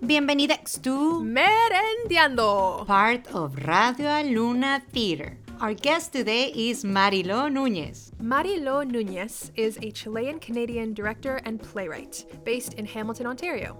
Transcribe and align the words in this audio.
Bienvenidos 0.00 0.80
to 0.82 1.20
Merendiando, 1.24 2.86
part 2.86 3.26
of 3.34 3.56
Radio 3.66 4.06
Aluna 4.06 4.80
Theater. 4.92 5.36
Our 5.60 5.74
guest 5.74 6.12
today 6.12 6.52
is 6.54 6.84
Marilo 6.84 7.50
Nunez. 7.52 8.12
Marilo 8.22 8.88
Nunez 8.88 9.50
is 9.56 9.76
a 9.82 9.90
Chilean 9.90 10.38
Canadian 10.38 10.94
director 10.94 11.40
and 11.44 11.60
playwright 11.60 12.24
based 12.44 12.74
in 12.74 12.86
Hamilton, 12.86 13.26
Ontario. 13.26 13.76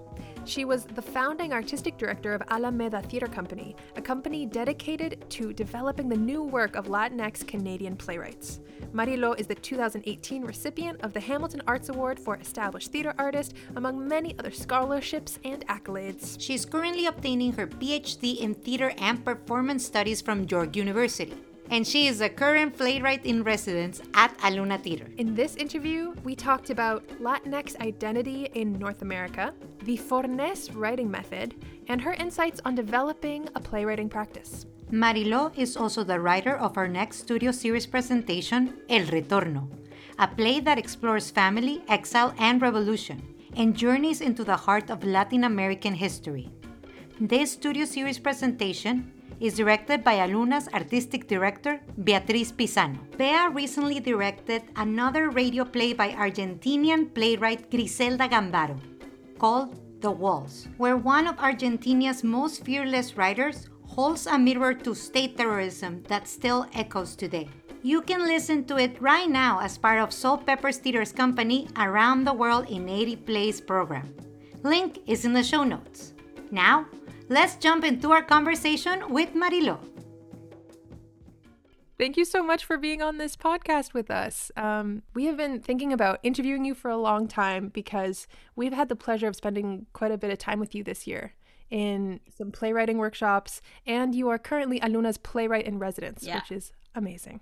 She 0.49 0.65
was 0.65 0.85
the 0.85 1.01
founding 1.03 1.53
artistic 1.53 1.99
director 1.99 2.33
of 2.33 2.41
Alameda 2.49 3.03
Theatre 3.03 3.27
Company, 3.27 3.75
a 3.95 4.01
company 4.01 4.47
dedicated 4.47 5.23
to 5.29 5.53
developing 5.53 6.09
the 6.09 6.17
new 6.17 6.41
work 6.41 6.75
of 6.75 6.87
Latinx 6.87 7.45
Canadian 7.45 7.95
playwrights. 7.95 8.59
Marilo 8.91 9.39
is 9.39 9.45
the 9.45 9.53
2018 9.53 10.43
recipient 10.43 11.01
of 11.01 11.13
the 11.13 11.19
Hamilton 11.19 11.61
Arts 11.67 11.89
Award 11.89 12.19
for 12.19 12.35
Established 12.37 12.91
Theatre 12.91 13.13
Artist, 13.19 13.53
among 13.75 14.07
many 14.07 14.33
other 14.39 14.49
scholarships 14.49 15.37
and 15.45 15.67
accolades. 15.67 16.41
She 16.41 16.55
is 16.55 16.65
currently 16.65 17.05
obtaining 17.05 17.51
her 17.51 17.67
PhD 17.67 18.39
in 18.39 18.55
Theater 18.55 18.91
and 18.97 19.23
Performance 19.23 19.85
Studies 19.85 20.19
from 20.19 20.47
York 20.49 20.75
University 20.75 21.35
and 21.69 21.85
she 21.85 22.07
is 22.07 22.21
a 22.21 22.29
current 22.29 22.75
playwright 22.75 23.25
in 23.25 23.43
residence 23.43 24.01
at 24.13 24.35
Aluna 24.39 24.81
Theater. 24.81 25.05
In 25.17 25.35
this 25.35 25.55
interview, 25.55 26.13
we 26.23 26.35
talked 26.35 26.69
about 26.69 27.07
Latinx 27.21 27.79
identity 27.79 28.49
in 28.53 28.79
North 28.79 29.01
America, 29.01 29.53
the 29.83 29.97
Fornes 29.97 30.71
writing 30.73 31.09
method, 31.09 31.55
and 31.87 32.01
her 32.01 32.13
insights 32.13 32.59
on 32.65 32.75
developing 32.75 33.47
a 33.55 33.59
playwriting 33.59 34.09
practice. 34.09 34.65
Marilo 34.91 35.55
is 35.55 35.77
also 35.77 36.03
the 36.03 36.19
writer 36.19 36.57
of 36.57 36.75
our 36.75 36.87
next 36.87 37.19
studio 37.19 37.51
series 37.51 37.85
presentation, 37.85 38.79
El 38.89 39.05
Retorno, 39.05 39.69
a 40.17 40.27
play 40.27 40.59
that 40.59 40.79
explores 40.79 41.29
family, 41.29 41.83
exile, 41.87 42.33
and 42.39 42.61
revolution, 42.61 43.21
and 43.55 43.75
journeys 43.75 44.21
into 44.21 44.43
the 44.43 44.55
heart 44.55 44.89
of 44.89 45.03
Latin 45.03 45.43
American 45.43 45.93
history. 45.93 46.49
This 47.19 47.51
studio 47.51 47.85
series 47.85 48.17
presentation 48.17 49.11
is 49.39 49.55
directed 49.55 50.03
by 50.03 50.15
Aluna's 50.15 50.67
artistic 50.73 51.27
director, 51.27 51.79
Beatriz 52.03 52.51
Pisano. 52.51 52.99
Bea 53.17 53.47
recently 53.53 53.99
directed 53.99 54.63
another 54.75 55.29
radio 55.29 55.63
play 55.63 55.93
by 55.93 56.09
Argentinian 56.11 57.13
playwright 57.13 57.71
Griselda 57.71 58.27
Gambaro 58.27 58.79
called 59.37 59.79
The 60.01 60.11
Walls, 60.11 60.67
where 60.77 60.97
one 60.97 61.27
of 61.27 61.37
Argentina's 61.37 62.23
most 62.23 62.65
fearless 62.65 63.15
writers 63.15 63.69
holds 63.85 64.27
a 64.27 64.37
mirror 64.37 64.73
to 64.73 64.93
state 64.93 65.37
terrorism 65.37 66.03
that 66.07 66.27
still 66.27 66.67
echoes 66.73 67.15
today. 67.15 67.49
You 67.81 68.01
can 68.01 68.27
listen 68.27 68.65
to 68.65 68.77
it 68.77 69.01
right 69.01 69.29
now 69.29 69.61
as 69.61 69.77
part 69.77 69.99
of 69.99 70.11
Salt 70.11 70.45
Peppers 70.45 70.77
Theater's 70.77 71.13
company 71.13 71.69
Around 71.77 72.25
the 72.25 72.33
World 72.33 72.69
in 72.69 72.89
80 72.89 73.15
Plays 73.15 73.61
program. 73.61 74.13
Link 74.63 74.99
is 75.07 75.23
in 75.23 75.31
the 75.31 75.43
show 75.43 75.63
notes. 75.63 76.13
Now, 76.51 76.87
let's 77.29 77.55
jump 77.55 77.85
into 77.85 78.11
our 78.11 78.23
conversation 78.23 79.13
with 79.13 79.33
Marilo. 79.33 79.77
Thank 81.97 82.17
you 82.17 82.25
so 82.25 82.41
much 82.41 82.65
for 82.65 82.77
being 82.77 83.01
on 83.01 83.17
this 83.17 83.35
podcast 83.35 83.93
with 83.93 84.09
us. 84.09 84.51
Um, 84.55 85.03
we 85.13 85.25
have 85.25 85.37
been 85.37 85.59
thinking 85.59 85.93
about 85.93 86.19
interviewing 86.23 86.65
you 86.65 86.73
for 86.73 86.89
a 86.89 86.97
long 86.97 87.27
time 87.27 87.67
because 87.67 88.25
we've 88.55 88.73
had 88.73 88.89
the 88.89 88.95
pleasure 88.95 89.27
of 89.27 89.35
spending 89.35 89.85
quite 89.93 90.11
a 90.11 90.17
bit 90.17 90.31
of 90.31 90.37
time 90.37 90.59
with 90.59 90.73
you 90.73 90.83
this 90.83 91.05
year 91.05 91.33
in 91.69 92.19
some 92.35 92.51
playwriting 92.51 92.97
workshops, 92.97 93.61
and 93.85 94.15
you 94.15 94.29
are 94.29 94.39
currently 94.39 94.79
Aluna's 94.79 95.17
playwright 95.17 95.67
in 95.67 95.77
residence, 95.77 96.23
yeah. 96.23 96.35
which 96.35 96.51
is 96.51 96.71
amazing. 96.95 97.41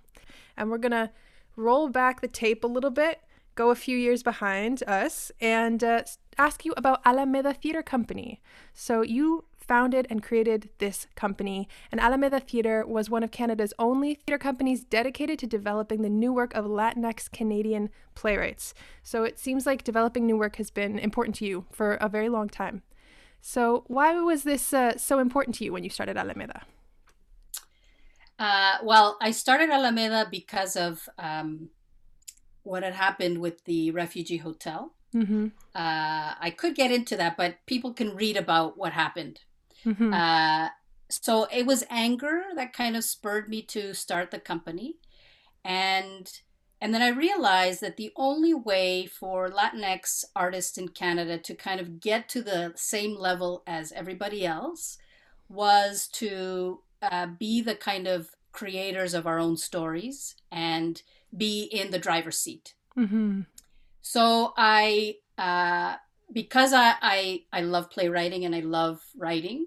And 0.57 0.69
we're 0.69 0.79
gonna 0.79 1.11
roll 1.55 1.87
back 1.87 2.19
the 2.19 2.27
tape 2.27 2.63
a 2.63 2.67
little 2.67 2.89
bit, 2.89 3.21
go 3.55 3.69
a 3.69 3.75
few 3.75 3.97
years 3.97 4.23
behind 4.23 4.83
us, 4.83 5.31
and 5.39 5.81
uh, 5.83 6.01
ask 6.37 6.65
you 6.65 6.73
about 6.75 6.99
Alameda 7.05 7.53
Theatre 7.53 7.83
Company. 7.83 8.41
So 8.73 9.01
you 9.01 9.45
founded 9.67 10.07
and 10.09 10.23
created 10.23 10.69
this 10.77 11.07
company, 11.15 11.67
and 11.91 11.99
Alameda 11.99 12.39
Theatre 12.39 12.85
was 12.85 13.09
one 13.09 13.23
of 13.23 13.31
Canada's 13.31 13.73
only 13.77 14.15
theatre 14.15 14.37
companies 14.37 14.83
dedicated 14.83 15.39
to 15.39 15.47
developing 15.47 16.01
the 16.01 16.09
new 16.09 16.31
work 16.31 16.53
of 16.53 16.65
Latinx 16.65 17.31
Canadian 17.31 17.89
playwrights. 18.15 18.73
So 19.03 19.23
it 19.23 19.37
seems 19.39 19.65
like 19.65 19.83
developing 19.83 20.25
new 20.25 20.37
work 20.37 20.55
has 20.55 20.69
been 20.69 20.97
important 20.97 21.35
to 21.37 21.45
you 21.45 21.65
for 21.71 21.95
a 21.95 22.09
very 22.09 22.29
long 22.29 22.49
time. 22.49 22.83
So, 23.41 23.83
why 23.87 24.19
was 24.19 24.43
this 24.43 24.73
uh, 24.73 24.97
so 24.97 25.19
important 25.19 25.55
to 25.57 25.63
you 25.63 25.71
when 25.71 25.83
you 25.83 25.89
started 25.89 26.17
Alameda? 26.17 26.63
Uh, 28.39 28.77
well, 28.83 29.17
I 29.21 29.31
started 29.31 29.69
Alameda 29.69 30.27
because 30.29 30.75
of 30.75 31.07
um, 31.17 31.69
what 32.63 32.83
had 32.83 32.93
happened 32.93 33.39
with 33.39 33.63
the 33.65 33.91
refugee 33.91 34.37
hotel. 34.37 34.93
Mm-hmm. 35.15 35.47
Uh, 35.73 36.33
I 36.39 36.53
could 36.55 36.75
get 36.75 36.91
into 36.91 37.15
that, 37.17 37.37
but 37.37 37.65
people 37.65 37.93
can 37.93 38.15
read 38.15 38.37
about 38.37 38.77
what 38.77 38.93
happened. 38.93 39.39
Mm-hmm. 39.87 40.13
Uh, 40.13 40.69
so 41.09 41.47
it 41.51 41.65
was 41.65 41.85
anger 41.89 42.43
that 42.55 42.73
kind 42.73 42.97
of 42.97 43.03
spurred 43.03 43.47
me 43.47 43.61
to 43.63 43.93
start 43.93 44.31
the 44.31 44.39
company, 44.39 44.97
and 45.63 46.29
and 46.79 46.93
then 46.93 47.01
I 47.01 47.07
realized 47.09 47.81
that 47.81 47.97
the 47.97 48.11
only 48.15 48.53
way 48.53 49.07
for 49.07 49.49
Latinx 49.49 50.25
artists 50.35 50.77
in 50.77 50.89
Canada 50.89 51.37
to 51.39 51.55
kind 51.55 51.79
of 51.79 51.99
get 51.99 52.29
to 52.29 52.43
the 52.43 52.73
same 52.75 53.15
level 53.17 53.63
as 53.65 53.91
everybody 53.93 54.45
else 54.45 54.97
was 55.49 56.07
to 56.13 56.81
uh, 57.01 57.27
be 57.27 57.61
the 57.61 57.75
kind 57.75 58.05
of 58.07 58.29
creators 58.51 59.13
of 59.13 59.25
our 59.25 59.39
own 59.39 59.57
stories 59.57 60.35
and 60.51 61.01
be 61.35 61.63
in 61.63 61.91
the 61.91 61.99
driver's 61.99 62.37
seat. 62.37 62.73
Mm-hmm. 62.97 63.41
So 64.01 64.53
I, 64.55 65.15
uh, 65.37 65.95
because 66.31 66.73
I, 66.73 66.95
I 67.01 67.43
I 67.51 67.61
love 67.61 67.89
playwriting 67.89 68.45
and 68.45 68.55
I 68.55 68.59
love 68.59 69.01
writing, 69.17 69.65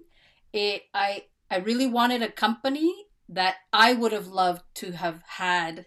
it 0.53 0.83
I 0.93 1.25
I 1.49 1.57
really 1.57 1.87
wanted 1.87 2.21
a 2.21 2.31
company 2.31 3.07
that 3.29 3.55
I 3.71 3.93
would 3.93 4.11
have 4.11 4.27
loved 4.27 4.63
to 4.75 4.91
have 4.91 5.21
had 5.25 5.85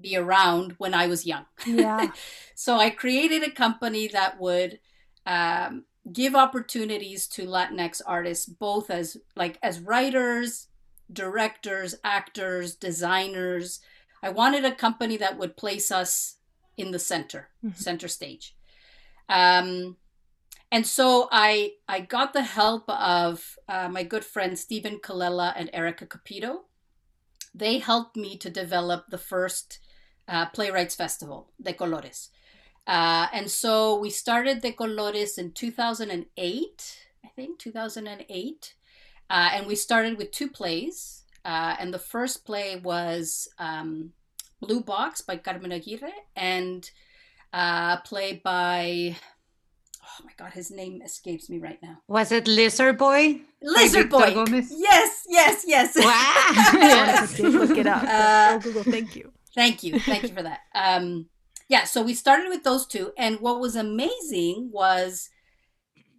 be 0.00 0.16
around 0.16 0.74
when 0.78 0.94
I 0.94 1.06
was 1.06 1.26
young. 1.26 1.46
Yeah. 1.66 2.10
so 2.54 2.76
I 2.76 2.90
created 2.90 3.42
a 3.42 3.50
company 3.50 4.08
that 4.08 4.40
would 4.40 4.78
um, 5.26 5.84
give 6.12 6.34
opportunities 6.34 7.26
to 7.28 7.46
Latinx 7.46 8.00
artists, 8.06 8.46
both 8.46 8.90
as 8.90 9.16
like 9.36 9.58
as 9.62 9.80
writers, 9.80 10.68
directors, 11.12 11.94
actors, 12.04 12.74
designers. 12.74 13.80
I 14.22 14.30
wanted 14.30 14.64
a 14.64 14.74
company 14.74 15.16
that 15.18 15.38
would 15.38 15.56
place 15.56 15.90
us 15.90 16.36
in 16.76 16.90
the 16.90 16.98
center, 16.98 17.48
mm-hmm. 17.64 17.78
center 17.78 18.08
stage. 18.08 18.54
Um, 19.28 19.96
and 20.70 20.86
so 20.86 21.28
I 21.30 21.72
I 21.88 22.00
got 22.00 22.32
the 22.32 22.42
help 22.42 22.88
of 22.88 23.58
uh, 23.68 23.88
my 23.88 24.02
good 24.02 24.24
friends 24.24 24.60
Stephen 24.60 24.98
Colella 24.98 25.52
and 25.56 25.70
Erica 25.72 26.06
Capito. 26.06 26.64
They 27.54 27.78
helped 27.78 28.16
me 28.16 28.36
to 28.38 28.50
develop 28.50 29.06
the 29.08 29.18
first 29.18 29.80
uh, 30.28 30.46
Playwrights 30.46 30.94
Festival, 30.94 31.50
De 31.60 31.72
Colores. 31.72 32.28
Uh, 32.86 33.26
and 33.32 33.50
so 33.50 33.98
we 33.98 34.10
started 34.10 34.62
De 34.62 34.72
Colores 34.72 35.38
in 35.38 35.52
2008, 35.52 36.98
I 37.24 37.28
think, 37.28 37.58
2008. 37.58 38.74
Uh, 39.30 39.50
and 39.52 39.66
we 39.66 39.74
started 39.74 40.16
with 40.16 40.30
two 40.30 40.48
plays. 40.48 41.24
Uh, 41.44 41.76
and 41.78 41.92
the 41.92 41.98
first 41.98 42.44
play 42.44 42.76
was 42.76 43.48
um, 43.58 44.12
Blue 44.60 44.80
Box 44.80 45.20
by 45.20 45.36
Carmen 45.36 45.72
Aguirre 45.72 46.12
and 46.36 46.90
uh, 47.52 47.98
play 47.98 48.40
by 48.42 49.16
oh 50.08 50.24
my 50.24 50.32
god, 50.36 50.52
his 50.52 50.70
name 50.70 51.02
escapes 51.02 51.48
me 51.50 51.58
right 51.58 51.78
now. 51.82 51.98
Was 52.08 52.32
it 52.32 52.46
Lizard 52.46 52.98
Boy? 52.98 53.40
Lizard 53.62 54.10
Boy. 54.10 54.34
Gomez? 54.34 54.72
Yes, 54.76 55.24
yes, 55.28 55.64
yes. 55.66 55.96
Wow. 55.96 57.48
Look 57.48 57.76
it 57.76 57.86
up. 57.86 58.02
Uh, 58.02 58.52
oh, 58.54 58.58
Google, 58.60 58.84
thank 58.84 59.16
you. 59.16 59.32
Thank 59.54 59.82
you, 59.82 59.98
thank 60.00 60.22
you 60.22 60.28
for 60.28 60.42
that. 60.42 60.60
Um, 60.74 61.26
yeah, 61.68 61.84
so 61.84 62.02
we 62.02 62.14
started 62.14 62.48
with 62.48 62.64
those 62.64 62.86
two, 62.86 63.12
and 63.18 63.40
what 63.40 63.60
was 63.60 63.76
amazing 63.76 64.70
was 64.72 65.30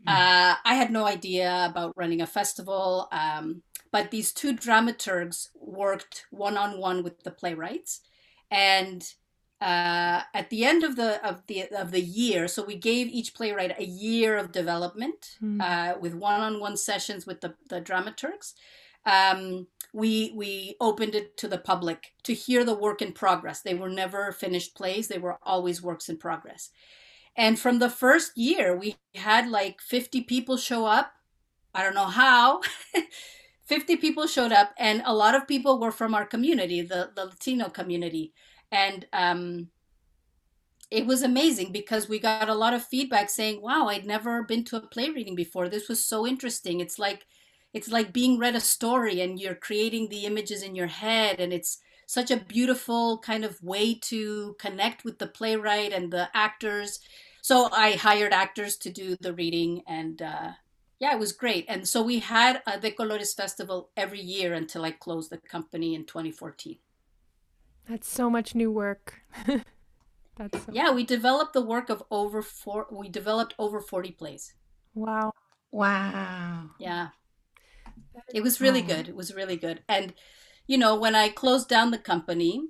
uh, 0.07 0.55
I 0.63 0.73
had 0.75 0.91
no 0.91 1.05
idea 1.05 1.67
about 1.69 1.93
running 1.95 2.21
a 2.21 2.27
festival, 2.27 3.07
um, 3.11 3.63
but 3.91 4.11
these 4.11 4.31
two 4.31 4.53
dramaturgs 4.53 5.49
worked 5.59 6.25
one 6.31 6.57
on 6.57 6.79
one 6.79 7.03
with 7.03 7.23
the 7.23 7.31
playwrights, 7.31 8.01
and 8.51 9.03
uh, 9.61 10.21
at 10.33 10.49
the 10.49 10.63
end 10.63 10.83
of 10.83 10.95
the 10.95 11.25
of 11.27 11.45
the 11.47 11.67
of 11.77 11.91
the 11.91 12.01
year, 12.01 12.47
so 12.47 12.63
we 12.63 12.75
gave 12.75 13.07
each 13.07 13.33
playwright 13.33 13.77
a 13.77 13.83
year 13.83 14.37
of 14.37 14.53
development 14.53 15.37
mm. 15.43 15.61
uh, 15.61 15.97
with 15.99 16.13
one-on-one 16.13 16.77
sessions 16.77 17.25
with 17.25 17.41
the 17.41 17.55
the 17.67 17.81
dramaturgs. 17.81 18.53
Um, 19.05 19.67
we 19.93 20.31
we 20.33 20.75
opened 20.79 21.13
it 21.13 21.35
to 21.37 21.47
the 21.49 21.57
public 21.57 22.13
to 22.23 22.33
hear 22.33 22.63
the 22.63 22.73
work 22.73 23.01
in 23.01 23.11
progress. 23.11 23.61
They 23.61 23.73
were 23.73 23.89
never 23.89 24.31
finished 24.31 24.75
plays; 24.75 25.09
they 25.09 25.17
were 25.17 25.39
always 25.43 25.81
works 25.81 26.07
in 26.07 26.17
progress. 26.17 26.69
And 27.35 27.59
from 27.59 27.79
the 27.79 27.89
first 27.89 28.37
year, 28.37 28.75
we 28.75 28.95
had 29.15 29.49
like 29.49 29.81
50 29.81 30.21
people 30.21 30.57
show 30.57 30.85
up. 30.85 31.13
I 31.73 31.83
don't 31.83 31.95
know 31.95 32.05
how. 32.05 32.61
50 33.65 33.97
people 33.97 34.25
showed 34.25 34.51
up, 34.51 34.73
and 34.77 35.03
a 35.05 35.13
lot 35.13 35.35
of 35.35 35.47
people 35.47 35.79
were 35.79 35.91
from 35.91 36.15
our 36.15 36.25
community, 36.25 36.81
the, 36.81 37.11
the 37.15 37.25
Latino 37.25 37.69
community 37.69 38.33
and 38.71 39.05
um, 39.13 39.69
it 40.91 41.05
was 41.05 41.21
amazing 41.21 41.71
because 41.71 42.09
we 42.09 42.19
got 42.19 42.49
a 42.49 42.55
lot 42.55 42.73
of 42.73 42.83
feedback 42.83 43.29
saying, 43.29 43.61
"Wow, 43.61 43.87
I'd 43.87 44.05
never 44.05 44.43
been 44.43 44.63
to 44.65 44.77
a 44.77 44.81
play 44.81 45.09
reading 45.09 45.35
before. 45.35 45.69
This 45.69 45.89
was 45.89 46.05
so 46.05 46.25
interesting." 46.25 46.79
It's 46.79 46.99
like 46.99 47.25
it's 47.73 47.91
like 47.91 48.13
being 48.13 48.39
read 48.39 48.55
a 48.55 48.59
story 48.59 49.21
and 49.21 49.39
you're 49.39 49.55
creating 49.55 50.09
the 50.09 50.25
images 50.25 50.63
in 50.63 50.75
your 50.75 50.87
head 50.87 51.39
and 51.39 51.53
it's 51.53 51.79
such 52.07 52.31
a 52.31 52.37
beautiful 52.37 53.19
kind 53.19 53.45
of 53.45 53.61
way 53.61 53.93
to 53.93 54.55
connect 54.59 55.05
with 55.05 55.19
the 55.19 55.27
playwright 55.27 55.93
and 55.93 56.11
the 56.11 56.27
actors. 56.33 56.99
So 57.41 57.69
I 57.71 57.91
hired 57.91 58.33
actors 58.33 58.75
to 58.77 58.89
do 58.89 59.15
the 59.21 59.33
reading 59.33 59.83
and 59.87 60.19
uh, 60.21 60.51
yeah, 60.99 61.13
it 61.13 61.19
was 61.19 61.31
great. 61.31 61.65
And 61.67 61.87
so 61.87 62.01
we 62.01 62.19
had 62.19 62.61
a 62.65 62.79
De 62.79 62.91
Colores 62.91 63.35
festival 63.35 63.91
every 63.95 64.19
year 64.19 64.53
until 64.53 64.83
I 64.83 64.91
closed 64.91 65.29
the 65.29 65.37
company 65.37 65.93
in 65.93 66.05
2014. 66.05 66.77
That's 67.89 68.07
so 68.07 68.29
much 68.29 68.53
new 68.53 68.71
work. 68.71 69.21
That's 70.37 70.63
so 70.63 70.71
yeah, 70.71 70.91
we 70.91 71.03
developed 71.03 71.53
the 71.53 71.61
work 71.61 71.89
of 71.89 72.03
over 72.11 72.43
four. 72.43 72.85
We 72.91 73.09
developed 73.09 73.55
over 73.57 73.81
40 73.81 74.11
plays. 74.11 74.53
Wow. 74.93 75.33
Wow. 75.71 76.69
Yeah. 76.79 77.09
It 78.33 78.41
was 78.43 78.61
really 78.61 78.83
good. 78.83 79.09
It 79.09 79.15
was 79.15 79.33
really 79.33 79.57
good. 79.57 79.81
And, 79.89 80.13
you 80.67 80.77
know, 80.77 80.95
when 80.95 81.15
I 81.15 81.29
closed 81.29 81.67
down 81.67 81.89
the 81.89 81.97
company, 81.97 82.61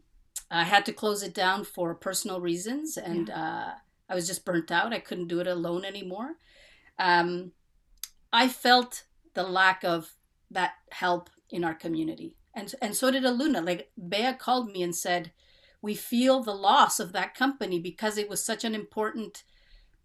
I 0.49 0.63
had 0.63 0.85
to 0.85 0.93
close 0.93 1.21
it 1.21 1.33
down 1.33 1.65
for 1.65 1.93
personal 1.93 2.39
reasons. 2.39 2.95
And 2.95 3.27
yeah. 3.27 3.41
uh, 3.41 3.71
I 4.09 4.15
was 4.15 4.25
just 4.25 4.45
burnt 4.45 4.71
out. 4.71 4.93
I 4.93 4.99
couldn't 4.99 5.27
do 5.27 5.41
it 5.41 5.47
alone 5.47 5.83
anymore. 5.83 6.35
Um, 6.97 7.51
I 8.31 8.47
felt 8.47 9.03
the 9.33 9.43
lack 9.43 9.83
of 9.83 10.15
that 10.49 10.75
help 10.91 11.29
in 11.49 11.65
our 11.65 11.75
community. 11.75 12.35
And, 12.53 12.73
and 12.81 12.95
so 12.95 13.11
did 13.11 13.23
Aluna. 13.23 13.65
Like, 13.65 13.91
Bea 14.07 14.33
called 14.33 14.71
me 14.71 14.81
and 14.83 14.95
said, 14.95 15.31
We 15.81 15.95
feel 15.95 16.41
the 16.41 16.53
loss 16.53 16.99
of 16.99 17.11
that 17.13 17.35
company 17.35 17.79
because 17.79 18.17
it 18.17 18.29
was 18.29 18.43
such 18.43 18.63
an 18.63 18.75
important 18.75 19.43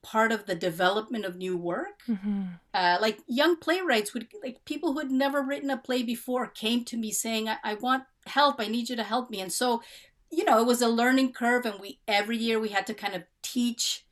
part 0.05 0.31
of 0.31 0.45
the 0.47 0.55
development 0.55 1.25
of 1.25 1.37
new 1.37 1.57
work. 1.57 2.03
Mm-hmm. 2.07 2.43
Uh, 2.73 2.99
like 3.01 3.19
young 3.27 3.57
playwrights 3.57 4.13
would, 4.15 4.29
like 4.43 4.65
people 4.65 4.93
who 4.93 5.01
had 5.01 5.11
never 5.11 5.43
written 5.43 5.71
a 5.71 5.79
play 5.79 6.03
before, 6.03 6.47
came 6.47 6.85
to 6.85 6.97
me 6.97 7.11
saying, 7.11 7.49
I, 7.49 7.57
I 7.65 7.75
want 7.75 8.05
help. 8.27 8.61
I 8.61 8.67
need 8.67 8.91
you 8.91 8.97
to 8.97 9.03
help 9.03 9.31
me. 9.31 9.41
And 9.41 9.53
so, 9.53 9.83
you 10.31 10.45
know, 10.45 10.61
it 10.61 10.67
was 10.67 10.83
a 10.83 10.89
learning 10.89 11.33
curve, 11.33 11.65
and 11.65 11.81
we 11.81 12.01
every 12.07 12.37
year 12.37 12.61
we 12.61 12.69
had 12.69 12.87
to 12.89 12.95
kind 12.95 13.15
of 13.15 13.23
teach 13.43 14.05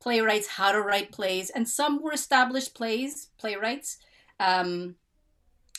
playwrights 0.00 0.46
how 0.46 0.72
to 0.72 0.80
write 0.80 1.12
plays, 1.12 1.50
and 1.50 1.68
some 1.68 2.02
were 2.02 2.12
established 2.12 2.74
plays 2.74 3.30
playwrights. 3.38 3.98
Um, 4.38 4.96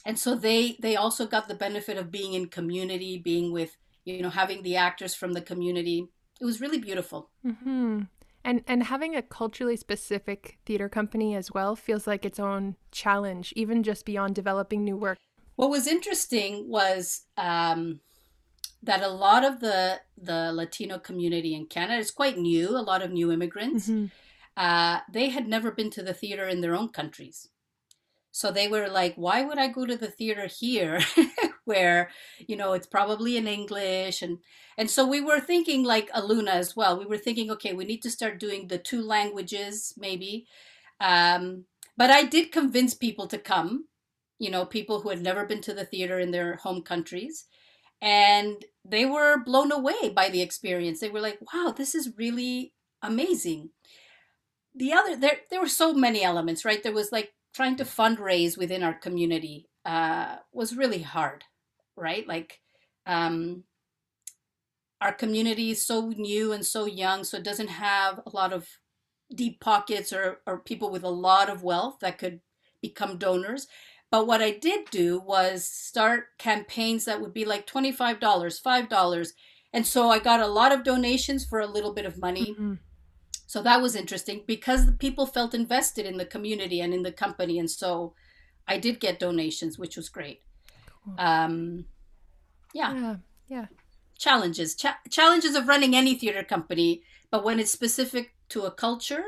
and 0.05 0.19
so 0.19 0.35
they 0.35 0.77
they 0.79 0.95
also 0.95 1.25
got 1.25 1.47
the 1.47 1.55
benefit 1.55 1.97
of 1.97 2.11
being 2.11 2.33
in 2.33 2.47
community, 2.47 3.17
being 3.17 3.51
with 3.51 3.77
you 4.05 4.21
know 4.21 4.29
having 4.29 4.61
the 4.61 4.75
actors 4.75 5.15
from 5.15 5.33
the 5.33 5.41
community. 5.41 6.07
It 6.39 6.45
was 6.45 6.61
really 6.61 6.77
beautiful. 6.77 7.29
Mm-hmm. 7.45 8.01
And 8.43 8.63
and 8.67 8.83
having 8.83 9.15
a 9.15 9.23
culturally 9.23 9.75
specific 9.75 10.59
theater 10.65 10.87
company 10.87 11.35
as 11.35 11.51
well 11.51 11.75
feels 11.75 12.05
like 12.05 12.23
its 12.23 12.39
own 12.39 12.75
challenge, 12.91 13.51
even 13.55 13.81
just 13.81 14.05
beyond 14.05 14.35
developing 14.35 14.83
new 14.83 14.95
work. 14.95 15.17
What 15.55 15.71
was 15.71 15.87
interesting 15.87 16.69
was 16.69 17.23
um, 17.37 18.01
that 18.83 19.01
a 19.01 19.07
lot 19.07 19.43
of 19.43 19.59
the 19.59 20.01
the 20.15 20.51
Latino 20.53 20.99
community 20.99 21.55
in 21.55 21.65
Canada 21.65 21.99
is 21.99 22.11
quite 22.11 22.37
new. 22.37 22.69
A 22.69 22.85
lot 22.85 23.01
of 23.01 23.11
new 23.11 23.31
immigrants. 23.31 23.89
Mm-hmm. 23.89 24.05
Uh, 24.55 24.99
they 25.11 25.29
had 25.29 25.47
never 25.47 25.71
been 25.71 25.89
to 25.89 26.03
the 26.03 26.13
theater 26.13 26.47
in 26.47 26.61
their 26.61 26.75
own 26.75 26.89
countries. 26.89 27.49
So 28.35 28.51
they 28.51 28.67
were 28.67 28.89
like, 28.89 29.15
why 29.15 29.43
would 29.43 29.57
I 29.57 29.69
go 29.69 29.85
to 29.85 29.95
the 29.95 30.11
theater 30.11 30.47
here 30.47 30.99
where, 31.63 32.09
you 32.37 32.57
know, 32.57 32.73
it's 32.73 32.85
probably 32.85 33.37
in 33.37 33.47
English 33.47 34.21
and 34.21 34.39
and 34.77 34.91
so 34.91 35.07
we 35.07 35.21
were 35.21 35.39
thinking 35.39 35.85
like 35.85 36.11
Aluna 36.11 36.49
as 36.49 36.75
well. 36.75 36.99
We 36.99 37.05
were 37.05 37.17
thinking, 37.17 37.49
okay, 37.51 37.71
we 37.71 37.85
need 37.85 38.01
to 38.01 38.11
start 38.11 38.41
doing 38.41 38.67
the 38.67 38.77
two 38.77 39.01
languages 39.01 39.93
maybe. 39.95 40.47
Um, 40.99 41.63
but 41.95 42.11
I 42.11 42.23
did 42.23 42.51
convince 42.51 42.93
people 42.93 43.25
to 43.27 43.37
come, 43.37 43.85
you 44.37 44.51
know, 44.51 44.65
people 44.65 44.99
who 44.99 45.11
had 45.11 45.21
never 45.21 45.45
been 45.45 45.61
to 45.61 45.73
the 45.73 45.85
theater 45.85 46.19
in 46.19 46.31
their 46.31 46.57
home 46.57 46.81
countries. 46.81 47.45
And 48.01 48.65
they 48.83 49.05
were 49.05 49.45
blown 49.45 49.71
away 49.71 50.09
by 50.13 50.27
the 50.27 50.41
experience. 50.41 50.99
They 50.99 51.09
were 51.09 51.21
like, 51.21 51.39
wow, 51.53 51.73
this 51.75 51.95
is 51.95 52.17
really 52.17 52.73
amazing. 53.01 53.69
The 54.75 54.91
other 54.91 55.15
there 55.15 55.37
there 55.49 55.61
were 55.61 55.69
so 55.69 55.93
many 55.93 56.21
elements, 56.21 56.65
right? 56.65 56.83
There 56.83 56.91
was 56.91 57.13
like 57.13 57.31
trying 57.55 57.77
to 57.77 57.85
fundraise 57.85 58.57
within 58.57 58.83
our 58.83 58.93
community 58.93 59.69
uh, 59.85 60.35
was 60.51 60.75
really 60.75 61.01
hard, 61.01 61.43
right? 61.95 62.27
Like, 62.27 62.59
um, 63.05 63.63
our 64.99 65.13
community 65.13 65.71
is 65.71 65.85
so 65.85 66.09
new 66.09 66.51
and 66.51 66.65
so 66.65 66.85
young, 66.85 67.23
so 67.23 67.37
it 67.37 67.43
doesn't 67.43 67.69
have 67.69 68.19
a 68.25 68.29
lot 68.35 68.51
of 68.51 68.67
deep 69.33 69.59
pockets 69.59 70.11
or, 70.11 70.41
or 70.45 70.59
people 70.59 70.89
with 70.89 71.03
a 71.03 71.09
lot 71.09 71.49
of 71.49 71.63
wealth 71.63 71.97
that 72.01 72.17
could 72.17 72.41
become 72.81 73.17
donors. 73.17 73.67
But 74.11 74.27
what 74.27 74.41
I 74.41 74.51
did 74.51 74.89
do 74.91 75.19
was 75.19 75.65
start 75.65 76.37
campaigns 76.37 77.05
that 77.05 77.21
would 77.21 77.33
be 77.33 77.45
like 77.45 77.67
$25, 77.67 78.19
$5. 78.19 79.29
And 79.73 79.85
so 79.85 80.09
I 80.09 80.19
got 80.19 80.39
a 80.39 80.47
lot 80.47 80.71
of 80.71 80.83
donations 80.83 81.45
for 81.45 81.59
a 81.59 81.67
little 81.67 81.93
bit 81.93 82.05
of 82.05 82.17
money. 82.17 82.53
Mm-hmm. 82.53 82.73
So 83.47 83.61
that 83.61 83.81
was 83.81 83.95
interesting 83.95 84.43
because 84.47 84.85
the 84.85 84.91
people 84.91 85.25
felt 85.25 85.53
invested 85.53 86.05
in 86.05 86.17
the 86.17 86.25
community 86.25 86.81
and 86.81 86.93
in 86.93 87.03
the 87.03 87.11
company. 87.11 87.59
And 87.59 87.69
so 87.69 88.13
I 88.67 88.77
did 88.77 88.99
get 88.99 89.19
donations, 89.19 89.77
which 89.77 89.95
was 89.95 90.09
great. 90.09 90.41
Cool. 91.03 91.15
Um, 91.17 91.85
yeah. 92.73 92.93
Yeah. 92.93 93.15
Yeah. 93.47 93.65
Challenges. 94.17 94.75
Cha- 94.75 94.99
challenges 95.09 95.55
of 95.55 95.67
running 95.67 95.95
any 95.95 96.15
theater 96.15 96.43
company. 96.43 97.03
But 97.29 97.43
when 97.43 97.59
it's 97.59 97.71
specific 97.71 98.33
to 98.49 98.63
a 98.63 98.71
culture, 98.71 99.23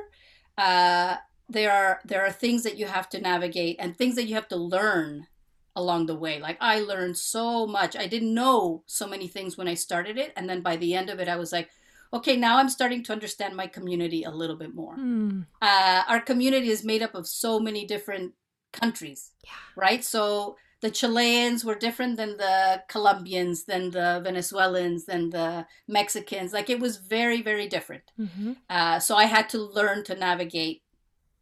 uh, 0.58 1.18
there 1.50 1.72
are 1.72 2.02
there 2.04 2.26
are 2.26 2.32
things 2.32 2.64
that 2.64 2.78
you 2.78 2.88
have 2.88 3.10
to 3.10 3.22
navigate 3.22 3.78
and 3.80 3.96
things 3.96 4.16
that 4.16 4.28
you 4.28 4.36
have 4.36 4.48
to 4.50 4.58
learn 4.58 5.28
along 5.76 6.08
the 6.08 6.16
way. 6.16 6.40
Like 6.40 6.58
I 6.60 6.80
learned 6.80 7.18
so 7.18 7.68
much. 7.68 7.96
I 7.96 8.08
didn't 8.08 8.34
know 8.34 8.84
so 8.86 9.08
many 9.08 9.28
things 9.28 9.58
when 9.58 9.68
I 9.68 9.76
started 9.76 10.18
it, 10.18 10.34
and 10.36 10.50
then 10.50 10.62
by 10.62 10.76
the 10.76 10.94
end 10.94 11.10
of 11.10 11.20
it, 11.20 11.30
I 11.30 11.36
was 11.36 11.52
like, 11.52 11.70
okay, 12.14 12.36
now 12.36 12.58
I'm 12.58 12.70
starting 12.70 13.04
to 13.04 13.14
understand 13.14 13.56
my 13.56 13.68
community 13.68 14.24
a 14.24 14.32
little 14.32 14.56
bit 14.56 14.74
more. 14.74 14.98
Mm. 14.98 15.46
Uh, 15.62 16.04
our 16.08 16.22
community 16.22 16.70
is 16.70 16.84
made 16.84 17.02
up 17.02 17.16
of 17.16 17.28
so 17.28 17.60
many 17.60 17.86
different 17.86 18.34
countries, 18.74 19.32
yeah. 19.44 19.52
right? 19.76 20.04
So 20.04 20.58
the 20.82 20.92
Chileans 20.92 21.66
were 21.66 21.76
different 21.76 22.18
than 22.18 22.38
the 22.38 22.84
Colombians, 22.88 23.66
than 23.66 23.92
the 23.92 24.22
Venezuelans, 24.24 25.06
than 25.06 25.30
the 25.32 25.66
Mexicans. 25.88 26.54
Like 26.54 26.70
it 26.70 26.80
was 26.80 26.98
very, 26.98 27.42
very 27.42 27.68
different. 27.68 28.04
Mm-hmm. 28.20 28.54
Uh, 28.70 29.00
so 29.00 29.16
I 29.16 29.26
had 29.26 29.50
to 29.50 29.60
learn 29.60 30.04
to 30.06 30.16
navigate 30.16 30.84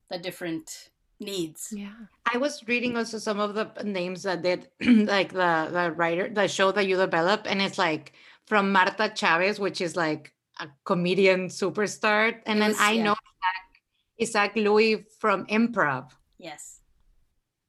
the 0.10 0.18
different 0.18 0.90
needs. 1.20 1.74
Yeah. 1.76 1.94
I 2.32 2.38
was 2.38 2.64
reading 2.68 2.98
also 2.98 3.18
some 3.18 3.40
of 3.40 3.56
the 3.56 3.72
names 3.84 4.24
that 4.24 4.42
did 4.42 4.70
like 4.82 5.32
the 5.32 5.70
the 5.72 5.94
writer 5.96 6.30
the 6.30 6.48
show 6.48 6.72
that 6.72 6.88
you 6.88 6.98
developed 6.98 7.48
and 7.48 7.62
it's 7.62 7.78
like 7.78 8.14
from 8.48 8.72
Martha 8.72 9.10
Chaves, 9.10 9.60
which 9.60 9.82
is 9.82 9.96
like 9.96 10.34
a 10.60 10.68
comedian 10.84 11.48
superstar. 11.48 12.40
And 12.46 12.62
then 12.62 12.76
I 12.80 12.94
yeah. 12.94 13.04
know 13.04 13.12
Isaac, 13.12 13.82
Isaac 14.22 14.56
Louis 14.56 15.06
from 15.20 15.46
improv. 15.48 16.12
Yes. 16.38 16.82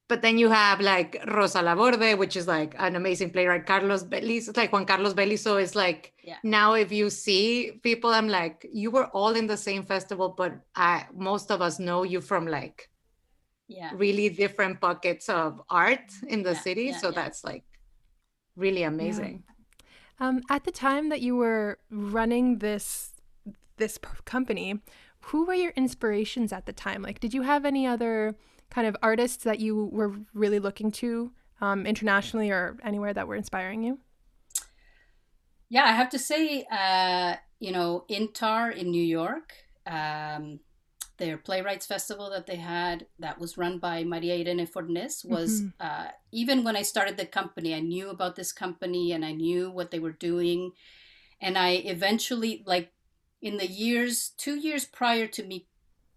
But 0.08 0.22
then 0.22 0.38
you 0.38 0.48
have 0.50 0.80
like 0.80 1.20
Rosa 1.26 1.60
Laborde, 1.62 2.16
which 2.16 2.36
is 2.36 2.46
like 2.46 2.76
an 2.78 2.94
amazing 2.94 3.30
playwright. 3.30 3.66
Carlos 3.66 4.04
Velis, 4.04 4.48
it's 4.48 4.56
like 4.56 4.72
Juan 4.72 4.86
Carlos 4.86 5.14
Velis. 5.14 5.46
is 5.60 5.74
like 5.74 6.12
yeah. 6.22 6.36
now 6.44 6.74
if 6.74 6.92
you 6.92 7.10
see 7.10 7.80
people, 7.82 8.10
I'm 8.10 8.28
like, 8.28 8.64
you 8.72 8.92
were 8.92 9.06
all 9.06 9.34
in 9.34 9.48
the 9.48 9.56
same 9.56 9.82
festival, 9.82 10.28
but 10.36 10.54
I, 10.76 11.06
most 11.12 11.50
of 11.50 11.60
us 11.60 11.80
know 11.80 12.04
you 12.04 12.20
from 12.20 12.46
like 12.46 12.88
yeah. 13.66 13.90
really 13.94 14.28
different 14.28 14.80
pockets 14.80 15.28
of 15.28 15.60
art 15.68 16.12
in 16.28 16.44
the 16.44 16.52
yeah, 16.52 16.60
city. 16.60 16.92
so 16.92 17.10
that's 17.10 17.42
like 17.42 17.64
really 18.54 18.84
amazing. 18.84 19.42
Um, 20.18 20.40
at 20.48 20.64
the 20.64 20.72
time 20.72 21.08
that 21.10 21.20
you 21.20 21.36
were 21.36 21.78
running 21.90 22.58
this 22.58 23.12
this 23.76 23.98
company, 24.24 24.80
who 25.20 25.44
were 25.44 25.54
your 25.54 25.72
inspirations 25.72 26.52
at 26.52 26.66
the 26.66 26.72
time? 26.72 27.02
Like, 27.02 27.20
did 27.20 27.34
you 27.34 27.42
have 27.42 27.64
any 27.64 27.86
other 27.86 28.36
kind 28.70 28.86
of 28.86 28.96
artists 29.02 29.44
that 29.44 29.60
you 29.60 29.86
were 29.92 30.14
really 30.32 30.58
looking 30.58 30.90
to 30.92 31.32
um, 31.60 31.86
internationally 31.86 32.50
or 32.50 32.78
anywhere 32.82 33.12
that 33.12 33.28
were 33.28 33.36
inspiring 33.36 33.82
you? 33.82 33.98
Yeah, 35.68 35.84
I 35.84 35.92
have 35.92 36.10
to 36.10 36.18
say, 36.18 36.64
uh, 36.70 37.36
you 37.58 37.72
know, 37.72 38.04
Intar 38.08 38.74
in 38.74 38.90
New 38.90 39.02
York, 39.02 39.52
um, 39.86 40.60
their 41.18 41.36
playwrights 41.38 41.86
festival 41.86 42.30
that 42.30 42.46
they 42.46 42.56
had 42.56 43.06
that 43.18 43.38
was 43.38 43.56
run 43.56 43.78
by 43.78 44.04
Maria 44.04 44.34
Irene 44.34 44.66
Fornes 44.66 45.24
was 45.24 45.62
mm-hmm. 45.62 45.68
uh, 45.80 46.08
even 46.32 46.64
when 46.64 46.76
I 46.76 46.82
started 46.82 47.16
the 47.16 47.26
company, 47.26 47.74
I 47.74 47.80
knew 47.80 48.10
about 48.10 48.36
this 48.36 48.52
company 48.52 49.12
and 49.12 49.24
I 49.24 49.32
knew 49.32 49.70
what 49.70 49.90
they 49.90 49.98
were 49.98 50.12
doing. 50.12 50.72
And 51.40 51.56
I 51.56 51.70
eventually, 51.70 52.62
like 52.66 52.92
in 53.40 53.56
the 53.56 53.66
years, 53.66 54.30
two 54.36 54.56
years 54.56 54.84
prior 54.84 55.26
to 55.28 55.42
me 55.42 55.66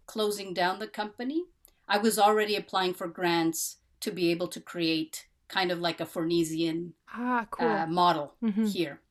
closing 0.05 0.53
down 0.53 0.79
the 0.79 0.87
company, 0.87 1.45
I 1.87 1.97
was 1.97 2.19
already 2.19 2.55
applying 2.55 2.93
for 2.93 3.07
grants 3.07 3.77
to 4.01 4.11
be 4.11 4.31
able 4.31 4.47
to 4.49 4.59
create 4.59 5.27
kind 5.47 5.71
of 5.71 5.79
like 5.79 5.99
a 5.99 6.05
Fornesian 6.05 6.91
ah, 7.13 7.47
cool. 7.49 7.67
uh, 7.67 7.87
model 7.87 8.33
mm-hmm. 8.43 8.65
here. 8.65 9.01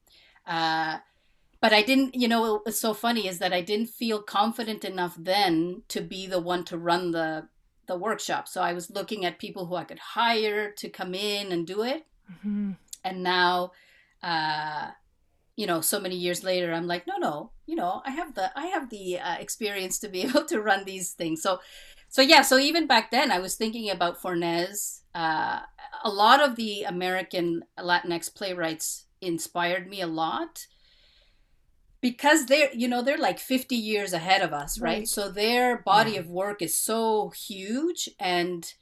Uh, 0.47 0.99
but 1.61 1.73
I 1.73 1.83
didn't, 1.83 2.15
you 2.15 2.29
know, 2.29 2.61
what's 2.65 2.81
so 2.81 2.95
funny 2.95 3.27
is 3.27 3.38
that 3.38 3.53
I 3.53 3.61
didn't 3.61 3.88
feel 3.88 4.23
confident 4.23 4.85
enough 4.85 5.17
then 5.19 5.83
to 5.88 6.00
be 6.00 6.27
the 6.27 6.41
one 6.41 6.65
to 6.65 6.79
run 6.79 7.11
the 7.11 7.49
the 7.87 7.97
workshop. 7.97 8.47
So 8.47 8.61
I 8.61 8.75
was 8.75 8.91
looking 8.91 9.25
at 9.25 9.38
people 9.38 9.67
who 9.67 9.75
I 9.75 9.85
could 9.85 9.99
hire 9.99 10.71
to 10.73 10.88
come 10.91 11.15
in 11.15 11.50
and 11.50 11.67
do 11.67 11.83
it. 11.83 12.07
Mm-hmm. 12.31 12.73
And 13.03 13.23
now, 13.23 13.73
uh, 14.23 14.91
you 15.57 15.67
know, 15.67 15.81
so 15.81 15.99
many 15.99 16.15
years 16.15 16.45
later, 16.45 16.73
I'm 16.73 16.87
like, 16.87 17.07
no, 17.07 17.17
no, 17.17 17.50
you 17.67 17.75
know, 17.75 18.03
I 18.05 18.11
have 18.11 18.35
the 18.35 18.57
I 18.57 18.67
have 18.67 18.91
the 18.91 19.19
uh, 19.19 19.37
experience 19.41 19.99
to 20.00 20.09
be 20.09 20.23
able 20.27 20.45
to 20.45 20.61
run 20.61 20.85
these 20.85 21.12
things. 21.12 21.43
So, 21.43 21.61
so 22.09 22.23
yeah, 22.23 22.43
so 22.43 22.59
even 22.59 22.87
back 22.87 23.11
then, 23.11 23.33
I 23.33 23.41
was 23.41 23.57
thinking 23.57 23.91
about 23.91 24.21
Fornes. 24.21 25.03
Uh, 25.15 25.61
a 26.05 26.11
lot 26.11 26.41
of 26.41 26.55
the 26.55 26.85
American 26.85 27.65
Latinx 27.79 28.33
playwrights 28.33 29.07
inspired 29.21 29.88
me 29.88 30.00
a 30.00 30.07
lot 30.07 30.67
because 32.00 32.47
they're 32.47 32.73
you 32.73 32.88
know 32.88 33.02
they're 33.02 33.19
like 33.19 33.38
50 33.38 33.75
years 33.75 34.12
ahead 34.12 34.43
of 34.43 34.52
us 34.52 34.81
right, 34.81 34.99
right. 34.99 35.09
so 35.09 35.31
their 35.31 35.78
body 35.78 36.12
yeah. 36.12 36.21
of 36.21 36.28
work 36.28 36.62
is 36.62 36.76
so 36.76 37.31
huge 37.31 38.09
and 38.19 38.75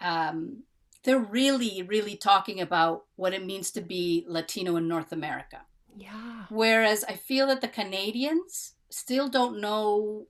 um, 0.00 0.64
they're 1.04 1.18
really 1.18 1.82
really 1.82 2.16
talking 2.16 2.60
about 2.60 3.04
what 3.16 3.32
it 3.32 3.44
means 3.44 3.70
to 3.72 3.80
be 3.80 4.24
latino 4.28 4.76
in 4.76 4.88
north 4.88 5.12
america 5.12 5.62
yeah 5.96 6.44
whereas 6.48 7.04
i 7.04 7.14
feel 7.14 7.46
that 7.46 7.60
the 7.60 7.68
canadians 7.68 8.74
still 8.90 9.28
don't 9.28 9.60
know 9.60 10.26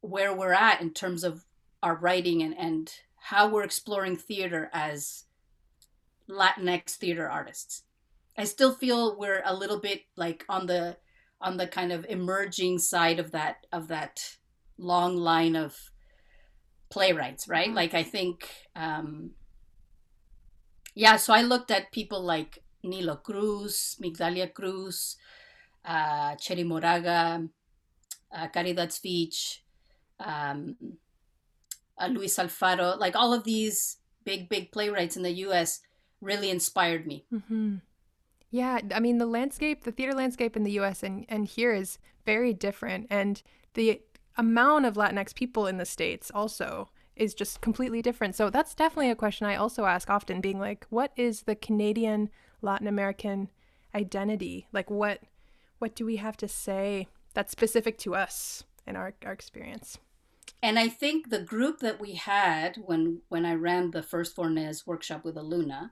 where 0.00 0.34
we're 0.34 0.52
at 0.52 0.80
in 0.80 0.92
terms 0.92 1.24
of 1.24 1.44
our 1.82 1.96
writing 1.96 2.42
and, 2.42 2.56
and 2.58 2.92
how 3.16 3.48
we're 3.48 3.64
exploring 3.64 4.16
theater 4.16 4.70
as 4.72 5.24
latinx 6.28 6.96
theater 6.96 7.28
artists 7.28 7.82
i 8.36 8.44
still 8.44 8.74
feel 8.74 9.18
we're 9.18 9.42
a 9.44 9.54
little 9.54 9.80
bit 9.80 10.02
like 10.16 10.44
on 10.48 10.66
the 10.66 10.96
on 11.40 11.56
the 11.56 11.66
kind 11.66 11.92
of 11.92 12.04
emerging 12.08 12.78
side 12.78 13.18
of 13.18 13.30
that 13.30 13.66
of 13.72 13.88
that 13.88 14.36
long 14.76 15.16
line 15.16 15.56
of 15.56 15.76
playwrights 16.90 17.48
right 17.48 17.68
mm-hmm. 17.68 17.76
like 17.76 17.94
i 17.94 18.02
think 18.02 18.48
um 18.74 19.30
yeah 20.94 21.16
so 21.16 21.32
i 21.32 21.42
looked 21.42 21.70
at 21.70 21.92
people 21.92 22.22
like 22.22 22.58
nilo 22.82 23.16
cruz 23.16 23.96
migdalia 24.02 24.52
cruz 24.52 25.16
uh 25.84 26.34
Cherrie 26.36 26.64
moraga 26.64 27.46
uh, 28.30 28.46
caridad 28.48 28.90
Svich, 28.92 29.60
um, 30.20 30.76
uh, 31.98 32.06
luis 32.08 32.36
alfaro 32.36 32.98
like 32.98 33.16
all 33.16 33.32
of 33.32 33.44
these 33.44 33.98
big 34.24 34.48
big 34.48 34.70
playwrights 34.72 35.16
in 35.16 35.22
the 35.22 35.30
us 35.30 35.80
really 36.20 36.50
inspired 36.50 37.06
me 37.06 37.24
mm-hmm. 37.32 37.76
Yeah, 38.50 38.80
I 38.94 39.00
mean 39.00 39.18
the 39.18 39.26
landscape, 39.26 39.84
the 39.84 39.92
theater 39.92 40.14
landscape 40.14 40.56
in 40.56 40.64
the 40.64 40.78
US 40.80 41.02
and 41.02 41.26
and 41.28 41.46
here 41.46 41.72
is 41.72 41.98
very 42.24 42.52
different 42.52 43.06
and 43.10 43.42
the 43.74 44.00
amount 44.36 44.86
of 44.86 44.94
Latinx 44.94 45.34
people 45.34 45.66
in 45.66 45.78
the 45.78 45.84
states 45.84 46.30
also 46.34 46.90
is 47.16 47.34
just 47.34 47.60
completely 47.60 48.00
different. 48.00 48.36
So 48.36 48.48
that's 48.48 48.74
definitely 48.74 49.10
a 49.10 49.16
question 49.16 49.46
I 49.46 49.56
also 49.56 49.84
ask 49.84 50.08
often 50.08 50.40
being 50.40 50.58
like 50.58 50.86
what 50.88 51.12
is 51.16 51.42
the 51.42 51.56
Canadian 51.56 52.30
Latin 52.62 52.86
American 52.86 53.50
identity? 53.94 54.66
Like 54.72 54.90
what 54.90 55.20
what 55.78 55.94
do 55.94 56.04
we 56.04 56.16
have 56.16 56.36
to 56.38 56.48
say 56.48 57.08
that's 57.34 57.52
specific 57.52 57.98
to 57.98 58.14
us 58.14 58.64
and 58.86 58.96
our 58.96 59.14
our 59.24 59.32
experience? 59.32 59.98
And 60.62 60.78
I 60.78 60.88
think 60.88 61.30
the 61.30 61.40
group 61.40 61.80
that 61.80 62.00
we 62.00 62.14
had 62.14 62.76
when 62.84 63.20
when 63.28 63.44
I 63.44 63.54
ran 63.54 63.90
the 63.90 64.02
first 64.02 64.34
Fornes 64.34 64.86
workshop 64.86 65.24
with 65.24 65.36
Aluna, 65.36 65.90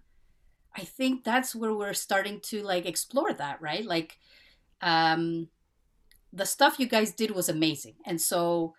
I 0.76 0.82
think 0.82 1.24
that's 1.24 1.54
where 1.54 1.74
we're 1.74 1.94
starting 1.94 2.40
to 2.44 2.62
like 2.62 2.86
explore 2.86 3.32
that, 3.32 3.60
right? 3.60 3.84
Like 3.84 4.18
um 4.80 5.48
the 6.32 6.46
stuff 6.46 6.78
you 6.78 6.86
guys 6.86 7.12
did 7.12 7.30
was 7.30 7.48
amazing. 7.48 7.94
And 8.04 8.20
so 8.20 8.74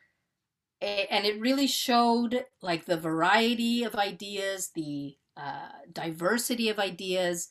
and 0.79 1.25
it 1.25 1.39
really 1.39 1.65
showed 1.65 2.45
like 2.61 2.85
the 2.85 2.97
variety 2.97 3.83
of 3.83 3.95
ideas, 3.95 4.69
the 4.75 5.17
uh, 5.35 5.69
diversity 5.91 6.69
of 6.69 6.79
ideas 6.79 7.49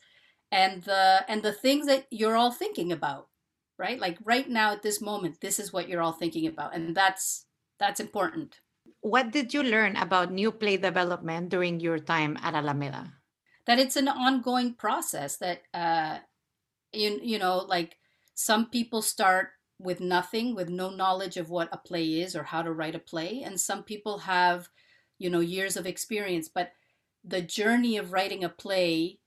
and 0.51 0.83
the 0.85 1.25
and 1.29 1.43
the 1.43 1.53
things 1.53 1.87
that 1.87 2.07
you're 2.11 2.37
all 2.37 2.51
thinking 2.51 2.93
about 2.93 3.29
right 3.79 4.01
like 4.01 4.19
right 4.25 4.49
now 4.49 4.73
at 4.73 4.83
this 4.83 5.01
moment 5.01 5.41
this 5.41 5.59
is 5.59 5.73
what 5.73 5.89
you're 5.89 6.03
all 6.03 6.13
thinking 6.13 6.47
about 6.47 6.75
and 6.75 6.97
that's 6.97 7.47
that's 7.79 8.01
important 8.01 8.61
what 9.01 9.31
did 9.31 9.53
you 9.53 9.63
learn 9.63 9.97
about 9.97 10.33
new 10.33 10.51
play 10.51 10.77
development 10.77 11.49
during 11.49 11.81
your 11.81 11.99
time 11.99 12.37
at 12.43 12.55
alameda 12.55 13.13
that 13.67 13.79
it's 13.79 13.97
an 13.97 14.09
ongoing 14.09 14.75
process 14.75 15.37
that 15.37 15.63
uh 15.75 16.19
you, 16.93 17.21
you 17.23 17.39
know 17.39 17.59
like 17.59 17.99
some 18.35 18.67
people 18.67 19.03
start 19.03 19.51
with 19.79 20.01
nothing 20.01 20.55
with 20.55 20.69
no 20.71 20.91
knowledge 20.91 21.37
of 21.37 21.51
what 21.51 21.69
a 21.73 21.77
play 21.77 22.21
is 22.21 22.35
or 22.35 22.45
how 22.45 22.63
to 22.63 22.73
write 22.73 22.95
a 22.95 23.01
play 23.01 23.43
and 23.45 23.61
some 23.61 23.83
people 23.83 24.19
have 24.19 24.69
you 25.19 25.29
know 25.29 25.41
years 25.41 25.77
of 25.77 25.87
experience 25.87 26.49
but 26.49 26.73
the 27.25 27.43
journey 27.43 27.97
of 27.97 28.13
writing 28.13 28.45
a 28.45 28.49
play 28.49 29.19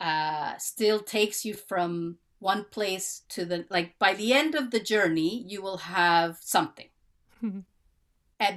uh, 0.00 0.56
still 0.58 1.00
takes 1.00 1.44
you 1.44 1.54
from 1.54 2.16
one 2.40 2.64
place 2.64 3.22
to 3.28 3.44
the 3.44 3.64
like 3.70 3.96
by 4.00 4.14
the 4.14 4.32
end 4.32 4.54
of 4.56 4.72
the 4.72 4.80
journey 4.80 5.44
you 5.46 5.62
will 5.62 5.76
have 5.76 6.38
something 6.40 6.88
and, 7.42 7.64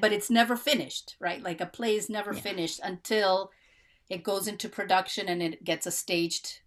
but 0.01 0.11
it's 0.11 0.31
never 0.31 0.57
finished 0.57 1.15
right 1.19 1.43
like 1.43 1.61
a 1.61 1.67
play 1.67 1.95
is 1.95 2.09
never 2.09 2.33
yeah. 2.33 2.41
finished 2.41 2.79
until 2.83 3.51
it 4.09 4.23
goes 4.23 4.47
into 4.47 4.69
production 4.69 5.27
and 5.27 5.41
it 5.41 5.63
gets 5.63 5.85
a 5.85 5.91
staged 5.91 6.59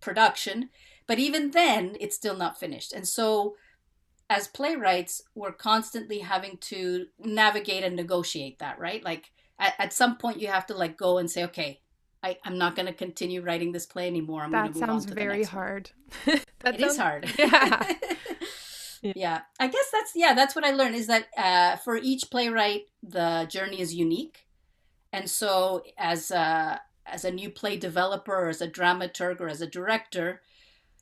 production. 0.00 0.70
But 1.06 1.18
even 1.18 1.50
then, 1.50 1.96
it's 2.00 2.16
still 2.16 2.36
not 2.36 2.58
finished. 2.58 2.92
And 2.92 3.06
so, 3.06 3.56
as 4.28 4.46
playwrights, 4.46 5.22
we're 5.34 5.52
constantly 5.52 6.20
having 6.20 6.58
to 6.58 7.06
navigate 7.18 7.82
and 7.82 7.96
negotiate 7.96 8.60
that, 8.60 8.78
right? 8.78 9.02
Like, 9.04 9.32
at, 9.58 9.74
at 9.78 9.92
some 9.92 10.16
point, 10.16 10.40
you 10.40 10.48
have 10.48 10.66
to 10.66 10.74
like 10.74 10.96
go 10.96 11.18
and 11.18 11.28
say, 11.28 11.44
okay, 11.44 11.80
I, 12.22 12.38
am 12.44 12.58
not 12.58 12.76
going 12.76 12.86
to 12.86 12.92
continue 12.92 13.42
writing 13.42 13.72
this 13.72 13.86
play 13.86 14.06
anymore. 14.06 14.42
I'm 14.42 14.52
that 14.52 14.76
sounds 14.76 15.06
very 15.06 15.42
hard. 15.42 15.90
that 16.26 16.44
it 16.74 16.80
sounds, 16.80 16.92
is 16.92 16.96
hard. 16.96 17.32
Yeah. 17.38 17.92
yeah. 19.02 19.12
yeah. 19.16 19.40
I 19.58 19.66
guess 19.68 19.90
that's 19.90 20.12
yeah. 20.14 20.34
That's 20.34 20.54
what 20.54 20.64
I 20.64 20.72
learned 20.72 20.94
is 20.94 21.06
that 21.06 21.26
uh, 21.36 21.76
for 21.76 21.96
each 21.96 22.30
playwright, 22.30 22.82
the 23.02 23.48
journey 23.50 23.80
is 23.80 23.94
unique 23.94 24.46
and 25.12 25.28
so, 25.28 25.82
as 25.98 26.30
a, 26.30 26.80
as 27.06 27.24
a 27.24 27.30
new 27.30 27.50
play 27.50 27.76
developer, 27.76 28.34
or 28.34 28.48
as 28.48 28.60
a 28.60 28.68
dramaturg, 28.68 29.40
or 29.40 29.48
as 29.48 29.60
a 29.60 29.66
director, 29.66 30.42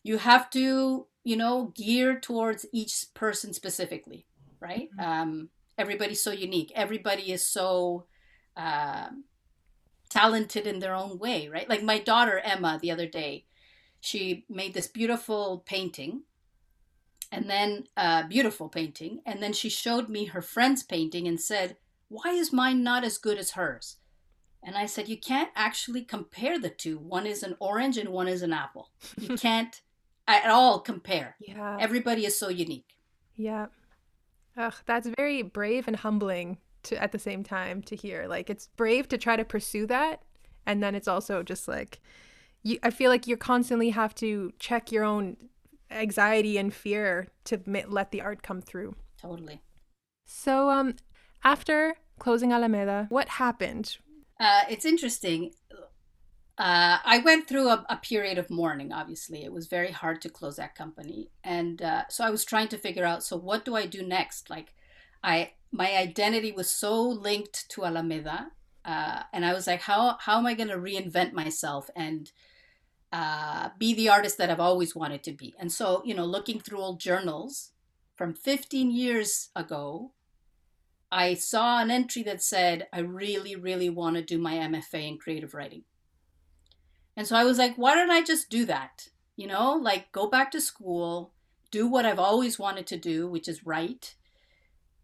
you 0.02 0.18
have 0.18 0.48
to, 0.50 1.06
you 1.24 1.36
know, 1.36 1.72
gear 1.74 2.18
towards 2.18 2.66
each 2.72 3.06
person 3.14 3.52
specifically, 3.52 4.26
right? 4.60 4.88
Mm-hmm. 4.98 5.10
Um, 5.10 5.48
everybody's 5.76 6.22
so 6.22 6.32
unique. 6.32 6.72
Everybody 6.74 7.32
is 7.32 7.44
so 7.44 8.06
uh, 8.56 9.08
talented 10.08 10.66
in 10.66 10.78
their 10.78 10.94
own 10.94 11.18
way, 11.18 11.48
right? 11.48 11.68
Like 11.68 11.82
my 11.82 11.98
daughter 11.98 12.38
Emma, 12.38 12.78
the 12.80 12.90
other 12.90 13.06
day, 13.06 13.44
she 14.00 14.46
made 14.48 14.74
this 14.74 14.86
beautiful 14.86 15.62
painting 15.66 16.22
and 17.30 17.50
then 17.50 17.84
a 17.96 18.00
uh, 18.00 18.22
beautiful 18.26 18.68
painting 18.68 19.20
and 19.26 19.42
then 19.42 19.52
she 19.52 19.68
showed 19.68 20.08
me 20.08 20.26
her 20.26 20.40
friend's 20.40 20.82
painting 20.82 21.28
and 21.28 21.40
said 21.40 21.76
why 22.08 22.30
is 22.30 22.52
mine 22.52 22.82
not 22.82 23.04
as 23.04 23.18
good 23.18 23.38
as 23.38 23.50
hers? 23.50 23.96
And 24.62 24.76
I 24.76 24.86
said, 24.86 25.08
You 25.08 25.16
can't 25.16 25.50
actually 25.54 26.02
compare 26.02 26.58
the 26.58 26.70
two. 26.70 26.98
One 26.98 27.26
is 27.26 27.42
an 27.42 27.56
orange 27.60 27.96
and 27.96 28.10
one 28.10 28.28
is 28.28 28.42
an 28.42 28.52
apple. 28.52 28.90
You 29.16 29.36
can't 29.36 29.80
at 30.26 30.50
all 30.50 30.80
compare. 30.80 31.36
Yeah. 31.40 31.78
Everybody 31.80 32.26
is 32.26 32.38
so 32.38 32.48
unique. 32.48 32.96
Yeah. 33.34 33.66
Ugh, 34.56 34.74
that's 34.86 35.08
very 35.16 35.42
brave 35.42 35.86
and 35.86 35.96
humbling 35.96 36.58
to 36.84 37.00
at 37.02 37.12
the 37.12 37.18
same 37.18 37.42
time 37.42 37.82
to 37.82 37.96
hear. 37.96 38.26
Like 38.26 38.50
it's 38.50 38.68
brave 38.76 39.08
to 39.08 39.18
try 39.18 39.36
to 39.36 39.44
pursue 39.44 39.86
that. 39.86 40.22
And 40.66 40.82
then 40.82 40.94
it's 40.94 41.08
also 41.08 41.42
just 41.42 41.66
like 41.68 42.00
you 42.62 42.78
I 42.82 42.90
feel 42.90 43.10
like 43.10 43.26
you 43.26 43.36
constantly 43.36 43.90
have 43.90 44.14
to 44.16 44.52
check 44.58 44.92
your 44.92 45.04
own 45.04 45.36
anxiety 45.90 46.58
and 46.58 46.74
fear 46.74 47.28
to 47.44 47.60
let 47.66 48.10
the 48.10 48.20
art 48.20 48.42
come 48.42 48.60
through. 48.60 48.96
Totally. 49.20 49.62
So 50.26 50.68
um 50.68 50.96
after 51.44 51.94
closing 52.18 52.52
Alameda, 52.52 53.06
what 53.08 53.28
happened? 53.28 53.96
Uh, 54.40 54.62
it's 54.70 54.84
interesting. 54.84 55.52
Uh, 56.56 56.98
I 57.04 57.22
went 57.24 57.46
through 57.46 57.68
a, 57.68 57.86
a, 57.88 57.96
period 57.96 58.36
of 58.36 58.50
mourning, 58.50 58.92
obviously. 58.92 59.44
It 59.44 59.52
was 59.52 59.68
very 59.68 59.92
hard 59.92 60.20
to 60.22 60.28
close 60.28 60.56
that 60.56 60.74
company. 60.74 61.30
And 61.44 61.80
uh, 61.80 62.02
so 62.08 62.24
I 62.24 62.30
was 62.30 62.44
trying 62.44 62.66
to 62.68 62.78
figure 62.78 63.04
out 63.04 63.22
so, 63.22 63.36
what 63.36 63.64
do 63.64 63.76
I 63.76 63.86
do 63.86 64.02
next? 64.02 64.50
Like, 64.50 64.74
I 65.22 65.52
my 65.72 65.96
identity 65.96 66.52
was 66.52 66.70
so 66.70 67.00
linked 67.00 67.68
to 67.70 67.84
Alameda. 67.84 68.48
Uh, 68.84 69.22
and 69.32 69.44
I 69.44 69.52
was 69.52 69.66
like, 69.66 69.82
how, 69.82 70.16
how 70.20 70.38
am 70.38 70.46
I 70.46 70.54
going 70.54 70.70
to 70.70 70.76
reinvent 70.76 71.32
myself 71.32 71.90
and 71.94 72.32
uh, 73.12 73.68
be 73.78 73.92
the 73.92 74.08
artist 74.08 74.38
that 74.38 74.50
I've 74.50 74.60
always 74.60 74.96
wanted 74.96 75.22
to 75.24 75.32
be? 75.32 75.54
And 75.58 75.70
so, 75.70 76.02
you 76.04 76.14
know, 76.14 76.24
looking 76.24 76.58
through 76.58 76.80
old 76.80 77.00
journals 77.00 77.72
from 78.16 78.32
15 78.34 78.90
years 78.90 79.50
ago, 79.54 80.12
I 81.10 81.34
saw 81.34 81.80
an 81.80 81.90
entry 81.90 82.22
that 82.24 82.42
said, 82.42 82.86
I 82.92 83.00
really, 83.00 83.56
really 83.56 83.88
want 83.88 84.16
to 84.16 84.22
do 84.22 84.38
my 84.38 84.54
MFA 84.54 85.08
in 85.08 85.18
creative 85.18 85.54
writing. 85.54 85.84
And 87.16 87.26
so 87.26 87.34
I 87.34 87.44
was 87.44 87.58
like, 87.58 87.76
why 87.76 87.94
don't 87.94 88.10
I 88.10 88.22
just 88.22 88.50
do 88.50 88.64
that? 88.66 89.08
You 89.36 89.46
know, 89.46 89.74
like 89.74 90.12
go 90.12 90.28
back 90.28 90.50
to 90.52 90.60
school, 90.60 91.32
do 91.70 91.86
what 91.86 92.04
I've 92.04 92.18
always 92.18 92.58
wanted 92.58 92.86
to 92.88 92.96
do, 92.96 93.26
which 93.28 93.48
is 93.48 93.66
write. 93.66 94.14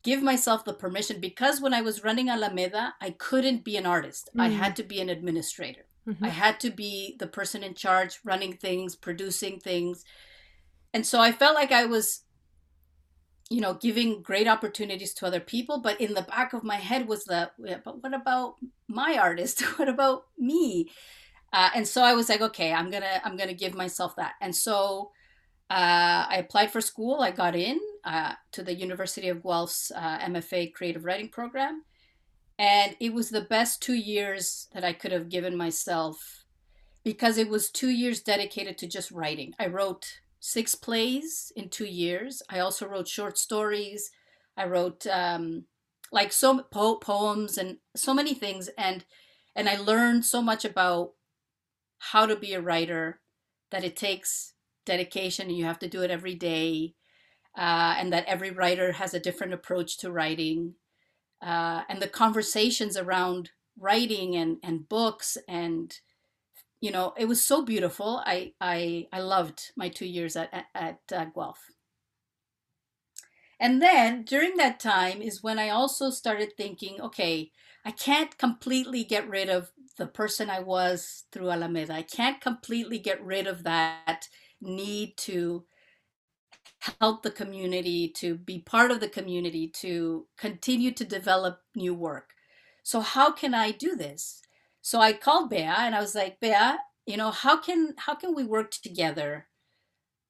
Give 0.03 0.23
myself 0.23 0.65
the 0.65 0.75
permission 0.75 1.21
because 1.21 1.61
when 1.61 1.73
I 1.73 1.81
was 1.81 2.05
running 2.05 2.29
Alameda, 2.29 2.95
I 3.01 3.11
couldn't 3.11 3.65
be 3.65 3.77
an 3.77 3.87
artist. 3.87 4.29
Mm. 4.37 4.43
I 4.43 4.49
had 4.49 4.77
to 4.77 4.83
be 4.83 5.01
an 5.01 5.09
administrator. 5.09 5.87
Mm-hmm. 6.07 6.25
I 6.25 6.29
had 6.29 6.61
to 6.61 6.71
be 6.71 7.17
the 7.19 7.27
person 7.27 7.63
in 7.63 7.75
charge, 7.75 8.21
running 8.25 8.53
things, 8.53 8.95
producing 8.95 9.59
things. 9.59 10.05
And 10.93 11.07
so 11.07 11.21
I 11.21 11.33
felt 11.33 11.55
like 11.55 11.73
I 11.73 11.87
was 11.87 12.24
you 13.51 13.61
know 13.61 13.75
giving 13.75 14.23
great 14.23 14.49
opportunities 14.49 15.13
to 15.15 15.27
other 15.27 15.41
people 15.41 15.81
but 15.81 16.01
in 16.01 16.15
the 16.15 16.23
back 16.23 16.53
of 16.53 16.65
my 16.65 16.77
head 16.77 17.07
was 17.07 17.25
the 17.25 17.51
yeah, 17.59 17.79
but 17.85 18.03
what 18.03 18.15
about 18.15 18.57
my 18.89 19.19
artist? 19.19 19.61
What 19.79 19.89
about 19.89 20.25
me? 20.39 20.91
Uh, 21.53 21.71
and 21.75 21.87
so 21.87 22.03
i 22.03 22.15
was 22.15 22.29
like 22.29 22.41
okay 22.41 22.73
i'm 22.73 22.91
gonna 22.91 23.21
i'm 23.25 23.37
gonna 23.37 23.55
give 23.55 23.75
myself 23.75 24.17
that. 24.17 24.35
And 24.41 24.55
so 24.55 25.11
uh, 25.71 26.27
i 26.29 26.37
applied 26.39 26.73
for 26.73 26.81
school 26.81 27.21
i 27.21 27.31
got 27.31 27.55
in 27.55 27.79
uh, 28.05 28.33
to 28.53 28.63
the 28.63 28.75
university 28.75 29.29
of 29.29 29.43
guelph's 29.43 29.93
uh, 29.95 30.19
mfa 30.19 30.73
creative 30.73 31.05
writing 31.05 31.29
program 31.29 31.83
and 32.59 32.97
it 33.01 33.13
was 33.13 33.31
the 33.31 33.41
best 33.43 33.83
two 33.83 33.95
years 33.95 34.69
that 34.75 34.85
i 34.85 34.93
could 34.93 35.13
have 35.13 35.29
given 35.29 35.57
myself 35.57 36.45
because 37.05 37.37
it 37.37 37.49
was 37.49 37.71
two 37.71 37.91
years 37.91 38.23
dedicated 38.23 38.79
to 38.79 38.89
just 38.89 39.11
writing. 39.11 39.55
I 39.59 39.67
wrote 39.67 40.21
six 40.45 40.75
plays 40.75 41.51
in 41.57 41.71
two 41.71 41.87
years. 41.87 42.43
I 42.51 42.59
also 42.59 42.87
wrote 42.87 43.09
short 43.09 43.39
stories. 43.39 44.11
I 44.59 44.67
wrote 44.67 45.07
um, 45.07 45.65
like 46.13 46.33
so 46.33 46.63
po- 46.71 46.97
poems 46.97 47.57
and 47.57 47.79
so 47.97 48.13
many 48.13 48.35
things, 48.35 48.69
and 48.77 49.07
and 49.57 49.71
I 49.71 49.77
learned 49.77 50.27
so 50.27 50.43
much 50.43 50.67
about 50.67 51.13
how 51.99 52.27
to 52.27 52.37
be 52.37 52.53
a 52.53 52.61
writer. 52.61 53.21
That 53.71 53.85
it 53.85 53.97
takes 53.97 54.53
dedication, 54.85 55.49
and 55.49 55.57
you 55.57 55.65
have 55.65 55.79
to 55.79 55.89
do 55.89 56.03
it 56.03 56.11
every 56.11 56.35
day, 56.35 56.95
uh, 57.57 57.95
and 57.99 58.13
that 58.13 58.27
every 58.27 58.51
writer 58.51 58.93
has 58.93 59.15
a 59.15 59.21
different 59.21 59.55
approach 59.55 59.97
to 59.99 60.13
writing, 60.13 60.75
uh, 61.43 61.85
and 61.89 62.03
the 62.03 62.09
conversations 62.09 62.99
around 62.99 63.51
writing 63.81 64.37
and 64.37 64.59
and 64.63 64.91
books 64.91 65.39
and 65.49 66.01
you 66.85 66.91
know, 66.91 67.15
it 67.17 67.25
was 67.25 67.43
so 67.43 67.65
beautiful. 67.65 68.23
I 68.27 68.53
I 68.61 69.07
I 69.11 69.21
loved 69.21 69.73
my 69.75 69.89
two 69.89 70.05
years 70.05 70.37
at 70.37 70.53
at, 70.53 70.67
at 70.75 70.99
uh, 71.11 71.25
Guelph. 71.35 71.71
And 73.59 73.81
then 73.81 74.25
during 74.25 74.59
that 74.59 74.81
time 74.81 75.23
is 75.23 75.43
when 75.43 75.59
I 75.59 75.71
also 75.71 76.11
started 76.11 76.53
thinking, 76.59 77.01
okay, 77.01 77.51
I 77.87 77.91
can't 77.93 78.37
completely 78.37 79.03
get 79.03 79.27
rid 79.27 79.49
of 79.49 79.73
the 79.97 80.07
person 80.07 80.51
I 80.51 80.61
was 80.61 81.25
through 81.33 81.51
Alameda. 81.51 81.95
I 81.95 82.03
can't 82.03 82.39
completely 82.43 82.99
get 82.99 83.25
rid 83.25 83.47
of 83.47 83.63
that 83.63 84.29
need 84.61 85.17
to 85.29 85.65
help 87.01 87.23
the 87.23 87.31
community, 87.31 88.09
to 88.17 88.35
be 88.35 88.59
part 88.59 88.91
of 88.91 89.01
the 89.01 89.09
community, 89.09 89.69
to 89.69 90.27
continue 90.37 90.93
to 90.93 91.05
develop 91.05 91.61
new 91.75 91.95
work. 91.95 92.35
So 92.83 93.01
how 93.01 93.33
can 93.33 93.55
I 93.55 93.71
do 93.71 93.97
this? 93.97 94.43
So 94.85 95.01
I 95.01 95.15
called 95.15 95.49
Bea 95.49 95.63
and 95.63 95.95
I 95.95 96.01
was 96.03 96.15
like, 96.15 96.41
Bea, 96.41 96.75
you 97.07 97.17
know, 97.17 97.31
how 97.31 97.57
can 97.57 97.95
how 97.97 98.15
can 98.15 98.35
we 98.35 98.45
work 98.45 98.71
together 98.71 99.47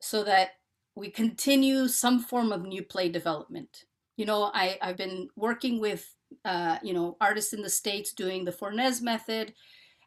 so 0.01 0.23
that 0.23 0.51
we 0.95 1.11
continue 1.11 1.89
some 1.89 2.21
form 2.21 2.53
of 2.53 2.63
new 2.63 2.85
play 2.85 3.09
development? 3.09 3.87
You 4.17 4.27
know, 4.27 4.53
I, 4.55 4.79
I've 4.81 4.97
been 4.97 5.29
working 5.35 5.81
with 5.81 6.15
uh, 6.45 6.79
you 6.85 6.95
know, 6.95 7.17
artists 7.21 7.53
in 7.53 7.63
the 7.63 7.69
States 7.69 8.13
doing 8.13 8.45
the 8.45 8.53
Fornes 8.53 9.03
method. 9.03 9.55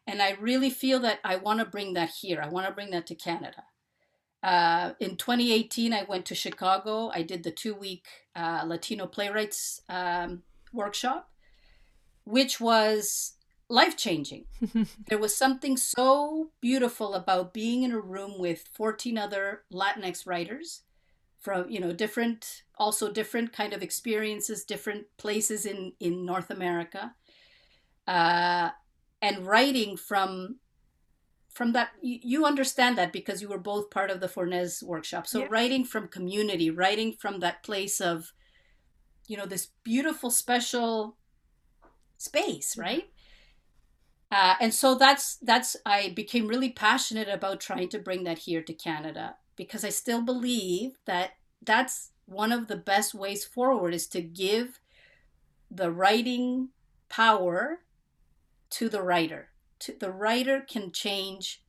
And 0.06 0.22
I 0.22 0.36
really 0.40 0.70
feel 0.70 1.00
that 1.00 1.18
I 1.24 1.36
want 1.36 1.58
to 1.60 1.66
bring 1.66 1.92
that 1.92 2.08
here. 2.08 2.40
I 2.42 2.48
want 2.48 2.66
to 2.66 2.72
bring 2.72 2.90
that 2.92 3.06
to 3.08 3.14
Canada. 3.14 3.64
Uh, 4.42 4.92
in 4.98 5.16
2018, 5.16 5.92
I 5.92 6.04
went 6.04 6.24
to 6.26 6.34
Chicago. 6.34 7.10
I 7.12 7.22
did 7.22 7.42
the 7.42 7.50
two 7.50 7.74
week 7.74 8.06
uh, 8.34 8.64
Latino 8.66 9.06
playwrights 9.06 9.82
um, 9.90 10.42
workshop, 10.72 11.28
which 12.24 12.60
was 12.60 13.34
life 13.68 13.96
changing. 13.96 14.44
there 15.08 15.18
was 15.18 15.36
something 15.36 15.76
so 15.76 16.50
beautiful 16.60 17.14
about 17.14 17.52
being 17.54 17.82
in 17.82 17.92
a 17.92 18.00
room 18.00 18.38
with 18.38 18.68
14 18.72 19.18
other 19.18 19.62
Latinx 19.72 20.26
writers 20.26 20.82
from, 21.38 21.68
you 21.70 21.78
know, 21.80 21.92
different, 21.92 22.62
also 22.78 23.12
different 23.12 23.52
kind 23.52 23.72
of 23.72 23.82
experiences, 23.82 24.64
different 24.64 25.06
places 25.18 25.66
in, 25.66 25.92
in 26.00 26.24
North 26.24 26.50
America. 26.50 27.14
Uh, 28.06 28.70
and 29.20 29.46
writing 29.46 29.96
from 29.96 30.56
from 31.58 31.72
that 31.72 31.90
you, 32.00 32.46
understand 32.46 32.96
that 32.96 33.12
because 33.12 33.42
you 33.42 33.48
were 33.48 33.58
both 33.58 33.90
part 33.90 34.12
of 34.12 34.20
the 34.20 34.28
Fornes 34.28 34.80
workshop. 34.80 35.26
So 35.26 35.40
yeah. 35.40 35.46
writing 35.50 35.84
from 35.84 36.06
community, 36.06 36.70
writing 36.70 37.14
from 37.18 37.40
that 37.40 37.64
place 37.64 38.00
of, 38.00 38.32
you 39.26 39.36
know, 39.36 39.44
this 39.44 39.66
beautiful, 39.82 40.30
special 40.30 41.16
space, 42.16 42.78
right? 42.78 43.10
Uh, 44.30 44.54
and 44.60 44.74
so 44.74 44.94
that's 44.94 45.36
that's 45.36 45.76
I 45.86 46.10
became 46.10 46.48
really 46.48 46.70
passionate 46.70 47.28
about 47.28 47.60
trying 47.60 47.88
to 47.90 47.98
bring 47.98 48.24
that 48.24 48.38
here 48.38 48.62
to 48.62 48.74
Canada 48.74 49.36
because 49.56 49.84
I 49.84 49.88
still 49.88 50.22
believe 50.22 50.98
that 51.06 51.32
that's 51.62 52.10
one 52.26 52.52
of 52.52 52.68
the 52.68 52.76
best 52.76 53.14
ways 53.14 53.44
forward 53.44 53.94
is 53.94 54.06
to 54.08 54.20
give 54.20 54.80
the 55.70 55.90
writing 55.90 56.68
power 57.08 57.80
to 58.70 58.88
the 58.88 59.02
writer. 59.02 59.48
To, 59.80 59.94
the 59.98 60.10
writer 60.10 60.60
can 60.60 60.92
change 60.92 61.62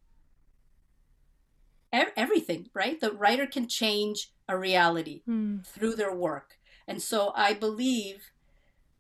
everything, 1.92 2.70
right? 2.74 3.00
The 3.00 3.12
writer 3.12 3.48
can 3.48 3.68
change 3.68 4.32
a 4.48 4.58
reality 4.58 5.22
mm. 5.28 5.66
through 5.66 5.96
their 5.96 6.14
work. 6.14 6.58
And 6.88 7.02
so 7.02 7.32
I 7.36 7.54
believe 7.54 8.32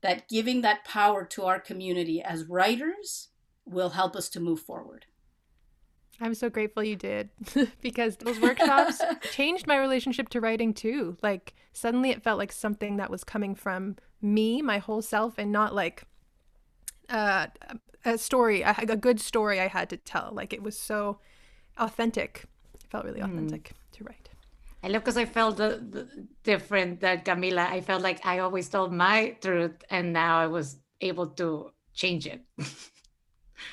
that 0.01 0.29
giving 0.29 0.61
that 0.61 0.85
power 0.85 1.25
to 1.25 1.43
our 1.43 1.59
community 1.59 2.21
as 2.21 2.45
writers 2.45 3.28
will 3.69 3.89
help 3.89 4.15
us 4.15 4.29
to 4.29 4.39
move 4.39 4.59
forward. 4.59 5.05
I'm 6.21 6.33
so 6.33 6.49
grateful 6.49 6.83
you 6.83 6.95
did 6.95 7.29
because 7.81 8.17
those 8.17 8.39
workshops 8.39 9.01
changed 9.31 9.67
my 9.67 9.77
relationship 9.77 10.29
to 10.29 10.41
writing 10.41 10.73
too. 10.73 11.17
Like 11.21 11.53
suddenly 11.71 12.09
it 12.09 12.23
felt 12.23 12.37
like 12.37 12.51
something 12.51 12.97
that 12.97 13.09
was 13.09 13.23
coming 13.23 13.55
from 13.55 13.95
me, 14.21 14.61
my 14.61 14.79
whole 14.79 15.01
self, 15.01 15.37
and 15.37 15.51
not 15.51 15.73
like 15.73 16.03
uh, 17.07 17.47
a 18.03 18.17
story, 18.17 18.61
a, 18.61 18.75
a, 18.77 18.97
good 18.97 19.19
story 19.19 19.59
I 19.59 19.67
had 19.67 19.89
to 19.91 19.97
tell. 19.97 20.31
Like 20.33 20.51
it 20.51 20.61
was 20.61 20.77
so 20.77 21.19
authentic. 21.77 22.45
It 22.73 22.89
felt 22.89 23.05
really 23.05 23.21
hmm. 23.21 23.31
authentic 23.31 23.69
mm. 23.69 23.97
to 23.97 24.03
write. 24.03 24.29
I 24.83 24.87
love 24.87 25.01
because 25.03 25.17
I 25.17 25.25
felt 25.25 25.57
the, 25.57 25.83
the 25.89 26.27
different 26.43 27.01
that 27.01 27.25
Camila. 27.25 27.69
I 27.69 27.81
felt 27.81 28.01
like 28.01 28.25
I 28.25 28.39
always 28.39 28.69
told 28.69 28.93
my 28.93 29.37
truth, 29.41 29.83
and 29.89 30.13
now 30.13 30.39
I 30.39 30.47
was 30.47 30.77
able 31.01 31.27
to 31.27 31.71
change 31.93 32.27
it. 32.27 32.41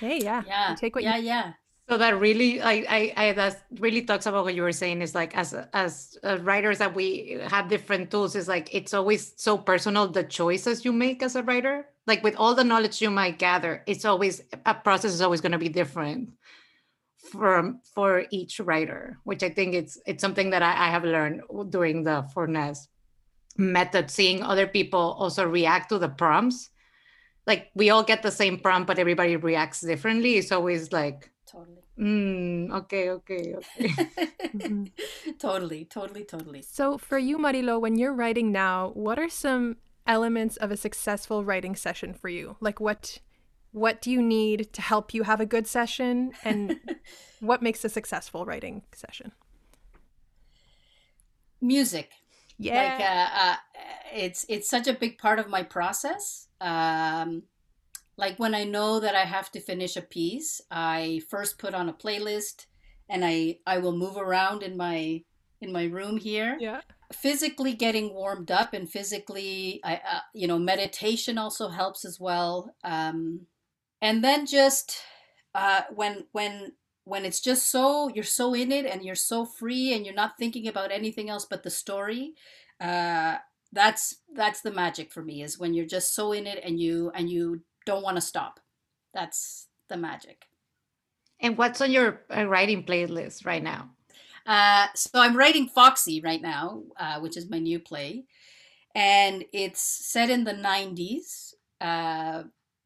Hey, 0.01 0.21
yeah. 0.23 0.43
Yeah. 0.47 0.71
You 0.71 0.77
take 0.77 0.95
what 0.95 1.05
yeah, 1.05 1.17
you... 1.17 1.27
yeah. 1.27 1.53
So 1.89 1.97
that 1.99 2.19
really, 2.19 2.61
I, 2.61 2.85
I, 2.89 3.13
I, 3.17 3.33
that 3.35 3.63
really 3.79 4.03
talks 4.03 4.27
about 4.27 4.45
what 4.45 4.57
you 4.57 4.63
were 4.63 4.73
saying. 4.73 5.03
Is 5.03 5.15
like 5.15 5.37
as 5.37 5.55
as 5.73 6.19
uh, 6.25 6.39
writers 6.43 6.79
that 6.79 6.95
we 6.95 7.39
have 7.47 7.69
different 7.69 8.11
tools. 8.11 8.35
Is 8.35 8.49
like 8.49 8.75
it's 8.75 8.93
always 8.93 9.35
so 9.37 9.57
personal 9.57 10.09
the 10.09 10.25
choices 10.25 10.85
you 10.85 10.93
make 10.93 11.23
as 11.23 11.37
a 11.37 11.45
writer. 11.45 11.87
Like 12.09 12.25
with 12.25 12.35
all 12.37 12.57
the 12.57 12.65
knowledge 12.65 13.01
you 13.01 13.11
might 13.11 13.39
gather, 13.39 13.85
it's 13.87 14.05
always 14.05 14.43
a 14.65 14.75
process 14.75 15.13
is 15.13 15.23
always 15.23 15.41
going 15.41 15.53
to 15.53 15.59
be 15.59 15.69
different 15.69 16.31
for 17.31 17.75
for 17.95 18.27
each 18.31 18.59
writer. 18.59 19.21
Which 19.23 19.45
I 19.45 19.51
think 19.51 19.75
it's 19.75 19.97
it's 20.07 20.23
something 20.23 20.51
that 20.51 20.63
I, 20.63 20.89
I 20.89 20.91
have 20.91 21.05
learned 21.05 21.43
during 21.71 22.03
the 22.03 22.27
Fornes 22.35 22.89
method, 23.57 24.11
seeing 24.11 24.43
other 24.43 24.67
people 24.67 25.15
also 25.19 25.47
react 25.47 25.91
to 25.91 25.99
the 25.99 26.09
prompts 26.09 26.71
like 27.47 27.71
we 27.75 27.91
all 27.91 28.03
get 28.03 28.23
the 28.23 28.31
same 28.31 28.59
prompt, 28.59 28.87
but 28.87 28.99
everybody 28.99 29.37
reacts 29.37 29.81
differently. 29.81 30.37
It's 30.37 30.53
always 30.53 30.93
like 30.93 31.31
totally. 31.47 31.83
Mm, 31.99 32.71
okay, 32.73 33.11
okay, 33.11 33.55
okay. 33.55 33.89
mm-hmm. 33.89 34.85
Totally, 35.39 35.85
totally, 35.87 36.25
totally. 36.25 36.63
So 36.63 36.99
for 36.99 37.19
you, 37.19 37.39
Marilo, 37.39 37.81
when 37.81 37.97
you're 37.97 38.13
writing 38.13 38.53
now, 38.53 38.91
what 38.95 39.19
are 39.19 39.31
some 39.31 39.77
elements 40.07 40.57
of 40.59 40.71
a 40.71 40.77
successful 40.77 41.45
writing 41.45 41.75
session 41.75 42.13
for 42.13 42.29
you? 42.29 42.57
Like 42.61 42.81
what 42.81 43.21
what 43.73 44.01
do 44.01 44.11
you 44.11 44.23
need 44.23 44.73
to 44.73 44.81
help 44.81 45.13
you 45.13 45.25
have 45.25 45.41
a 45.41 45.47
good 45.47 45.67
session 45.67 46.33
and 46.45 46.81
what 47.41 47.63
makes 47.63 47.85
a 47.85 47.89
successful 47.89 48.45
writing 48.45 48.83
session? 48.93 49.33
Music. 51.61 52.11
Yeah. 52.59 52.83
Like 52.83 53.01
uh, 53.01 53.51
uh, 53.51 53.57
it's 54.15 54.47
it's 54.49 54.69
such 54.69 54.87
a 54.87 54.95
big 54.95 55.19
part 55.19 55.39
of 55.39 55.49
my 55.49 55.63
process 55.63 56.47
um, 56.61 57.43
like 58.17 58.39
when 58.39 58.55
I 58.55 58.65
know 58.65 59.01
that 59.01 59.15
I 59.15 59.25
have 59.25 59.51
to 59.53 59.61
finish 59.61 59.97
a 59.97 60.03
piece, 60.03 60.61
I 60.71 61.23
first 61.29 61.59
put 61.59 61.75
on 61.75 61.89
a 61.89 61.95
playlist 61.95 62.67
and 63.09 63.25
I 63.25 63.59
I 63.67 63.79
will 63.79 63.97
move 63.97 64.17
around 64.17 64.63
in 64.63 64.77
my 64.77 65.23
in 65.61 65.73
my 65.73 65.85
room 65.85 66.17
here. 66.17 66.57
Yeah. 66.59 66.81
Physically 67.13 67.75
getting 67.75 68.13
warmed 68.13 68.51
up 68.51 68.73
and 68.73 68.91
physically 68.91 69.81
I 69.85 69.97
uh, 69.97 70.21
you 70.35 70.49
know 70.49 70.59
meditation 70.59 71.37
also 71.37 71.69
helps 71.69 72.05
as 72.05 72.19
well. 72.19 72.75
Um, 72.83 73.47
and 74.01 74.25
then 74.25 74.47
just 74.47 74.99
uh, 75.55 75.83
when 75.95 76.25
when 76.33 76.73
when 77.07 77.25
it's 77.25 77.41
just 77.41 77.71
so 77.71 78.09
you're 78.09 78.25
so 78.25 78.53
in 78.53 78.71
it 78.71 78.85
and 78.85 79.03
you're 79.03 79.15
so 79.15 79.47
free 79.47 79.95
and 79.95 80.05
you're 80.05 80.15
not 80.15 80.37
thinking 80.39 80.67
about 80.69 80.93
anything 80.93 81.31
else 81.31 81.47
but 81.49 81.63
the 81.63 81.71
story 81.71 82.35
uh, 82.81 83.37
that's 83.73 84.17
that's 84.35 84.61
the 84.61 84.73
magic 84.73 85.13
for 85.13 85.23
me 85.23 85.43
is 85.43 85.59
when 85.59 85.75
you're 85.75 85.87
just 85.87 86.15
so 86.15 86.33
in 86.33 86.47
it 86.47 86.61
and 86.65 86.81
you 86.81 87.11
and 87.15 87.31
you 87.31 87.63
don't 87.85 88.03
want 88.03 88.17
to 88.17 88.21
stop. 88.21 88.61
That's 89.15 89.69
the 89.89 89.97
magic. 89.97 90.47
And 91.41 91.57
what's 91.57 91.81
on 91.81 91.93
your 91.93 92.23
uh, 92.35 92.47
writing 92.47 92.85
playlist 92.85 93.47
right 93.47 93.63
now? 93.63 93.91
Uh, 94.47 94.87
so 94.95 95.21
i'm 95.21 95.37
writing 95.37 95.69
foxy 95.69 96.21
right 96.21 96.41
now 96.41 96.83
uh, 96.99 97.19
which 97.21 97.37
is 97.37 97.51
my 97.51 97.59
new 97.59 97.79
play. 97.79 98.25
And 98.95 99.45
it's 99.53 99.81
set 99.81 100.31
in 100.31 100.45
the 100.45 100.55
90s 100.55 101.55
uh, 101.81 102.45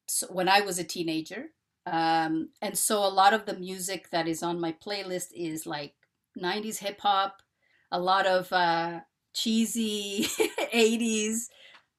so 0.08 0.26
when 0.28 0.48
i 0.48 0.60
was 0.62 0.78
a 0.78 0.84
teenager 0.84 1.50
um, 1.86 2.50
and 2.60 2.76
so 2.76 3.04
a 3.04 3.08
lot 3.08 3.34
of 3.34 3.46
the 3.46 3.58
music 3.58 4.10
that 4.10 4.28
is 4.28 4.42
on 4.42 4.60
my 4.60 4.72
playlist 4.72 5.28
is 5.34 5.66
like 5.66 5.94
90s 6.40 6.78
hip 6.78 7.00
hop, 7.00 7.42
a 7.90 8.00
lot 8.00 8.26
of 8.26 8.52
uh, 8.52 9.00
cheesy 9.34 10.24
80s 10.74 11.48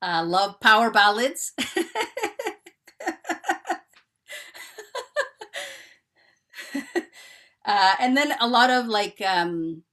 uh, 0.01 0.23
love 0.25 0.59
power 0.59 0.89
ballads. 0.91 1.53
uh, 7.65 7.95
and 7.99 8.17
then 8.17 8.33
a 8.39 8.47
lot 8.47 8.69
of 8.69 8.87
like 8.87 9.21
um, 9.21 9.83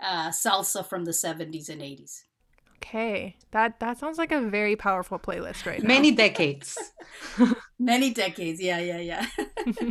uh, 0.00 0.28
salsa 0.30 0.86
from 0.86 1.04
the 1.04 1.12
70s 1.12 1.68
and 1.68 1.80
80s. 1.80 2.22
Okay, 2.76 3.36
that 3.50 3.80
that 3.80 3.98
sounds 3.98 4.18
like 4.18 4.30
a 4.30 4.40
very 4.40 4.76
powerful 4.76 5.18
playlist 5.18 5.66
right 5.66 5.82
now. 5.82 5.88
Many 5.88 6.10
decades. 6.10 6.76
Many 7.84 8.14
decades. 8.14 8.62
Yeah, 8.62 8.78
yeah, 8.78 8.98
yeah. 8.98 9.26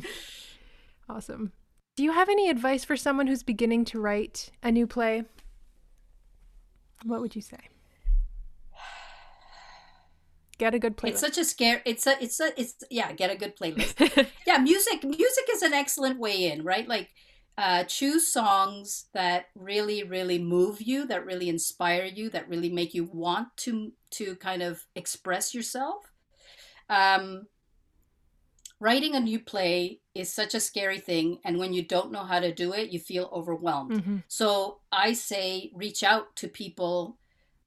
awesome. 1.09 1.51
Do 1.95 2.03
you 2.03 2.11
have 2.11 2.27
any 2.27 2.49
advice 2.49 2.83
for 2.83 2.97
someone 2.97 3.27
who's 3.27 3.43
beginning 3.43 3.85
to 3.85 3.99
write 3.99 4.49
a 4.63 4.71
new 4.71 4.87
play? 4.87 5.25
What 7.03 7.21
would 7.21 7.35
you 7.35 7.41
say? 7.41 7.59
Get 10.57 10.73
a 10.73 10.79
good 10.79 10.97
playlist. 10.97 11.09
It's 11.09 11.19
such 11.19 11.37
a 11.37 11.45
scare. 11.45 11.81
It's 11.85 12.07
a. 12.07 12.21
It's 12.23 12.39
a. 12.39 12.59
It's 12.59 12.75
yeah. 12.89 13.11
Get 13.11 13.29
a 13.29 13.35
good 13.35 13.55
playlist. 13.55 14.27
yeah, 14.47 14.57
music. 14.57 15.03
Music 15.03 15.45
is 15.51 15.61
an 15.61 15.73
excellent 15.73 16.19
way 16.19 16.45
in, 16.45 16.63
right? 16.63 16.87
Like 16.87 17.09
uh, 17.57 17.83
choose 17.83 18.31
songs 18.31 19.05
that 19.13 19.45
really 19.55 20.03
really 20.03 20.39
move 20.39 20.81
you 20.81 21.05
that 21.07 21.25
really 21.25 21.49
inspire 21.49 22.05
you 22.05 22.29
that 22.29 22.49
really 22.49 22.69
make 22.69 22.95
you 22.95 23.03
want 23.13 23.49
to 23.57 23.91
to 24.11 24.35
kind 24.37 24.63
of 24.63 24.85
express 24.95 25.53
yourself 25.53 26.11
um, 26.89 27.47
writing 28.83 29.15
a 29.15 29.19
new 29.19 29.39
play 29.39 29.99
is 30.13 30.31
such 30.31 30.53
a 30.53 30.59
scary 30.59 30.99
thing 30.99 31.39
and 31.45 31.57
when 31.57 31.73
you 31.73 31.83
don't 31.83 32.11
know 32.11 32.23
how 32.23 32.39
to 32.39 32.53
do 32.53 32.73
it 32.73 32.89
you 32.89 32.99
feel 32.99 33.29
overwhelmed 33.31 33.91
mm-hmm. 33.91 34.17
so 34.27 34.79
i 34.91 35.13
say 35.13 35.71
reach 35.73 36.03
out 36.03 36.35
to 36.35 36.47
people 36.47 37.17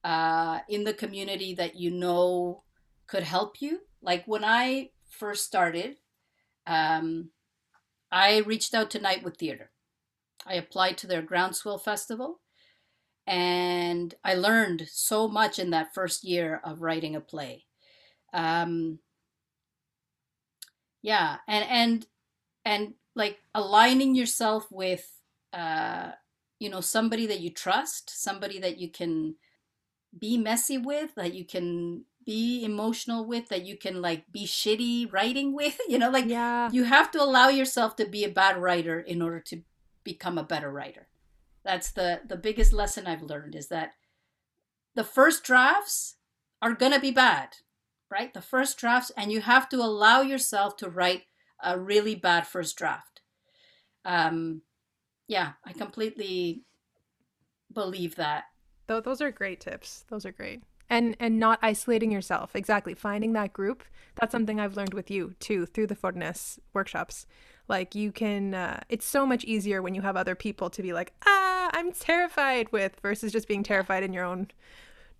uh, 0.04 0.60
in 0.68 0.84
the 0.84 0.94
community 0.94 1.52
that 1.54 1.74
you 1.74 1.90
know 1.90 2.62
could 3.06 3.24
help 3.24 3.60
you 3.60 3.80
like 4.02 4.24
when 4.26 4.44
i 4.44 4.90
first 5.08 5.44
started 5.44 5.96
um, 6.66 7.30
i 8.12 8.38
reached 8.40 8.74
out 8.74 8.90
to 8.90 9.00
nightwood 9.00 9.36
theater 9.36 9.70
I 10.46 10.54
applied 10.54 10.96
to 10.98 11.06
their 11.06 11.22
Groundswell 11.22 11.78
Festival. 11.78 12.40
And 13.26 14.14
I 14.24 14.34
learned 14.34 14.86
so 14.88 15.26
much 15.26 15.58
in 15.58 15.70
that 15.70 15.92
first 15.92 16.22
year 16.22 16.60
of 16.64 16.80
writing 16.80 17.16
a 17.16 17.20
play. 17.20 17.64
Um, 18.32 19.00
yeah, 21.06 21.36
and 21.46 21.64
and 21.70 22.06
and 22.64 22.94
like 23.14 23.38
aligning 23.54 24.16
yourself 24.16 24.66
with 24.72 25.08
uh, 25.52 26.10
you 26.58 26.68
know 26.68 26.80
somebody 26.80 27.26
that 27.26 27.38
you 27.38 27.50
trust, 27.50 28.10
somebody 28.10 28.58
that 28.58 28.78
you 28.78 28.90
can 28.90 29.36
be 30.18 30.36
messy 30.36 30.78
with, 30.78 31.14
that 31.14 31.32
you 31.32 31.44
can 31.44 32.06
be 32.24 32.64
emotional 32.64 33.24
with, 33.24 33.48
that 33.50 33.64
you 33.64 33.76
can 33.78 34.02
like 34.02 34.24
be 34.32 34.46
shitty 34.46 35.12
writing 35.12 35.54
with. 35.54 35.78
You 35.88 35.98
know, 35.98 36.10
like 36.10 36.26
yeah. 36.26 36.70
you 36.72 36.82
have 36.82 37.12
to 37.12 37.22
allow 37.22 37.50
yourself 37.50 37.94
to 37.96 38.04
be 38.04 38.24
a 38.24 38.28
bad 38.28 38.60
writer 38.60 38.98
in 38.98 39.22
order 39.22 39.38
to 39.42 39.62
become 40.02 40.36
a 40.36 40.42
better 40.42 40.72
writer. 40.72 41.06
That's 41.64 41.92
the 41.92 42.22
the 42.26 42.36
biggest 42.36 42.72
lesson 42.72 43.06
I've 43.06 43.22
learned 43.22 43.54
is 43.54 43.68
that 43.68 43.92
the 44.96 45.04
first 45.04 45.44
drafts 45.44 46.16
are 46.60 46.74
going 46.74 46.92
to 46.92 47.00
be 47.00 47.12
bad, 47.12 47.58
right? 48.10 48.32
The 48.32 48.40
first 48.40 48.78
drafts 48.78 49.12
and 49.16 49.32
you 49.32 49.40
have 49.40 49.68
to 49.70 49.76
allow 49.76 50.20
yourself 50.20 50.76
to 50.78 50.88
write 50.88 51.24
a 51.62 51.78
really 51.78 52.14
bad 52.14 52.46
first 52.46 52.76
draft. 52.76 53.20
Um 54.04 54.62
yeah, 55.28 55.52
I 55.64 55.72
completely 55.72 56.62
believe 57.72 58.16
that. 58.16 58.44
Though 58.86 59.00
those 59.00 59.20
are 59.20 59.30
great 59.30 59.60
tips. 59.60 60.04
Those 60.08 60.24
are 60.24 60.32
great. 60.32 60.62
And 60.88 61.16
and 61.18 61.38
not 61.38 61.58
isolating 61.62 62.12
yourself. 62.12 62.54
Exactly. 62.54 62.94
Finding 62.94 63.32
that 63.32 63.52
group. 63.52 63.82
That's 64.14 64.32
something 64.32 64.60
I've 64.60 64.76
learned 64.76 64.94
with 64.94 65.10
you 65.10 65.34
too 65.40 65.66
through 65.66 65.88
the 65.88 65.96
Fornes 65.96 66.58
workshops 66.72 67.26
like 67.68 67.94
you 67.94 68.12
can 68.12 68.54
uh, 68.54 68.80
it's 68.88 69.06
so 69.06 69.26
much 69.26 69.44
easier 69.44 69.82
when 69.82 69.94
you 69.94 70.02
have 70.02 70.16
other 70.16 70.34
people 70.34 70.70
to 70.70 70.82
be 70.82 70.92
like 70.92 71.12
ah 71.26 71.70
i'm 71.72 71.92
terrified 71.92 72.70
with 72.72 72.98
versus 73.02 73.32
just 73.32 73.48
being 73.48 73.62
terrified 73.62 74.02
in 74.02 74.12
your 74.12 74.24
own 74.24 74.48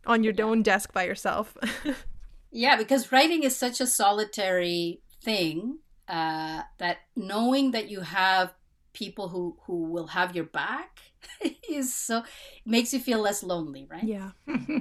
on 0.07 0.23
your 0.23 0.35
own 0.41 0.63
desk 0.63 0.93
by 0.93 1.05
yourself 1.05 1.57
yeah 2.57 2.77
because 2.77 3.13
writing 3.13 3.43
is 3.43 3.55
such 3.55 3.81
a 3.81 3.87
solitary 3.87 5.01
thing 5.23 5.79
uh, 6.09 6.63
that 6.79 6.99
knowing 7.15 7.73
that 7.73 7.91
you 7.91 8.01
have 8.01 8.55
people 8.93 9.29
who 9.29 9.57
who 9.67 9.85
will 9.85 10.07
have 10.09 10.35
your 10.35 10.45
back 10.45 11.01
is 11.69 11.93
so 11.95 12.23
makes 12.65 12.93
you 12.95 12.99
feel 12.99 13.21
less 13.21 13.43
lonely 13.43 13.87
right 13.91 14.05
yeah, 14.15 14.31
yeah. 14.47 14.81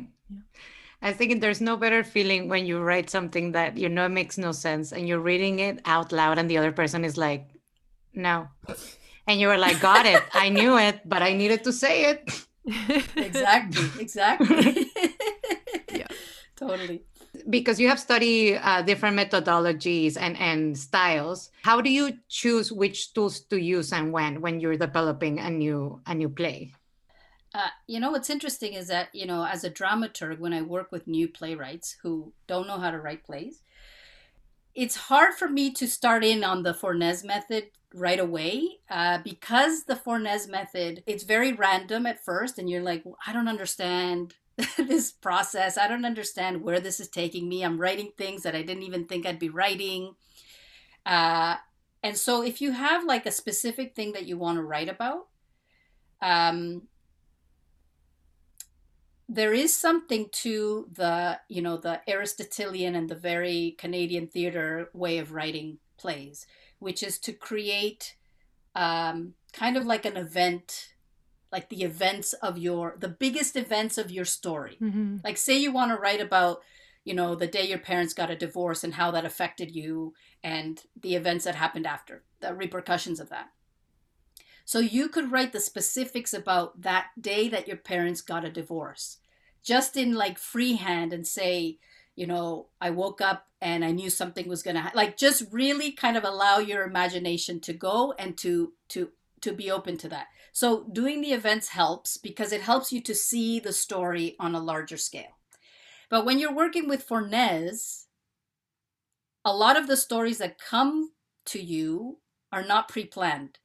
I 1.01 1.13
think 1.13 1.39
there's 1.39 1.61
no 1.61 1.77
better 1.77 2.03
feeling 2.03 2.49
when 2.49 2.65
you 2.65 2.79
write 2.79 3.11
something 3.11 3.51
that 3.51 3.77
you 3.77 3.89
know 3.89 4.09
makes 4.09 4.37
no 4.39 4.51
sense 4.51 4.91
and 4.91 5.07
you're 5.07 5.19
reading 5.19 5.59
it 5.59 5.79
out 5.85 6.11
loud 6.11 6.39
and 6.39 6.49
the 6.49 6.57
other 6.57 6.71
person 6.71 7.05
is 7.05 7.15
like, 7.15 7.47
no. 8.15 8.47
And 9.27 9.39
you 9.39 9.47
were 9.49 9.57
like, 9.57 9.79
got 9.79 10.07
it. 10.07 10.23
I 10.33 10.49
knew 10.49 10.79
it, 10.79 11.01
but 11.05 11.21
I 11.21 11.33
needed 11.33 11.63
to 11.65 11.73
say 11.73 12.05
it. 12.09 12.45
exactly. 13.15 13.85
Exactly. 14.01 14.89
yeah. 15.91 16.07
Totally. 16.55 17.03
Because 17.49 17.79
you 17.79 17.87
have 17.89 17.99
studied 17.99 18.59
uh, 18.63 18.81
different 18.81 19.17
methodologies 19.17 20.17
and, 20.19 20.35
and 20.37 20.77
styles, 20.77 21.51
how 21.63 21.79
do 21.79 21.91
you 21.91 22.17
choose 22.27 22.71
which 22.71 23.13
tools 23.13 23.41
to 23.41 23.61
use 23.61 23.93
and 23.93 24.11
when 24.11 24.41
when 24.41 24.59
you're 24.59 24.77
developing 24.77 25.39
a 25.39 25.49
new 25.49 26.01
a 26.07 26.15
new 26.15 26.29
play? 26.29 26.73
Uh, 27.53 27.69
you 27.87 27.99
know 27.99 28.11
what's 28.11 28.29
interesting 28.29 28.73
is 28.73 28.87
that 28.87 29.13
you 29.13 29.25
know 29.25 29.45
as 29.45 29.63
a 29.63 29.71
dramaturg 29.71 30.39
when 30.39 30.51
i 30.51 30.61
work 30.61 30.91
with 30.91 31.07
new 31.07 31.25
playwrights 31.25 31.95
who 32.01 32.33
don't 32.47 32.67
know 32.67 32.77
how 32.77 32.91
to 32.91 32.99
write 32.99 33.23
plays 33.23 33.61
it's 34.75 34.95
hard 34.95 35.33
for 35.33 35.47
me 35.47 35.71
to 35.71 35.87
start 35.87 36.23
in 36.23 36.43
on 36.43 36.63
the 36.63 36.73
Fornes 36.73 37.23
method 37.23 37.67
right 37.93 38.19
away 38.19 38.79
uh, 38.89 39.19
because 39.23 39.85
the 39.85 39.95
Fornes 39.95 40.47
method 40.49 41.01
it's 41.07 41.23
very 41.23 41.53
random 41.53 42.05
at 42.05 42.23
first 42.23 42.59
and 42.59 42.69
you're 42.69 42.83
like 42.83 43.03
I 43.25 43.31
don't 43.31 43.47
understand 43.47 44.33
this 44.77 45.11
process. 45.11 45.77
I 45.77 45.87
don't 45.87 46.05
understand 46.05 46.61
where 46.61 46.79
this 46.79 46.99
is 46.99 47.09
taking 47.09 47.49
me. 47.49 47.63
I'm 47.63 47.79
writing 47.79 48.11
things 48.17 48.43
that 48.43 48.55
I 48.55 48.61
didn't 48.61 48.83
even 48.83 49.05
think 49.05 49.25
I'd 49.25 49.39
be 49.39 49.49
writing. 49.49 50.15
Uh, 51.05 51.55
and 52.05 52.15
so 52.17 52.43
if 52.43 52.61
you 52.61 52.71
have 52.71 53.03
like 53.03 53.25
a 53.25 53.31
specific 53.31 53.95
thing 53.95 54.13
that 54.13 54.27
you 54.27 54.37
want 54.37 54.57
to 54.57 54.63
write 54.63 54.89
about 54.89 55.27
um, 56.21 56.83
there 59.27 59.53
is 59.53 59.75
something 59.75 60.29
to 60.31 60.87
the 60.91 61.39
you 61.49 61.61
know 61.61 61.77
the 61.77 62.01
aristotelian 62.07 62.95
and 62.95 63.09
the 63.09 63.15
very 63.15 63.75
canadian 63.79 64.27
theater 64.27 64.89
way 64.93 65.17
of 65.17 65.31
writing 65.31 65.79
plays 65.97 66.45
which 66.79 67.01
is 67.01 67.17
to 67.17 67.33
create 67.33 68.15
um, 68.75 69.33
kind 69.53 69.77
of 69.77 69.85
like 69.85 70.05
an 70.05 70.17
event 70.17 70.93
like 71.55 71.69
the 71.69 71.83
events 71.83 72.33
of 72.33 72.57
your 72.57 72.95
the 72.99 73.15
biggest 73.25 73.55
events 73.55 73.97
of 73.97 74.11
your 74.11 74.25
story 74.25 74.77
mm-hmm. 74.81 75.17
like 75.23 75.37
say 75.37 75.57
you 75.57 75.71
want 75.71 75.91
to 75.91 75.97
write 75.97 76.21
about 76.21 76.61
you 77.03 77.13
know 77.13 77.35
the 77.35 77.47
day 77.47 77.65
your 77.65 77.79
parents 77.79 78.13
got 78.13 78.29
a 78.29 78.35
divorce 78.35 78.83
and 78.83 78.93
how 78.95 79.09
that 79.11 79.25
affected 79.25 79.75
you 79.75 80.13
and 80.43 80.83
the 81.01 81.15
events 81.15 81.45
that 81.45 81.55
happened 81.55 81.87
after 81.87 82.23
the 82.41 82.53
repercussions 82.53 83.19
of 83.19 83.29
that 83.29 83.47
so 84.65 84.79
you 84.79 85.09
could 85.09 85.31
write 85.31 85.53
the 85.53 85.59
specifics 85.59 86.33
about 86.33 86.81
that 86.81 87.09
day 87.21 87.47
that 87.49 87.67
your 87.67 87.77
parents 87.77 88.21
got 88.21 88.43
a 88.43 88.49
divorce, 88.49 89.19
just 89.63 89.95
in 89.95 90.13
like 90.13 90.39
freehand 90.39 91.13
and 91.13 91.25
say, 91.25 91.77
you 92.15 92.25
know, 92.25 92.69
I 92.81 92.89
woke 92.89 93.21
up 93.21 93.45
and 93.61 93.85
I 93.85 93.91
knew 93.91 94.09
something 94.09 94.49
was 94.49 94.63
gonna 94.63 94.81
ha-. 94.81 94.91
like 94.95 95.17
just 95.17 95.43
really 95.51 95.91
kind 95.91 96.17
of 96.17 96.23
allow 96.23 96.57
your 96.57 96.83
imagination 96.83 97.59
to 97.61 97.73
go 97.73 98.13
and 98.17 98.35
to 98.39 98.73
to 98.89 99.09
to 99.41 99.53
be 99.53 99.69
open 99.69 99.97
to 99.97 100.09
that. 100.09 100.27
So 100.55 100.85
doing 100.85 101.19
the 101.19 101.33
events 101.33 101.67
helps 101.67 102.15
because 102.17 102.53
it 102.53 102.61
helps 102.61 102.93
you 102.93 103.01
to 103.01 103.13
see 103.13 103.59
the 103.59 103.73
story 103.73 104.37
on 104.39 104.55
a 104.55 104.61
larger 104.61 104.95
scale. 104.95 105.37
But 106.09 106.25
when 106.25 106.39
you're 106.39 106.55
working 106.55 106.87
with 106.87 107.03
Fornes, 107.03 108.07
a 109.43 109.53
lot 109.53 109.77
of 109.77 109.87
the 109.87 109.97
stories 109.97 110.37
that 110.37 110.57
come 110.57 111.11
to 111.47 111.61
you 111.61 112.19
are 112.53 112.63
not 112.63 112.87
pre-planned 112.87 113.59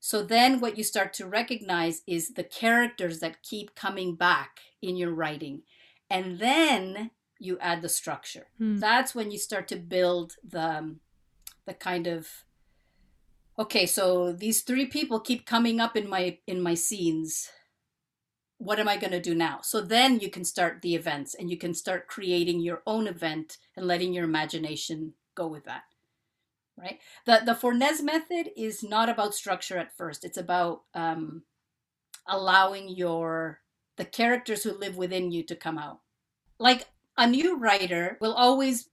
So 0.00 0.22
then 0.22 0.60
what 0.60 0.78
you 0.78 0.84
start 0.84 1.12
to 1.14 1.26
recognize 1.26 2.02
is 2.06 2.34
the 2.34 2.44
characters 2.44 3.20
that 3.20 3.42
keep 3.42 3.74
coming 3.74 4.16
back 4.16 4.60
in 4.82 4.96
your 4.96 5.12
writing. 5.12 5.62
And 6.10 6.38
then 6.38 7.10
you 7.40 7.58
add 7.60 7.82
the 7.82 7.88
structure. 7.88 8.48
Hmm. 8.58 8.78
That's 8.78 9.14
when 9.14 9.30
you 9.32 9.38
start 9.38 9.68
to 9.68 9.76
build 9.76 10.36
the 10.44 10.96
the 11.66 11.74
kind 11.74 12.06
of 12.06 12.28
okay, 13.58 13.86
so 13.86 14.32
these 14.32 14.62
three 14.62 14.86
people 14.86 15.20
keep 15.20 15.44
coming 15.44 15.80
up 15.80 15.96
in 15.96 16.08
my 16.08 16.38
in 16.46 16.62
my 16.62 16.74
scenes. 16.74 17.50
What 18.58 18.80
am 18.80 18.88
I 18.88 18.96
going 18.96 19.12
to 19.12 19.20
do 19.20 19.34
now? 19.34 19.60
So 19.62 19.80
then 19.80 20.18
you 20.18 20.30
can 20.30 20.44
start 20.44 20.82
the 20.82 20.96
events 20.96 21.34
and 21.34 21.48
you 21.48 21.56
can 21.56 21.74
start 21.74 22.08
creating 22.08 22.60
your 22.60 22.82
own 22.86 23.06
event 23.06 23.58
and 23.76 23.86
letting 23.86 24.12
your 24.12 24.24
imagination 24.24 25.14
go 25.36 25.46
with 25.46 25.64
that. 25.64 25.82
Right? 26.76 26.98
The 27.26 27.42
the 27.44 27.54
Fornes 27.54 28.02
method 28.02 28.50
is 28.56 28.82
not 28.82 29.08
about 29.08 29.34
structure 29.34 29.78
at 29.78 29.96
first. 29.96 30.24
It's 30.24 30.38
about 30.38 30.82
um, 30.94 31.42
allowing 32.26 32.88
your 32.88 33.60
the 33.96 34.04
characters 34.04 34.62
who 34.62 34.72
live 34.72 34.96
within 34.96 35.32
you 35.32 35.42
to 35.44 35.56
come 35.56 35.78
out. 35.78 36.00
Like 36.58 36.86
a 37.16 37.26
new 37.26 37.58
writer 37.58 38.16
will 38.20 38.32
always 38.32 38.88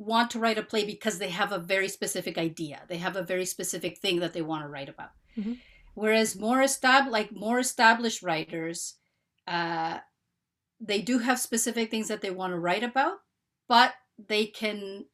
want 0.00 0.30
to 0.30 0.38
write 0.38 0.56
a 0.56 0.62
play 0.62 0.86
because 0.86 1.18
they 1.18 1.28
have 1.28 1.52
a 1.52 1.58
very 1.58 1.88
specific 1.88 2.38
idea. 2.38 2.84
They 2.88 2.96
have 2.96 3.16
a 3.16 3.22
very 3.22 3.44
specific 3.44 3.98
thing 3.98 4.20
that 4.20 4.32
they 4.32 4.40
want 4.40 4.64
to 4.64 4.68
write 4.68 4.88
about. 4.88 5.10
Mhm. 5.36 5.60
Whereas 5.94 6.36
more 6.36 6.62
established, 6.62 7.12
like 7.12 7.32
more 7.32 7.58
established 7.58 8.22
writers, 8.22 8.94
uh, 9.46 10.00
they 10.80 11.02
do 11.02 11.18
have 11.18 11.38
specific 11.38 11.90
things 11.90 12.08
that 12.08 12.22
they 12.22 12.30
want 12.30 12.52
to 12.52 12.58
write 12.58 12.82
about, 12.82 13.18
but 13.68 13.94
they 14.18 14.46
can 14.46 15.06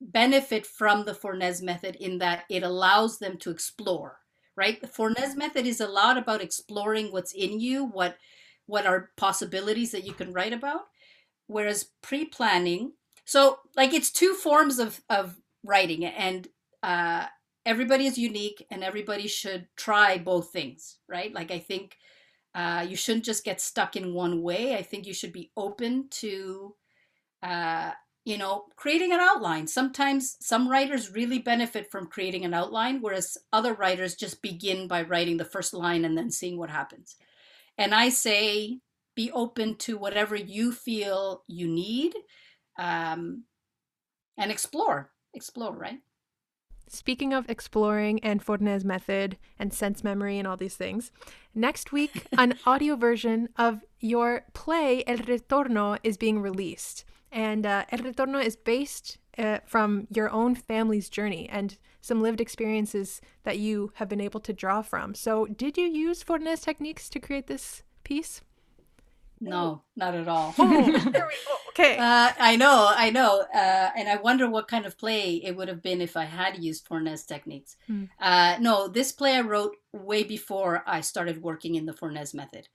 benefit 0.00 0.66
from 0.66 1.04
the 1.04 1.14
Fornes 1.14 1.60
method 1.62 1.96
in 1.96 2.18
that 2.18 2.44
it 2.50 2.62
allows 2.62 3.18
them 3.18 3.36
to 3.38 3.50
explore. 3.50 4.20
Right, 4.56 4.80
the 4.80 4.88
Fornes 4.88 5.36
method 5.36 5.66
is 5.66 5.80
a 5.80 5.88
lot 5.88 6.18
about 6.18 6.42
exploring 6.42 7.10
what's 7.12 7.32
in 7.32 7.60
you, 7.60 7.84
what 7.84 8.18
what 8.66 8.86
are 8.86 9.10
possibilities 9.16 9.90
that 9.92 10.04
you 10.04 10.14
can 10.14 10.32
write 10.32 10.52
about 10.52 10.82
whereas 11.46 11.90
pre-planning 12.02 12.92
so 13.30 13.60
like 13.76 13.94
it's 13.94 14.10
two 14.10 14.34
forms 14.34 14.80
of 14.80 15.00
of 15.08 15.36
writing 15.62 16.04
and 16.04 16.48
uh 16.82 17.26
everybody 17.64 18.06
is 18.06 18.18
unique 18.18 18.66
and 18.72 18.82
everybody 18.82 19.28
should 19.28 19.68
try 19.76 20.18
both 20.18 20.50
things 20.50 20.96
right? 21.08 21.32
Like 21.32 21.52
i 21.52 21.60
think 21.60 21.96
uh 22.56 22.84
you 22.88 22.96
shouldn't 22.96 23.24
just 23.24 23.44
get 23.44 23.60
stuck 23.60 23.94
in 23.94 24.14
one 24.14 24.42
way. 24.42 24.74
I 24.74 24.82
think 24.82 25.06
you 25.06 25.14
should 25.14 25.32
be 25.32 25.52
open 25.56 26.08
to 26.22 26.74
uh 27.44 27.92
you 28.24 28.36
know 28.36 28.64
creating 28.74 29.12
an 29.12 29.20
outline. 29.20 29.68
Sometimes 29.68 30.36
some 30.40 30.68
writers 30.68 31.12
really 31.12 31.38
benefit 31.38 31.88
from 31.88 32.08
creating 32.08 32.44
an 32.44 32.52
outline 32.52 33.00
whereas 33.00 33.38
other 33.52 33.74
writers 33.74 34.16
just 34.16 34.42
begin 34.42 34.88
by 34.88 35.02
writing 35.02 35.36
the 35.36 35.52
first 35.54 35.72
line 35.72 36.04
and 36.04 36.18
then 36.18 36.32
seeing 36.32 36.58
what 36.58 36.70
happens. 36.70 37.14
And 37.78 37.94
i 37.94 38.08
say 38.08 38.80
be 39.14 39.30
open 39.30 39.76
to 39.76 39.96
whatever 39.96 40.34
you 40.34 40.72
feel 40.72 41.44
you 41.46 41.68
need 41.68 42.14
um, 42.78 43.44
and 44.38 44.50
explore 44.50 45.10
explore 45.34 45.72
right 45.72 46.00
Speaking 46.92 47.32
of 47.32 47.48
exploring 47.48 48.18
and 48.24 48.42
Fornes 48.42 48.84
method 48.84 49.38
and 49.60 49.72
sense 49.72 50.02
memory 50.02 50.40
and 50.40 50.48
all 50.48 50.56
these 50.56 50.74
things, 50.74 51.12
next 51.54 51.92
week 51.92 52.26
an 52.36 52.58
audio 52.66 52.96
version 52.96 53.48
of 53.56 53.84
your 54.00 54.46
play 54.54 55.04
El 55.06 55.18
Retorno 55.18 55.98
is 56.02 56.16
being 56.16 56.40
released. 56.42 57.04
And 57.30 57.64
uh, 57.64 57.84
El 57.92 58.00
Retorno 58.00 58.44
is 58.44 58.56
based 58.56 59.18
uh, 59.38 59.58
from 59.64 60.08
your 60.12 60.30
own 60.30 60.56
family's 60.56 61.08
journey 61.08 61.48
and 61.48 61.78
some 62.00 62.20
lived 62.20 62.40
experiences 62.40 63.20
that 63.44 63.60
you 63.60 63.92
have 63.94 64.08
been 64.08 64.20
able 64.20 64.40
to 64.40 64.52
draw 64.52 64.82
from. 64.82 65.14
So, 65.14 65.46
did 65.46 65.78
you 65.78 65.86
use 65.86 66.24
Fornes 66.24 66.60
techniques 66.60 67.08
to 67.10 67.20
create 67.20 67.46
this 67.46 67.84
piece? 68.02 68.40
No 69.40 69.82
not 69.96 70.14
at 70.14 70.28
all 70.28 70.54
Oh, 70.58 70.86
there 70.86 71.26
we 71.26 71.34
go. 71.46 71.56
Okay. 71.70 71.96
uh, 71.96 72.32
i 72.38 72.56
know 72.56 72.92
i 72.96 73.10
know 73.10 73.40
uh, 73.54 73.90
and 73.96 74.08
i 74.08 74.16
wonder 74.16 74.48
what 74.50 74.68
kind 74.68 74.84
of 74.86 74.98
play 74.98 75.36
it 75.36 75.56
would 75.56 75.68
have 75.68 75.82
been 75.82 76.00
if 76.00 76.16
i 76.16 76.24
had 76.24 76.62
used 76.62 76.86
fornes 76.86 77.24
techniques 77.24 77.76
Hmm. 77.86 78.04
uh, 78.20 78.56
no 78.60 78.88
this 78.88 79.12
play 79.12 79.36
i 79.36 79.40
wrote 79.40 79.76
way 79.92 80.24
before 80.24 80.82
i 80.86 81.00
started 81.00 81.42
working 81.42 81.74
in 81.76 81.86
the 81.86 81.92
fornes 81.92 82.34
method 82.34 82.68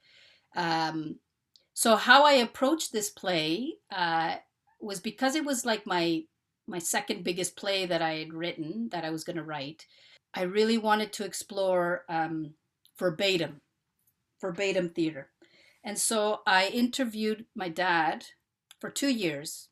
um, 0.55 1.17
so 1.73 1.95
how 1.95 2.23
i 2.25 2.33
approached 2.33 2.91
this 2.93 3.09
play 3.09 3.73
uh, 3.91 4.35
was 4.79 4.99
because 4.99 5.35
it 5.35 5.45
was 5.45 5.65
like 5.65 5.85
my 5.85 6.23
my 6.67 6.79
second 6.79 7.23
biggest 7.23 7.55
play 7.55 7.85
that 7.85 8.01
i 8.01 8.13
had 8.15 8.33
written 8.33 8.89
that 8.91 9.05
i 9.05 9.09
was 9.11 9.23
going 9.23 9.37
to 9.37 9.43
write 9.43 9.85
i 10.33 10.41
really 10.43 10.77
wanted 10.77 11.11
to 11.13 11.25
explore 11.25 12.05
um, 12.09 12.53
verbatim 12.97 13.61
verbatim 14.41 14.89
theater 14.89 15.29
and 15.85 15.99
so 15.99 16.41
I 16.47 16.67
interviewed 16.67 17.45
my 17.55 17.69
dad 17.69 18.25
for 18.81 18.89
two 18.89 19.09
years. 19.09 19.69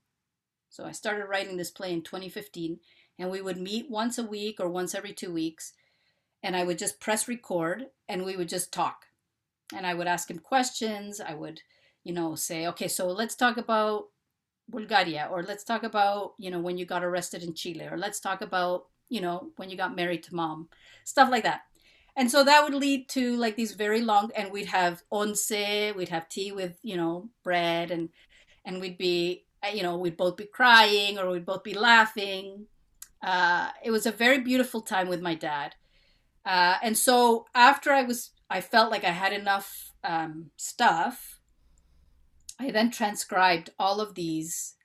So 0.69 0.85
I 0.85 0.91
started 0.91 1.25
writing 1.25 1.57
this 1.57 1.71
play 1.71 1.91
in 1.91 2.03
2015, 2.03 2.79
and 3.17 3.31
we 3.31 3.41
would 3.41 3.57
meet 3.57 3.89
once 3.89 4.19
a 4.19 4.23
week 4.23 4.59
or 4.59 4.69
once 4.69 4.93
every 4.93 5.11
two 5.11 5.33
weeks. 5.33 5.73
And 6.43 6.55
I 6.55 6.65
would 6.65 6.77
just 6.77 6.99
press 6.99 7.27
record 7.27 7.87
and 8.07 8.23
we 8.23 8.35
would 8.35 8.49
just 8.49 8.71
talk. 8.71 9.07
And 9.75 9.87
I 9.87 9.95
would 9.95 10.07
ask 10.07 10.29
him 10.29 10.37
questions. 10.37 11.19
I 11.19 11.33
would, 11.33 11.61
you 12.03 12.13
know, 12.13 12.35
say, 12.35 12.67
okay, 12.67 12.87
so 12.87 13.07
let's 13.07 13.35
talk 13.35 13.57
about 13.57 14.05
Bulgaria, 14.69 15.27
or 15.31 15.41
let's 15.41 15.63
talk 15.63 15.83
about, 15.83 16.33
you 16.37 16.51
know, 16.51 16.59
when 16.59 16.77
you 16.77 16.85
got 16.85 17.03
arrested 17.03 17.41
in 17.41 17.55
Chile, 17.55 17.87
or 17.89 17.97
let's 17.97 18.19
talk 18.19 18.41
about, 18.41 18.85
you 19.09 19.19
know, 19.19 19.49
when 19.55 19.69
you 19.69 19.77
got 19.77 19.95
married 19.95 20.23
to 20.23 20.35
mom, 20.35 20.69
stuff 21.05 21.31
like 21.31 21.43
that 21.43 21.61
and 22.15 22.29
so 22.29 22.43
that 22.43 22.63
would 22.63 22.73
lead 22.75 23.09
to 23.09 23.35
like 23.37 23.55
these 23.55 23.73
very 23.73 24.01
long 24.01 24.31
and 24.35 24.51
we'd 24.51 24.67
have 24.67 25.03
once 25.09 25.49
we'd 25.49 26.09
have 26.09 26.29
tea 26.29 26.51
with 26.51 26.77
you 26.83 26.95
know 26.95 27.29
bread 27.43 27.91
and 27.91 28.09
and 28.65 28.79
we'd 28.79 28.97
be 28.97 29.45
you 29.73 29.83
know 29.83 29.97
we'd 29.97 30.17
both 30.17 30.37
be 30.37 30.45
crying 30.45 31.17
or 31.17 31.29
we'd 31.29 31.45
both 31.45 31.63
be 31.63 31.73
laughing. 31.73 32.67
Uh, 33.21 33.69
it 33.81 33.91
was 33.91 34.05
a 34.05 34.11
very 34.11 34.39
beautiful 34.39 34.81
time 34.81 35.07
with 35.07 35.21
my 35.21 35.33
dad. 35.33 35.75
Uh, 36.45 36.75
and 36.83 36.97
so 36.97 37.45
after 37.55 37.91
i 37.91 38.03
was 38.03 38.31
i 38.49 38.59
felt 38.59 38.91
like 38.91 39.05
i 39.05 39.11
had 39.11 39.31
enough 39.31 39.91
um, 40.03 40.51
stuff 40.57 41.39
i 42.59 42.69
then 42.69 42.91
transcribed 42.91 43.69
all 43.79 44.01
of 44.01 44.15
these. 44.15 44.75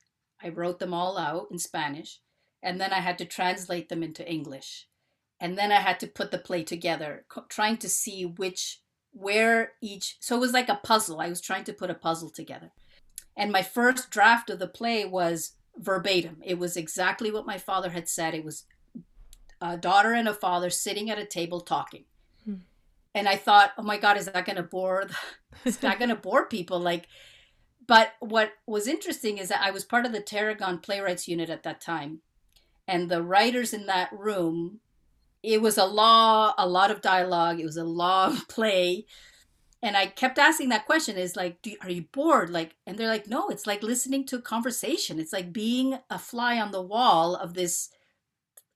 I 0.41 0.47
wrote 0.47 0.79
them 0.79 0.93
all 0.93 1.17
out 1.17 1.47
in 1.51 1.59
spanish 1.59 2.21
and 2.63 2.79
then 2.79 2.93
i 2.93 3.01
had 3.01 3.17
to 3.17 3.25
translate 3.25 3.89
them 3.89 4.01
into 4.03 4.25
english 4.25 4.87
and 5.39 5.57
then 5.57 5.71
I 5.71 5.79
had 5.79 5.99
to 6.01 6.07
put 6.07 6.31
the 6.31 6.37
play 6.37 6.63
together, 6.63 7.25
trying 7.47 7.77
to 7.77 7.89
see 7.89 8.25
which 8.25 8.81
where 9.11 9.73
each. 9.81 10.17
So 10.19 10.35
it 10.35 10.39
was 10.39 10.53
like 10.53 10.69
a 10.69 10.79
puzzle. 10.83 11.19
I 11.19 11.29
was 11.29 11.41
trying 11.41 11.63
to 11.65 11.73
put 11.73 11.89
a 11.89 11.95
puzzle 11.95 12.29
together, 12.29 12.71
and 13.37 13.51
my 13.51 13.61
first 13.61 14.09
draft 14.09 14.49
of 14.49 14.59
the 14.59 14.67
play 14.67 15.05
was 15.05 15.53
verbatim. 15.77 16.37
It 16.43 16.59
was 16.59 16.75
exactly 16.75 17.31
what 17.31 17.45
my 17.45 17.57
father 17.57 17.89
had 17.91 18.09
said. 18.09 18.33
It 18.33 18.43
was 18.43 18.65
a 19.61 19.77
daughter 19.77 20.13
and 20.13 20.27
a 20.27 20.33
father 20.33 20.69
sitting 20.69 21.09
at 21.09 21.19
a 21.19 21.25
table 21.25 21.61
talking, 21.61 22.05
Hmm. 22.45 22.55
and 23.15 23.27
I 23.27 23.35
thought, 23.35 23.71
oh 23.77 23.83
my 23.83 23.97
god, 23.97 24.17
is 24.17 24.25
that 24.25 24.45
going 24.45 24.57
to 24.57 24.63
bore? 24.63 25.05
The, 25.05 25.15
is 25.69 25.77
that 25.77 25.99
going 25.99 26.09
to 26.09 26.15
bore 26.15 26.45
people? 26.47 26.79
Like, 26.79 27.07
but 27.87 28.11
what 28.19 28.51
was 28.67 28.87
interesting 28.87 29.37
is 29.37 29.49
that 29.49 29.61
I 29.63 29.71
was 29.71 29.83
part 29.83 30.05
of 30.05 30.11
the 30.11 30.21
Tarragon 30.21 30.79
Playwrights 30.79 31.27
Unit 31.27 31.49
at 31.49 31.63
that 31.63 31.81
time, 31.81 32.19
and 32.87 33.09
the 33.09 33.23
writers 33.23 33.73
in 33.73 33.85
that 33.87 34.11
room 34.11 34.79
it 35.43 35.61
was 35.61 35.77
a 35.77 35.85
law 35.85 36.53
a 36.57 36.67
lot 36.67 36.91
of 36.91 37.01
dialogue 37.01 37.59
it 37.59 37.65
was 37.65 37.77
a 37.77 37.83
long 37.83 38.37
play. 38.49 39.05
And 39.81 39.95
i 39.95 40.07
kept 40.07 40.37
asking 40.37 40.69
that 40.69 40.85
question 40.85 41.17
is 41.17 41.35
like 41.35 41.61
do, 41.61 41.75
are 41.81 41.89
you 41.89 42.03
bored? 42.11 42.49
Like 42.49 42.75
and 42.85 42.97
they're 42.97 43.07
like 43.07 43.27
no 43.27 43.49
it's 43.49 43.67
like 43.67 43.83
listening 43.83 44.25
to 44.27 44.37
a 44.37 44.41
conversation. 44.41 45.19
It's 45.19 45.33
like 45.33 45.53
being 45.53 45.97
a 46.09 46.19
fly 46.19 46.59
on 46.59 46.71
the 46.71 46.81
wall 46.81 47.35
of 47.35 47.53
this 47.53 47.89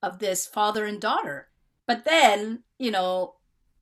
of 0.01 0.19
this 0.19 0.45
father 0.45 0.85
and 0.85 0.99
daughter. 0.99 1.49
But 1.87 2.05
then 2.05 2.63
you 2.79 2.91
know 2.91 3.35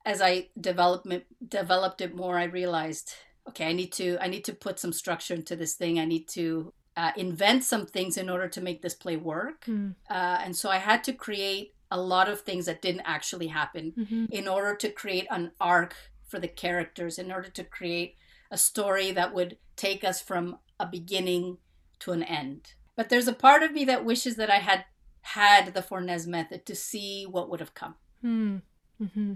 as 0.05 0.21
i 0.21 0.47
development 0.59 1.23
developed 1.47 2.01
it 2.01 2.15
more 2.15 2.37
i 2.37 2.43
realized 2.43 3.13
okay 3.47 3.67
i 3.67 3.73
need 3.73 3.91
to 3.91 4.17
i 4.19 4.27
need 4.27 4.43
to 4.43 4.53
put 4.53 4.79
some 4.79 4.93
structure 4.93 5.33
into 5.33 5.55
this 5.55 5.75
thing. 5.75 5.99
I 5.99 6.05
need 6.05 6.27
to 6.29 6.73
uh, 6.97 7.11
invent 7.15 7.63
some 7.63 7.85
things 7.85 8.17
in 8.17 8.29
order 8.29 8.49
to 8.49 8.59
make 8.59 8.81
this 8.81 8.93
play 8.93 9.15
work. 9.15 9.65
Hmm. 9.65 9.91
uh, 10.09 10.39
and 10.43 10.55
so 10.55 10.69
i 10.69 10.77
had 10.77 11.03
to 11.05 11.13
create 11.13 11.73
a 11.91 11.99
lot 11.99 12.29
of 12.29 12.41
things 12.41 12.65
that 12.65 12.81
didn't 12.81 13.01
actually 13.05 13.47
happen 13.47 13.91
Mhm. 13.97 14.29
in 14.31 14.47
order 14.47 14.75
to 14.77 14.89
create 14.89 15.27
an 15.29 15.51
arc 15.59 15.95
for 16.25 16.39
the 16.39 16.47
characters, 16.47 17.19
in 17.19 17.31
order 17.31 17.49
to 17.49 17.63
create 17.63 18.15
a 18.49 18.57
story 18.57 19.11
that 19.11 19.33
would 19.33 19.57
take 19.75 20.03
us 20.03 20.21
from 20.21 20.57
a 20.79 20.85
beginning 20.85 21.57
to 21.99 22.11
an 22.13 22.23
end. 22.23 22.73
But 22.95 23.09
there's 23.09 23.27
a 23.27 23.33
part 23.33 23.61
of 23.63 23.71
me 23.73 23.85
that 23.85 24.05
wishes 24.05 24.35
that 24.37 24.49
I 24.49 24.59
had 24.59 24.85
had 25.21 25.73
the 25.73 25.81
Fornes 25.83 26.25
method 26.27 26.65
to 26.65 26.75
see 26.75 27.25
what 27.25 27.49
would 27.49 27.59
have 27.59 27.73
come. 27.73 27.95
Hmm. 28.21 28.57
hmm 28.97 29.33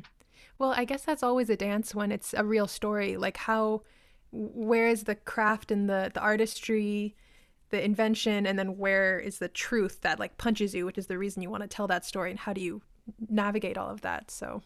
Well, 0.58 0.72
I 0.76 0.86
guess 0.86 1.04
that's 1.04 1.24
always 1.24 1.50
a 1.50 1.56
dance 1.58 1.94
when 1.94 2.12
it's 2.12 2.34
a 2.34 2.44
real 2.46 2.68
story. 2.68 3.18
Like 3.18 3.38
how, 3.38 3.84
where 4.32 4.88
is 4.88 5.04
the 5.04 5.16
craft 5.16 5.72
and 5.72 5.90
the 5.90 6.12
the 6.14 6.22
artistry, 6.22 7.16
the 7.76 7.84
invention, 7.84 8.46
and 8.48 8.58
then 8.58 8.78
where 8.78 9.20
is 9.20 9.40
the 9.40 9.48
truth 9.50 10.02
that 10.02 10.20
like 10.20 10.38
punches 10.38 10.74
you, 10.74 10.86
which 10.86 10.98
is 10.98 11.08
the 11.08 11.18
reason 11.18 11.42
you 11.44 11.50
want 11.50 11.64
to 11.64 11.68
tell 11.68 11.88
that 11.88 12.06
story, 12.06 12.32
and 12.32 12.40
how 12.40 12.54
do 12.54 12.62
you 12.62 12.82
navigate 13.30 13.78
all 13.78 13.90
of 13.90 14.02
that? 14.02 14.32
So, 14.32 14.62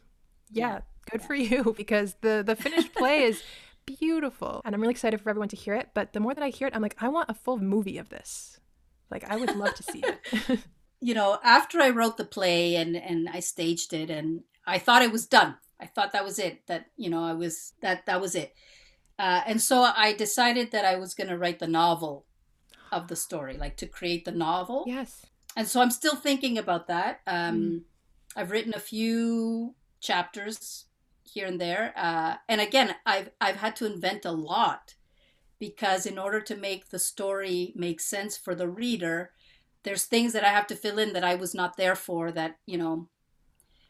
yeah, 0.52 0.74
Yeah. 0.74 0.80
good 1.12 1.22
for 1.22 1.36
you 1.50 1.74
because 1.76 2.16
the 2.22 2.44
the 2.46 2.56
finished 2.56 2.94
play 2.94 3.24
is 3.24 3.44
beautiful 3.86 4.62
and 4.64 4.76
I'm 4.76 4.82
really 4.82 4.92
excited 4.92 5.20
for 5.22 5.30
everyone 5.30 5.50
to 5.50 5.56
hear 5.56 5.74
it. 5.74 5.90
But 5.94 6.14
the 6.14 6.20
more 6.20 6.34
that 6.36 6.44
I 6.44 6.50
hear 6.50 6.68
it, 6.68 6.76
I'm 6.76 6.82
like, 6.82 6.96
I 7.02 7.08
want 7.10 7.30
a 7.30 7.34
full 7.34 7.58
movie 7.58 7.98
of 7.98 8.10
this. 8.10 8.60
Like 9.10 9.24
I 9.30 9.36
would 9.38 9.56
love 9.56 9.74
to 9.76 9.84
see 9.84 10.04
it. 10.06 10.60
you 11.02 11.14
know, 11.16 11.40
after 11.44 11.82
I 11.82 11.90
wrote 11.90 12.18
the 12.18 12.26
play 12.26 12.76
and 12.76 12.96
and 12.96 13.28
I 13.30 13.40
staged 13.40 13.94
it 13.94 14.10
and 14.10 14.42
I 14.68 14.78
thought 14.78 15.02
it 15.02 15.12
was 15.12 15.26
done. 15.28 15.58
I 15.82 15.88
thought 15.88 16.12
that 16.14 16.26
was 16.26 16.38
it. 16.40 16.68
That 16.68 16.86
you 16.96 17.10
know, 17.10 17.24
I 17.24 17.34
was 17.34 17.74
that 17.82 18.06
that 18.06 18.22
was 18.22 18.36
it. 18.36 18.54
Uh, 19.18 19.42
and 19.48 19.62
so 19.62 19.82
I 19.82 20.14
decided 20.14 20.72
that 20.72 20.86
I 20.86 20.96
was 20.96 21.14
going 21.14 21.28
to 21.28 21.38
write 21.38 21.60
the 21.60 21.68
novel 21.68 22.26
of 22.92 23.08
the 23.08 23.16
story, 23.16 23.58
like 23.58 23.78
to 23.78 23.88
create 23.88 24.26
the 24.26 24.32
novel. 24.32 24.84
Yes. 24.88 25.26
And 25.56 25.68
so 25.68 25.82
I'm 25.82 25.92
still 25.92 26.16
thinking 26.16 26.58
about 26.58 26.88
that. 26.88 27.22
Um, 27.28 27.62
mm. 27.62 27.82
I've 28.36 28.52
written 28.52 28.74
a 28.74 28.80
few 28.80 29.76
chapters 30.00 30.86
here 31.24 31.48
and 31.48 31.60
there, 31.60 31.94
uh, 31.96 32.36
and 32.48 32.62
again, 32.62 32.96
I've 33.06 33.30
I've 33.42 33.58
had 33.58 33.76
to 33.78 33.86
invent 33.86 34.26
a 34.26 34.32
lot 34.32 34.96
because 35.60 36.06
in 36.06 36.18
order 36.18 36.40
to 36.42 36.56
make 36.56 36.90
the 36.90 37.00
story 37.00 37.74
make 37.76 38.00
sense 38.00 38.38
for 38.38 38.56
the 38.56 38.68
reader, 38.68 39.32
there's 39.84 40.06
things 40.06 40.34
that 40.34 40.44
I 40.44 40.50
have 40.50 40.68
to 40.68 40.76
fill 40.76 41.00
in 41.00 41.14
that 41.14 41.24
I 41.24 41.36
was 41.36 41.54
not 41.54 41.78
there 41.78 41.96
for. 41.96 42.32
That 42.32 42.58
you 42.66 42.78
know, 42.78 43.10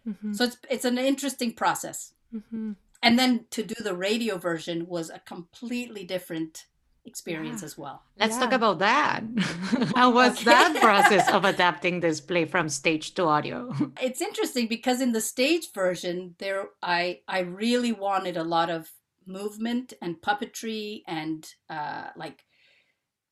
mm-hmm. 0.07 0.33
so 0.33 0.45
it's 0.45 0.57
it's 0.69 0.85
an 0.85 0.97
interesting 0.97 1.53
process. 1.53 2.13
Mm-hmm. 2.33 2.73
And 3.01 3.17
then 3.17 3.45
to 3.51 3.63
do 3.63 3.75
the 3.81 3.95
radio 3.95 4.37
version 4.37 4.87
was 4.87 5.09
a 5.09 5.19
completely 5.19 6.03
different 6.03 6.65
experience 7.05 7.61
yeah. 7.61 7.65
as 7.65 7.77
well. 7.77 8.03
Let's 8.17 8.35
yeah. 8.35 8.41
talk 8.41 8.53
about 8.53 8.79
that. 8.79 9.23
How 9.95 10.11
was 10.11 10.33
okay. 10.33 10.45
that 10.45 10.77
process 10.81 11.29
of 11.29 11.45
adapting 11.45 11.99
this 11.99 12.21
play 12.21 12.45
from 12.45 12.69
stage 12.69 13.13
to 13.15 13.23
audio? 13.23 13.73
It's 14.01 14.21
interesting 14.21 14.67
because 14.67 15.01
in 15.01 15.11
the 15.11 15.21
stage 15.21 15.71
version 15.73 16.35
there 16.39 16.69
I 16.81 17.21
I 17.27 17.39
really 17.39 17.91
wanted 17.91 18.37
a 18.37 18.43
lot 18.43 18.69
of 18.69 18.91
movement 19.25 19.93
and 20.01 20.21
puppetry 20.21 21.01
and 21.07 21.47
uh, 21.69 22.07
like 22.15 22.45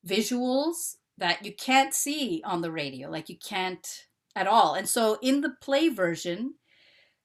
visuals 0.06 0.96
that 1.16 1.44
you 1.44 1.52
can't 1.52 1.94
see 1.94 2.42
on 2.44 2.60
the 2.62 2.70
radio 2.70 3.10
like 3.10 3.28
you 3.28 3.38
can't 3.38 3.86
at 4.36 4.46
all. 4.46 4.74
And 4.74 4.88
so 4.88 5.18
in 5.22 5.40
the 5.40 5.54
play 5.60 5.88
version 5.88 6.54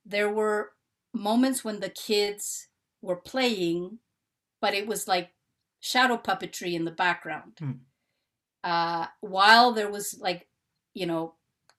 there 0.06 0.30
were 0.30 0.72
moments 1.14 1.64
when 1.64 1.80
the 1.80 1.90
kids 1.90 2.70
were 3.02 3.16
playing 3.16 4.00
but 4.64 4.74
it 4.74 4.88
was 4.88 5.10
like 5.10 5.30
shadow 5.84 6.15
puppetry 6.15 6.74
in 6.74 6.86
the 6.86 6.91
background. 6.91 7.58
Mm. 7.62 7.80
Uh, 8.63 9.08
while 9.19 9.74
there 9.74 9.91
was 9.91 10.17
like, 10.17 10.48
you 10.93 11.06
know, 11.06 11.36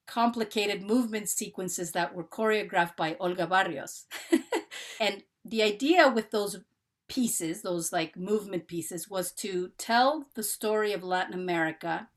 complicated 0.06 0.82
movement 0.82 1.30
sequences 1.30 1.92
that 1.92 2.14
were 2.14 2.24
choreographed 2.24 2.96
by 2.96 3.16
Olga 3.18 3.46
Barrios. 3.46 4.04
and 5.00 5.22
the 5.42 5.62
idea 5.62 6.10
with 6.10 6.30
those 6.30 6.60
pieces, 7.08 7.62
those 7.62 7.94
like 7.94 8.14
movement 8.14 8.68
pieces, 8.68 9.08
was 9.08 9.32
to 9.32 9.70
tell 9.78 10.26
the 10.34 10.42
story 10.42 10.92
of 10.92 11.02
Latin 11.02 11.32
America 11.32 12.08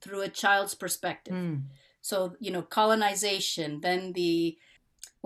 through 0.00 0.22
a 0.22 0.28
child's 0.28 0.74
perspective. 0.74 1.34
Mm. 1.34 1.64
So, 2.00 2.34
you 2.40 2.50
know, 2.50 2.62
colonization, 2.62 3.82
then 3.82 4.14
the 4.14 4.56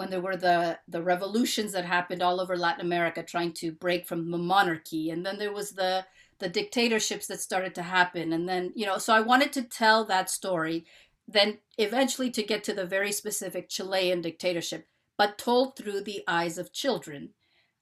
when 0.01 0.09
there 0.09 0.23
were 0.23 0.39
the 0.39 0.79
the 0.89 1.03
revolutions 1.03 1.73
that 1.73 1.85
happened 1.85 2.23
all 2.23 2.41
over 2.41 2.57
Latin 2.57 2.81
America 2.81 3.23
trying 3.23 3.53
to 3.53 3.71
break 3.71 4.07
from 4.07 4.31
the 4.31 4.39
monarchy. 4.39 5.11
And 5.11 5.27
then 5.27 5.39
there 5.39 5.53
was 5.53 5.73
the 5.73 6.07
the 6.39 6.49
dictatorships 6.49 7.27
that 7.27 7.43
started 7.43 7.75
to 7.75 7.83
happen. 7.83 8.33
And 8.33 8.49
then 8.49 8.73
you 8.75 8.87
know 8.87 8.97
so 8.97 9.13
I 9.13 9.21
wanted 9.21 9.53
to 9.53 9.63
tell 9.63 10.07
that 10.07 10.31
story 10.31 10.87
then 11.29 11.59
eventually 11.77 12.31
to 12.31 12.43
get 12.43 12.65
to 12.65 12.73
the 12.73 12.87
very 12.87 13.13
specific 13.13 13.69
Chilean 13.69 14.23
dictatorship 14.23 14.89
but 15.19 15.37
told 15.37 15.77
through 15.77 16.01
the 16.01 16.25
eyes 16.27 16.57
of 16.57 16.73
children 16.73 17.35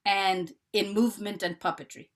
and 0.05 0.55
in 0.73 0.93
movement 0.93 1.45
and 1.45 1.61
puppetry. 1.61 2.09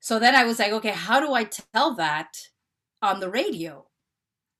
So 0.00 0.18
then 0.18 0.34
I 0.34 0.44
was 0.44 0.58
like 0.58 0.72
okay 0.72 0.96
how 1.06 1.20
do 1.20 1.34
I 1.34 1.44
tell 1.44 1.94
that 1.96 2.48
on 3.02 3.20
the 3.20 3.28
radio? 3.28 3.88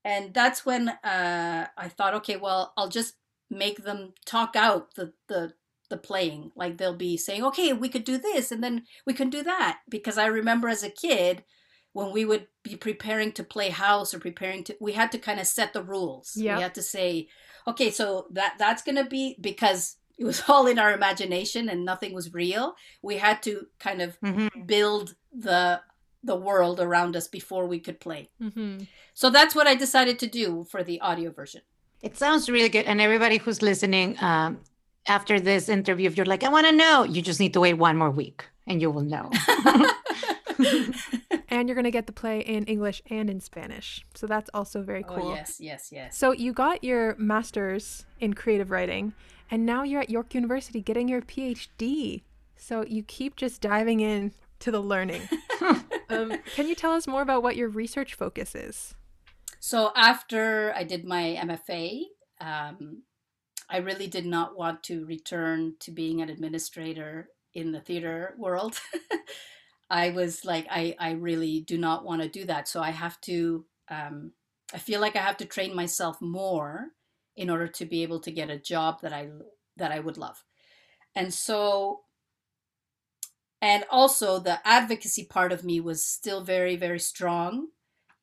And 0.05 0.35
that's 0.35 0.67
when 0.67 0.91
uh, 0.91 1.69
I 1.79 1.89
thought 1.89 2.13
okay 2.21 2.37
well 2.37 2.75
I'll 2.77 2.91
just 2.91 3.15
make 3.53 3.85
them 3.85 4.15
talk 4.25 4.57
out 4.57 4.95
the 4.95 5.13
the 5.29 5.53
the 5.89 5.97
playing 5.99 6.51
like 6.57 6.79
they'll 6.79 6.97
be 6.97 7.19
saying 7.19 7.45
okay 7.45 7.73
we 7.75 7.89
could 7.89 8.05
do 8.05 8.17
this 8.17 8.51
and 8.51 8.65
then 8.65 8.83
we 9.07 9.13
can 9.13 9.29
do 9.29 9.43
that 9.43 9.81
because 9.91 10.17
i 10.17 10.25
remember 10.25 10.69
as 10.69 10.83
a 10.83 10.89
kid 10.89 11.45
when 11.93 12.11
we 12.11 12.25
would 12.25 12.47
be 12.63 12.77
preparing 12.77 13.31
to 13.31 13.45
play 13.45 13.69
house 13.69 14.15
or 14.15 14.19
preparing 14.19 14.65
to 14.65 14.75
we 14.81 14.93
had 14.93 15.13
to 15.13 15.19
kind 15.19 15.39
of 15.39 15.47
set 15.47 15.75
the 15.75 15.83
rules 15.83 16.33
yep. 16.35 16.57
we 16.57 16.63
had 16.63 16.75
to 16.75 16.83
say 16.83 17.29
okay 17.67 17.91
so 17.91 18.27
that 18.31 18.55
that's 18.59 18.83
going 18.83 18.97
to 18.97 19.05
be 19.05 19.37
because 19.41 19.97
it 20.19 20.25
was 20.25 20.43
all 20.49 20.67
in 20.67 20.79
our 20.79 20.93
imagination 20.93 21.69
and 21.69 21.85
nothing 21.85 22.15
was 22.15 22.33
real 22.33 22.75
we 23.03 23.19
had 23.19 23.43
to 23.43 23.67
kind 23.79 24.01
of 24.01 24.19
mm-hmm. 24.21 24.63
build 24.65 25.15
the 25.31 25.81
the 26.25 26.37
world 26.37 26.79
around 26.81 27.17
us 27.17 27.27
before 27.27 27.67
we 27.67 27.81
could 27.81 28.01
play 28.01 28.31
mm-hmm. 28.41 28.85
so 29.13 29.29
that's 29.29 29.55
what 29.55 29.67
i 29.67 29.75
decided 29.75 30.19
to 30.19 30.27
do 30.27 30.65
for 30.71 30.83
the 30.83 31.01
audio 31.01 31.31
version 31.31 31.61
it 32.03 32.19
sounds 32.19 32.49
really 32.49 32.69
good. 32.69 32.87
And 32.87 33.01
everybody 33.01 33.39
who's 33.39 33.63
listening, 33.63 34.17
um, 34.21 34.61
after 35.07 35.41
this 35.41 35.69
interview, 35.69 36.07
if 36.09 36.17
you're 36.17 36.27
like, 36.27 36.45
I 36.45 36.49
want 36.49 36.67
to 36.67 36.73
know, 36.73 37.05
you 37.05 37.23
just 37.23 37.41
need 37.41 37.53
to 37.55 37.61
wait 37.61 37.75
one 37.75 37.97
more 37.97 38.11
week 38.11 38.45
and 38.67 38.81
you 38.81 38.91
will 38.91 39.03
know. 39.03 39.31
and 41.49 41.69
you're 41.69 41.75
going 41.75 41.85
to 41.85 41.91
get 41.91 42.07
the 42.07 42.13
play 42.13 42.41
in 42.41 42.65
English 42.65 43.03
and 43.11 43.29
in 43.29 43.41
Spanish. 43.41 44.05
So 44.15 44.27
that's 44.27 44.51
also 44.55 44.83
very 44.83 45.05
oh, 45.09 45.15
cool. 45.15 45.29
Oh, 45.29 45.35
yes, 45.35 45.61
yes, 45.61 45.91
yes. 45.93 46.17
So 46.17 46.33
you 46.33 46.53
got 46.53 46.85
your 46.85 47.17
master's 47.17 48.07
in 48.21 48.35
creative 48.35 48.71
writing, 48.71 49.15
and 49.51 49.67
now 49.67 49.83
you're 49.83 50.01
at 50.01 50.11
York 50.11 50.35
University 50.35 50.81
getting 50.81 51.09
your 51.09 51.21
PhD. 51.21 52.23
So 52.57 52.85
you 52.87 53.03
keep 53.03 53.37
just 53.37 53.61
diving 53.61 54.01
in 54.01 54.33
to 54.61 54.71
the 54.71 54.81
learning. 54.81 55.23
um, 56.09 56.39
can 56.55 56.69
you 56.69 56.75
tell 56.75 56.93
us 56.93 57.07
more 57.07 57.23
about 57.23 57.43
what 57.43 57.57
your 57.57 57.69
research 57.69 58.15
focus 58.15 58.55
is? 58.55 58.95
So 59.65 59.93
after 59.95 60.75
I 60.75 60.83
did 60.83 61.05
my 61.05 61.39
MFA, 61.41 62.07
um, 62.41 63.05
I 63.71 63.77
really 63.77 64.09
did 64.09 64.27
not 64.27 64.59
want 64.59 64.83
to 64.85 65.07
return 65.07 65.77
to 65.79 65.93
being 65.93 66.21
an 66.21 66.29
administrator 66.29 67.29
in 67.55 67.71
the 67.71 67.81
theater 67.81 68.35
world. 68.37 68.81
I 69.91 70.11
was 70.11 70.45
like, 70.45 70.67
I, 70.69 70.97
I 70.99 71.13
really 71.13 71.61
do 71.61 71.79
not 71.79 72.05
want 72.05 72.23
to 72.23 72.29
do 72.29 72.45
that. 72.47 72.67
So 72.67 72.81
I 72.83 72.91
have 72.91 73.21
to, 73.21 73.65
um, 73.89 74.33
I 74.75 74.79
feel 74.79 75.01
like 75.01 75.15
I 75.15 75.21
have 75.21 75.37
to 75.37 75.45
train 75.45 75.77
myself 75.77 76.21
more 76.21 76.89
in 77.37 77.49
order 77.49 77.69
to 77.69 77.85
be 77.85 78.03
able 78.03 78.19
to 78.23 78.33
get 78.33 78.51
a 78.51 78.59
job 78.59 79.01
that 79.03 79.13
I 79.13 79.29
that 79.77 79.93
I 79.93 80.01
would 80.01 80.19
love. 80.19 80.43
And 81.15 81.33
so 81.33 82.01
and 83.61 83.85
also 83.93 84.41
the 84.41 84.59
advocacy 84.67 85.25
part 85.25 85.53
of 85.53 85.63
me 85.63 85.79
was 85.79 86.05
still 86.05 86.43
very 86.43 86.75
very 86.75 86.99
strong 86.99 87.69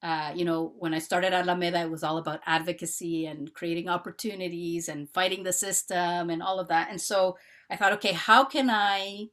uh, 0.01 0.31
you 0.33 0.45
know, 0.45 0.73
when 0.79 0.93
I 0.93 0.99
started 0.99 1.33
Alameda, 1.33 1.81
it 1.81 1.91
was 1.91 2.03
all 2.03 2.17
about 2.17 2.41
advocacy 2.45 3.25
and 3.25 3.53
creating 3.53 3.89
opportunities 3.89 4.87
and 4.87 5.09
fighting 5.09 5.43
the 5.43 5.53
system 5.53 6.29
and 6.29 6.41
all 6.41 6.59
of 6.59 6.69
that. 6.69 6.89
And 6.89 7.01
so 7.01 7.37
I 7.69 7.75
thought, 7.75 7.93
okay, 7.93 8.13
how 8.13 8.45
can 8.45 8.69
I 8.69 9.27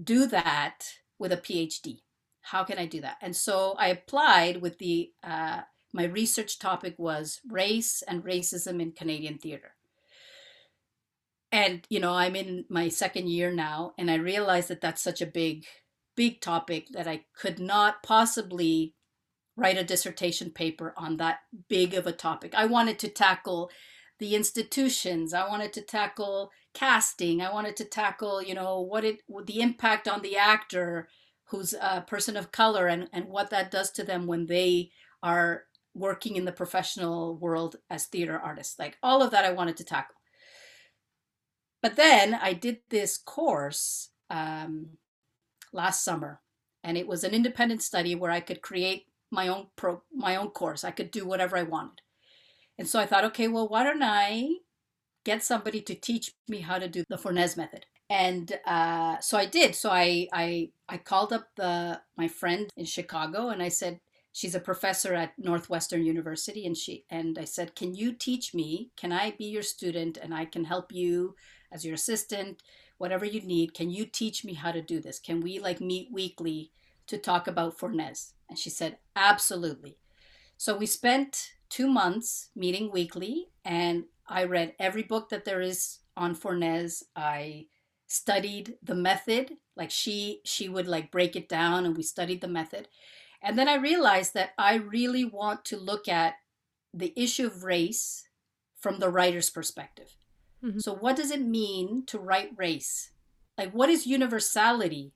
do 0.00 0.26
that 0.26 0.84
with 1.18 1.32
a 1.32 1.36
PhD? 1.36 2.02
How 2.42 2.62
can 2.62 2.78
I 2.78 2.86
do 2.86 3.00
that? 3.00 3.16
And 3.20 3.34
so 3.34 3.74
I 3.78 3.88
applied 3.88 4.62
with 4.62 4.78
the, 4.78 5.10
uh, 5.24 5.62
my 5.92 6.04
research 6.04 6.58
topic 6.58 6.94
was 6.98 7.40
race 7.48 8.02
and 8.06 8.22
racism 8.22 8.80
in 8.80 8.92
Canadian 8.92 9.38
theater. 9.38 9.72
And, 11.50 11.86
you 11.88 12.00
know, 12.00 12.12
I'm 12.12 12.36
in 12.36 12.64
my 12.68 12.88
second 12.88 13.28
year 13.28 13.50
now, 13.50 13.92
and 13.96 14.10
I 14.10 14.16
realized 14.16 14.68
that 14.68 14.80
that's 14.80 15.02
such 15.02 15.22
a 15.22 15.26
big, 15.26 15.64
big 16.14 16.40
topic 16.40 16.88
that 16.92 17.08
I 17.08 17.24
could 17.36 17.58
not 17.58 18.02
possibly 18.02 18.94
write 19.56 19.78
a 19.78 19.84
dissertation 19.84 20.50
paper 20.50 20.92
on 20.96 21.16
that 21.16 21.40
big 21.68 21.94
of 21.94 22.06
a 22.06 22.12
topic. 22.12 22.54
I 22.54 22.66
wanted 22.66 22.98
to 23.00 23.08
tackle 23.08 23.70
the 24.18 24.34
institutions. 24.34 25.34
I 25.34 25.48
wanted 25.48 25.72
to 25.74 25.82
tackle 25.82 26.50
casting. 26.74 27.40
I 27.40 27.52
wanted 27.52 27.76
to 27.76 27.84
tackle, 27.84 28.42
you 28.42 28.54
know, 28.54 28.80
what 28.80 29.04
it 29.04 29.22
the 29.46 29.60
impact 29.60 30.08
on 30.08 30.22
the 30.22 30.36
actor 30.36 31.08
who's 31.44 31.74
a 31.74 32.04
person 32.06 32.36
of 32.36 32.52
color 32.52 32.86
and, 32.86 33.08
and 33.12 33.26
what 33.26 33.50
that 33.50 33.70
does 33.70 33.90
to 33.92 34.04
them 34.04 34.26
when 34.26 34.46
they 34.46 34.90
are 35.22 35.64
working 35.94 36.36
in 36.36 36.44
the 36.44 36.52
professional 36.52 37.36
world 37.36 37.76
as 37.88 38.04
theater 38.06 38.38
artists. 38.38 38.78
Like 38.78 38.98
all 39.02 39.22
of 39.22 39.30
that 39.30 39.44
I 39.44 39.52
wanted 39.52 39.76
to 39.78 39.84
tackle. 39.84 40.16
But 41.82 41.96
then 41.96 42.34
I 42.34 42.52
did 42.52 42.80
this 42.90 43.16
course 43.16 44.10
um, 44.28 44.88
last 45.72 46.04
summer, 46.04 46.40
and 46.82 46.98
it 46.98 47.06
was 47.06 47.22
an 47.22 47.32
independent 47.32 47.82
study 47.82 48.14
where 48.14 48.30
I 48.30 48.40
could 48.40 48.60
create 48.60 49.06
my 49.30 49.48
own 49.48 49.66
pro 49.76 50.02
my 50.14 50.36
own 50.36 50.50
course. 50.50 50.84
I 50.84 50.90
could 50.90 51.10
do 51.10 51.26
whatever 51.26 51.56
I 51.56 51.62
wanted. 51.62 52.02
And 52.78 52.88
so 52.88 53.00
I 53.00 53.06
thought, 53.06 53.24
okay, 53.24 53.48
well, 53.48 53.68
why 53.68 53.84
don't 53.84 54.02
I 54.02 54.56
get 55.24 55.42
somebody 55.42 55.80
to 55.82 55.94
teach 55.94 56.32
me 56.48 56.60
how 56.60 56.78
to 56.78 56.88
do 56.88 57.04
the 57.08 57.18
Fornes 57.18 57.56
method? 57.56 57.86
And 58.08 58.58
uh, 58.66 59.18
so 59.20 59.36
I 59.38 59.46
did. 59.46 59.74
So 59.74 59.90
I, 59.90 60.28
I 60.32 60.70
I 60.88 60.98
called 60.98 61.32
up 61.32 61.48
the 61.56 62.00
my 62.16 62.28
friend 62.28 62.70
in 62.76 62.84
Chicago 62.84 63.48
and 63.48 63.62
I 63.62 63.68
said, 63.68 64.00
she's 64.32 64.54
a 64.54 64.60
professor 64.60 65.14
at 65.14 65.38
Northwestern 65.38 66.04
University 66.04 66.66
and 66.66 66.76
she 66.76 67.04
and 67.10 67.38
I 67.38 67.44
said, 67.44 67.74
"Can 67.74 67.94
you 67.94 68.12
teach 68.12 68.54
me? 68.54 68.90
Can 68.96 69.12
I 69.12 69.32
be 69.32 69.46
your 69.46 69.62
student 69.62 70.18
and 70.18 70.34
I 70.34 70.44
can 70.44 70.64
help 70.64 70.92
you 70.92 71.34
as 71.72 71.84
your 71.84 71.94
assistant, 71.94 72.62
whatever 72.98 73.24
you 73.24 73.40
need. 73.42 73.74
Can 73.74 73.90
you 73.90 74.06
teach 74.06 74.44
me 74.44 74.54
how 74.54 74.72
to 74.72 74.82
do 74.82 75.00
this? 75.00 75.18
Can 75.18 75.40
we 75.40 75.58
like 75.58 75.80
meet 75.80 76.08
weekly 76.12 76.70
to 77.06 77.18
talk 77.18 77.46
about 77.46 77.78
Fornes?" 77.78 78.34
And 78.48 78.58
she 78.58 78.70
said, 78.70 78.98
"Absolutely." 79.14 79.98
So 80.56 80.76
we 80.76 80.86
spent 80.86 81.52
2 81.68 81.88
months 81.88 82.50
meeting 82.54 82.90
weekly 82.90 83.48
and 83.64 84.04
I 84.28 84.44
read 84.44 84.74
every 84.78 85.02
book 85.02 85.28
that 85.28 85.44
there 85.44 85.60
is 85.60 85.98
on 86.16 86.34
Fornes. 86.34 87.02
I 87.14 87.66
studied 88.06 88.78
the 88.82 88.94
method 88.94 89.56
like 89.74 89.90
she 89.90 90.40
she 90.44 90.68
would 90.68 90.86
like 90.86 91.10
break 91.10 91.34
it 91.34 91.48
down 91.48 91.84
and 91.84 91.96
we 91.96 92.02
studied 92.04 92.40
the 92.40 92.48
method 92.48 92.88
and 93.42 93.58
then 93.58 93.68
I 93.68 93.76
realized 93.76 94.34
that 94.34 94.50
I 94.58 94.76
really 94.76 95.24
want 95.24 95.64
to 95.66 95.76
look 95.76 96.08
at 96.08 96.34
the 96.94 97.12
issue 97.16 97.46
of 97.46 97.64
race 97.64 98.28
from 98.76 98.98
the 98.98 99.08
writer's 99.08 99.50
perspective. 99.50 100.16
Mm-hmm. 100.64 100.78
So, 100.78 100.94
what 100.94 101.16
does 101.16 101.30
it 101.30 101.42
mean 101.42 102.04
to 102.06 102.18
write 102.18 102.50
race? 102.56 103.10
Like, 103.58 103.72
what 103.72 103.88
is 103.88 104.06
universality 104.06 105.12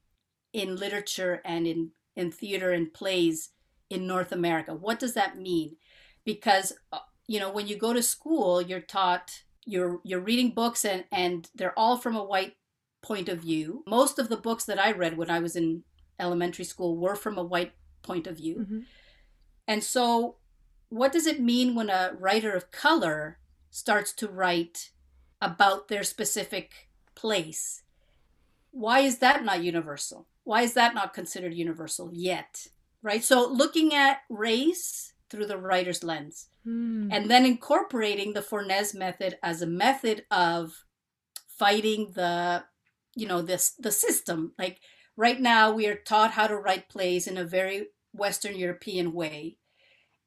in 0.53 0.77
literature 0.77 1.41
and 1.45 1.67
in, 1.67 1.91
in 2.17 2.31
theater 2.31 2.71
and 2.71 2.93
plays 2.93 3.51
in 3.89 4.07
North 4.07 4.33
America? 4.33 4.75
What 4.75 4.99
does 4.99 5.15
that 5.15 5.39
mean? 5.39 5.77
Because, 6.25 6.73
uh, 6.93 6.99
you 7.27 7.41
know, 7.41 7.51
when 7.51 7.67
you 7.67 7.77
go 7.77 7.93
to 7.93 8.03
school, 8.03 8.61
you're 8.61 8.81
taught, 8.81 9.43
you're, 9.65 10.01
you're 10.05 10.21
reading 10.21 10.51
books 10.51 10.85
and, 10.85 11.05
and 11.13 11.49
they're 11.55 11.79
all 11.79 11.97
from 11.97 12.17
a 12.17 12.25
white 12.25 12.57
point 13.03 13.29
of 13.29 13.41
view. 13.41 13.83
Most 13.87 14.19
of 14.19 14.29
the 14.29 14.37
books 14.37 14.65
that 14.65 14.79
I 14.79 14.93
read 14.93 15.17
when 15.17 15.31
I 15.31 15.41
was 15.41 15.57
in 15.57 15.85
elementary 16.19 16.65
school 16.65 16.97
were 16.97 17.17
from 17.17 17.39
a 17.39 17.43
white 17.43 17.73
point 18.03 18.27
of 18.27 18.37
view. 18.37 18.57
Mm-hmm. 18.57 18.79
And 19.67 19.85
so, 19.85 20.37
what 20.89 21.13
does 21.13 21.27
it 21.27 21.41
mean 21.41 21.75
when 21.75 21.89
a 21.89 22.13
writer 22.19 22.53
of 22.53 22.71
color 22.71 23.39
starts 23.71 24.13
to 24.15 24.29
write 24.29 24.91
about 25.41 25.89
their 25.89 26.03
specific 26.03 26.89
place? 27.15 27.83
Why 28.73 29.01
is 29.01 29.19
that 29.19 29.45
not 29.45 29.63
universal? 29.63 30.27
Why 30.51 30.63
is 30.63 30.75
that 30.75 30.95
not 30.95 31.15
considered 31.15 31.55
universal 31.55 32.11
yet? 32.13 32.67
Right? 33.05 33.23
So, 33.23 33.49
looking 33.49 33.95
at 33.95 34.23
race 34.29 35.13
through 35.31 35.47
the 35.47 35.57
writer's 35.57 36.03
lens 36.03 36.49
mm. 36.67 37.09
and 37.13 37.31
then 37.31 37.47
incorporating 37.47 38.33
the 38.33 38.43
Fornes 38.43 38.93
method 38.93 39.39
as 39.45 39.63
a 39.63 39.67
method 39.67 40.25
of 40.29 40.73
fighting 41.47 42.11
the 42.17 42.65
you 43.15 43.29
know 43.29 43.43
this 43.43 43.75
the 43.79 43.93
system 43.93 44.53
like 44.59 44.81
right 45.17 45.41
now 45.41 45.71
we 45.71 45.87
are 45.87 45.95
taught 45.95 46.33
how 46.33 46.49
to 46.49 46.57
write 46.57 46.89
plays 46.89 47.29
in 47.29 47.39
a 47.39 47.45
very 47.45 47.87
Western 48.13 48.57
European 48.57 49.13
way. 49.13 49.57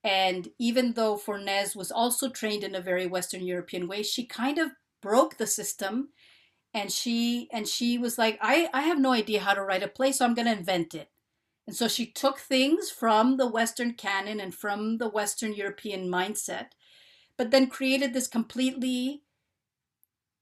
And 0.06 0.48
even 0.58 0.94
though 0.94 1.18
Fornes 1.18 1.76
was 1.76 1.92
also 1.92 2.30
trained 2.30 2.64
in 2.64 2.76
a 2.76 2.88
very 2.92 3.08
Western 3.08 3.44
European 3.44 3.90
way, 3.90 4.04
she 4.04 4.26
kind 4.26 4.58
of 4.58 4.72
broke 5.02 5.36
the 5.36 5.48
system 5.48 6.12
and 6.74 6.92
she 6.92 7.50
and 7.52 7.68
she 7.68 7.98
was 7.98 8.18
like, 8.18 8.40
I, 8.42 8.70
I 8.74 8.84
have 8.84 9.00
no 9.00 9.12
idea 9.12 9.42
how 9.42 9.54
to 9.54 9.62
write 9.62 9.84
a 9.84 9.88
play, 9.88 10.12
so 10.12 10.26
I'm 10.26 10.34
gonna 10.34 10.54
invent 10.54 10.94
it. 10.96 11.10
And 11.68 11.76
so 11.76 11.88
she 11.88 12.06
took 12.06 12.40
things 12.40 12.90
from 12.90 13.38
the 13.38 13.48
Western 13.48 13.94
canon 13.94 14.40
and 14.40 14.54
from 14.54 14.98
the 14.98 15.08
Western 15.08 15.54
European 15.54 16.10
mindset, 16.10 16.68
but 17.38 17.52
then 17.52 17.68
created 17.68 18.14
this 18.14 18.28
completely 18.28 19.22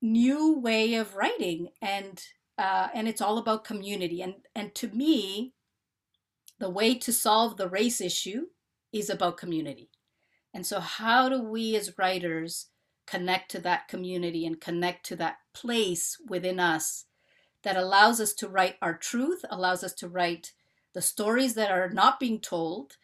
new 0.01 0.57
way 0.57 0.95
of 0.95 1.15
writing. 1.15 1.69
And 1.81 2.23
uh, 2.57 2.89
and 2.93 3.07
it's 3.07 3.21
all 3.21 3.37
about 3.37 3.63
community. 3.63 4.21
And 4.21 4.35
and 4.55 4.73
to 4.75 4.87
me, 4.89 5.53
the 6.59 6.69
way 6.69 6.95
to 6.95 7.11
solve 7.11 7.57
the 7.57 7.67
race 7.67 7.99
issue 7.99 8.47
is 8.93 9.09
about 9.09 9.37
community. 9.37 9.89
And 10.53 10.65
so, 10.65 10.79
how 10.79 11.29
do 11.29 11.41
we 11.41 11.75
as 11.75 11.97
writers 11.97 12.67
connect 13.11 13.51
to 13.51 13.59
that 13.59 13.87
community 13.87 14.45
and 14.45 14.61
connect 14.61 15.05
to 15.05 15.15
that 15.17 15.37
place 15.53 16.17
within 16.29 16.59
us 16.59 17.05
that 17.63 17.75
allows 17.75 18.21
us 18.21 18.33
to 18.33 18.47
write 18.47 18.75
our 18.81 18.95
truth, 18.95 19.43
allows 19.49 19.83
us 19.83 19.93
to 19.93 20.07
write 20.07 20.53
the 20.93 21.01
stories 21.01 21.53
that 21.55 21.71
are 21.71 21.89
not 21.89 22.19
being 22.19 22.39
told, 22.39 22.97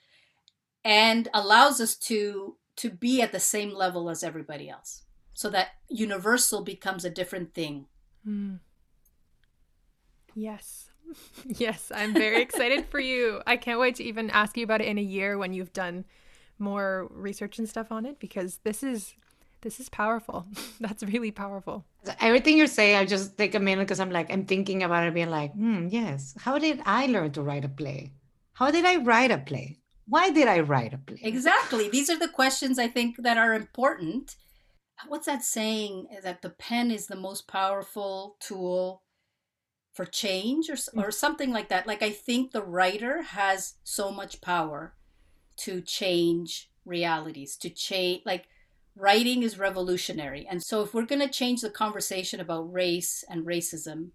and 0.83 1.27
allows 1.33 1.81
us 1.81 1.95
to 1.95 2.55
to 2.77 2.89
be 2.91 3.21
at 3.21 3.31
the 3.31 3.39
same 3.39 3.71
level 3.71 4.09
as 4.09 4.23
everybody 4.23 4.69
else 4.69 5.01
so 5.33 5.49
that 5.49 5.69
universal 5.89 6.63
becomes 6.63 7.03
a 7.03 7.09
different 7.09 7.55
thing 7.55 7.87
mm. 8.27 8.59
yes 10.35 10.87
yes, 11.45 11.91
I'm 11.93 12.13
very 12.13 12.41
excited 12.41 12.85
for 12.87 12.99
you. 12.99 13.41
I 13.47 13.57
can't 13.57 13.79
wait 13.79 13.95
to 13.95 14.03
even 14.03 14.29
ask 14.29 14.57
you 14.57 14.63
about 14.63 14.81
it 14.81 14.87
in 14.87 14.97
a 14.97 15.01
year 15.01 15.37
when 15.37 15.53
you've 15.53 15.73
done 15.73 16.05
more 16.59 17.07
research 17.11 17.59
and 17.59 17.69
stuff 17.69 17.91
on 17.91 18.05
it 18.05 18.19
because 18.19 18.59
this 18.63 18.83
is 18.83 19.15
this 19.61 19.79
is 19.79 19.89
powerful. 19.89 20.45
That's 20.79 21.03
really 21.03 21.31
powerful. 21.31 21.85
Everything 22.19 22.57
you're 22.57 22.67
saying, 22.67 22.95
I 22.95 23.05
just 23.05 23.37
take 23.37 23.55
a 23.55 23.59
minute 23.59 23.83
because 23.83 23.99
I'm 23.99 24.11
like, 24.11 24.31
I'm 24.31 24.45
thinking 24.45 24.83
about 24.83 25.07
it, 25.07 25.13
being 25.13 25.29
like, 25.29 25.53
hmm, 25.53 25.87
yes. 25.89 26.35
How 26.39 26.57
did 26.57 26.81
I 26.85 27.07
learn 27.07 27.31
to 27.31 27.41
write 27.41 27.65
a 27.65 27.69
play? 27.69 28.13
How 28.53 28.71
did 28.71 28.85
I 28.85 28.97
write 28.97 29.31
a 29.31 29.37
play? 29.37 29.77
Why 30.07 30.29
did 30.29 30.47
I 30.47 30.61
write 30.61 30.93
a 30.93 30.97
play? 30.97 31.19
Exactly. 31.21 31.89
These 31.89 32.09
are 32.09 32.17
the 32.17 32.29
questions 32.29 32.79
I 32.79 32.87
think 32.87 33.17
that 33.23 33.37
are 33.37 33.53
important. 33.53 34.35
What's 35.07 35.25
that 35.25 35.43
saying? 35.43 36.07
That 36.23 36.41
the 36.41 36.49
pen 36.49 36.89
is 36.91 37.07
the 37.07 37.15
most 37.15 37.47
powerful 37.47 38.37
tool 38.39 39.03
for 39.93 40.05
change 40.05 40.69
or, 40.69 40.75
mm. 40.75 41.03
or 41.03 41.11
something 41.11 41.51
like 41.51 41.69
that. 41.69 41.87
Like, 41.87 42.01
I 42.01 42.11
think 42.11 42.51
the 42.51 42.63
writer 42.63 43.23
has 43.23 43.75
so 43.83 44.11
much 44.11 44.41
power 44.41 44.93
to 45.57 45.81
change 45.81 46.69
realities, 46.85 47.57
to 47.57 47.69
change, 47.69 48.21
like, 48.25 48.45
writing 48.97 49.43
is 49.43 49.59
revolutionary. 49.59 50.47
And 50.49 50.61
so, 50.63 50.81
if 50.81 50.93
we're 50.93 51.05
going 51.05 51.21
to 51.21 51.29
change 51.29 51.61
the 51.61 51.69
conversation 51.69 52.39
about 52.39 52.71
race 52.71 53.23
and 53.29 53.45
racism 53.45 54.09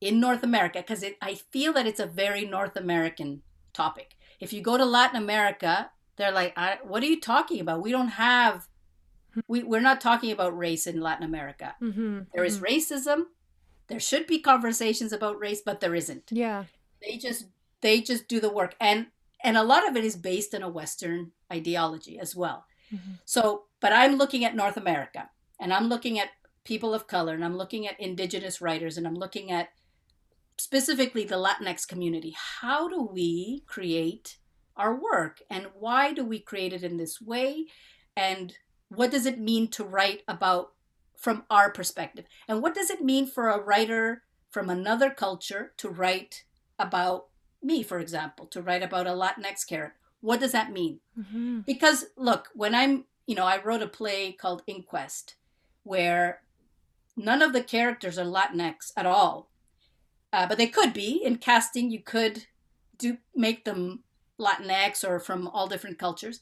in 0.00 0.20
North 0.20 0.42
America, 0.42 0.80
because 0.80 1.04
I 1.22 1.34
feel 1.34 1.72
that 1.74 1.86
it's 1.86 2.00
a 2.00 2.06
very 2.06 2.44
North 2.44 2.76
American 2.76 3.42
topic. 3.72 4.16
If 4.40 4.52
you 4.52 4.60
go 4.60 4.76
to 4.76 4.84
Latin 4.84 5.22
America, 5.22 5.90
they're 6.16 6.32
like, 6.32 6.56
what 6.84 7.02
are 7.02 7.06
you 7.06 7.20
talking 7.20 7.60
about? 7.60 7.82
We 7.82 7.90
don't 7.90 8.08
have, 8.08 8.68
we, 9.48 9.62
we're 9.62 9.80
not 9.80 10.00
talking 10.00 10.32
about 10.32 10.56
race 10.56 10.86
in 10.86 11.00
Latin 11.00 11.24
America. 11.24 11.74
Mm-hmm, 11.80 12.20
there 12.34 12.44
is 12.44 12.58
mm-hmm. 12.58 12.66
racism, 12.66 13.24
there 13.88 14.00
should 14.00 14.26
be 14.26 14.38
conversations 14.38 15.12
about 15.12 15.38
race 15.38 15.62
but 15.64 15.80
there 15.80 15.94
isn't 15.94 16.24
yeah 16.30 16.64
they 17.02 17.16
just 17.16 17.46
they 17.80 18.00
just 18.00 18.28
do 18.28 18.40
the 18.40 18.52
work 18.52 18.74
and 18.80 19.06
and 19.42 19.56
a 19.56 19.62
lot 19.62 19.88
of 19.88 19.96
it 19.96 20.04
is 20.04 20.16
based 20.16 20.54
on 20.54 20.62
a 20.62 20.68
western 20.68 21.32
ideology 21.52 22.18
as 22.18 22.34
well 22.34 22.66
mm-hmm. 22.92 23.12
so 23.24 23.64
but 23.84 23.92
i'm 23.92 24.16
looking 24.16 24.44
at 24.44 24.56
north 24.56 24.76
america 24.76 25.28
and 25.60 25.72
i'm 25.72 25.88
looking 25.88 26.18
at 26.18 26.30
people 26.64 26.94
of 26.94 27.06
color 27.06 27.34
and 27.34 27.44
i'm 27.44 27.56
looking 27.56 27.86
at 27.86 28.00
indigenous 28.00 28.60
writers 28.60 28.96
and 28.96 29.06
i'm 29.06 29.20
looking 29.24 29.52
at 29.52 29.68
specifically 30.56 31.24
the 31.24 31.36
latinx 31.36 31.86
community 31.86 32.34
how 32.62 32.88
do 32.88 33.02
we 33.02 33.62
create 33.66 34.38
our 34.76 34.94
work 34.98 35.42
and 35.50 35.66
why 35.78 36.12
do 36.12 36.24
we 36.24 36.38
create 36.40 36.72
it 36.72 36.82
in 36.82 36.96
this 36.96 37.20
way 37.20 37.66
and 38.16 38.54
what 38.88 39.10
does 39.10 39.26
it 39.26 39.38
mean 39.38 39.68
to 39.68 39.84
write 39.84 40.22
about 40.28 40.74
from 41.24 41.44
our 41.48 41.70
perspective. 41.70 42.26
And 42.46 42.62
what 42.62 42.74
does 42.74 42.90
it 42.90 43.00
mean 43.00 43.26
for 43.26 43.48
a 43.48 43.58
writer 43.58 44.24
from 44.50 44.68
another 44.68 45.08
culture 45.08 45.72
to 45.78 45.88
write 45.88 46.44
about 46.78 47.28
me, 47.62 47.82
for 47.82 47.98
example, 47.98 48.44
to 48.48 48.60
write 48.60 48.82
about 48.82 49.06
a 49.06 49.10
Latinx 49.10 49.66
character? 49.66 49.96
What 50.20 50.40
does 50.40 50.52
that 50.52 50.70
mean? 50.70 51.00
Mm-hmm. 51.18 51.60
Because 51.60 52.04
look, 52.18 52.50
when 52.54 52.74
I'm, 52.74 53.04
you 53.26 53.34
know, 53.34 53.44
I 53.44 53.62
wrote 53.62 53.82
a 53.82 53.88
play 53.88 54.32
called 54.32 54.62
Inquest 54.66 55.36
where 55.82 56.42
none 57.16 57.42
of 57.42 57.52
the 57.52 57.62
characters 57.62 58.18
are 58.18 58.24
Latinx 58.24 58.92
at 58.96 59.06
all. 59.06 59.50
Uh, 60.32 60.46
but 60.46 60.58
they 60.58 60.66
could 60.66 60.92
be 60.92 61.22
in 61.22 61.36
casting. 61.36 61.90
You 61.90 62.02
could 62.02 62.46
do 62.98 63.18
make 63.34 63.64
them 63.64 64.02
Latinx 64.38 65.08
or 65.08 65.20
from 65.20 65.46
all 65.48 65.68
different 65.68 65.98
cultures 65.98 66.40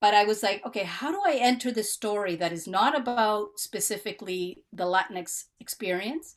but 0.00 0.14
I 0.14 0.24
was 0.24 0.42
like, 0.42 0.64
okay, 0.66 0.84
how 0.84 1.10
do 1.10 1.20
I 1.24 1.38
enter 1.40 1.72
this 1.72 1.92
story 1.92 2.36
that 2.36 2.52
is 2.52 2.66
not 2.66 2.96
about 2.96 3.58
specifically 3.58 4.62
the 4.72 4.84
Latinx 4.84 5.44
experience? 5.58 6.36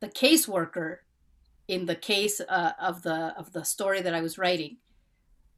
The 0.00 0.08
caseworker 0.08 0.98
in 1.66 1.86
the 1.86 1.94
case 1.96 2.40
uh, 2.40 2.72
of 2.80 3.02
the 3.02 3.34
of 3.36 3.52
the 3.52 3.64
story 3.64 4.02
that 4.02 4.14
I 4.14 4.20
was 4.20 4.38
writing 4.38 4.76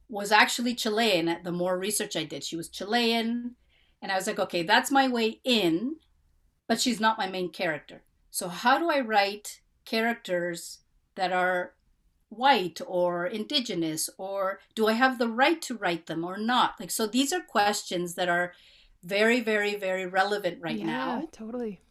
was 0.09 0.31
actually 0.31 0.75
Chilean. 0.75 1.37
The 1.43 1.51
more 1.51 1.77
research 1.77 2.15
I 2.15 2.23
did, 2.23 2.43
she 2.43 2.55
was 2.55 2.67
Chilean, 2.67 3.55
and 4.01 4.11
I 4.11 4.15
was 4.15 4.27
like, 4.27 4.39
okay, 4.39 4.63
that's 4.63 4.91
my 4.91 5.07
way 5.07 5.39
in, 5.43 5.97
but 6.67 6.81
she's 6.81 6.99
not 6.99 7.17
my 7.17 7.27
main 7.27 7.51
character. 7.51 8.03
So 8.31 8.49
how 8.49 8.77
do 8.77 8.89
I 8.89 8.99
write 8.99 9.61
characters 9.85 10.79
that 11.15 11.31
are 11.31 11.73
white 12.29 12.79
or 12.85 13.25
indigenous 13.25 14.07
or 14.19 14.59
do 14.75 14.87
i 14.87 14.93
have 14.93 15.17
the 15.17 15.27
right 15.27 15.63
to 15.63 15.75
write 15.75 16.05
them 16.05 16.23
or 16.23 16.37
not 16.37 16.75
like 16.79 16.91
so 16.91 17.07
these 17.07 17.33
are 17.33 17.41
questions 17.41 18.13
that 18.13 18.29
are 18.29 18.53
very 19.03 19.41
very 19.41 19.75
very 19.75 20.05
relevant 20.05 20.59
right 20.61 20.77
yeah, 20.77 20.85
now 20.85 21.27
totally 21.31 21.81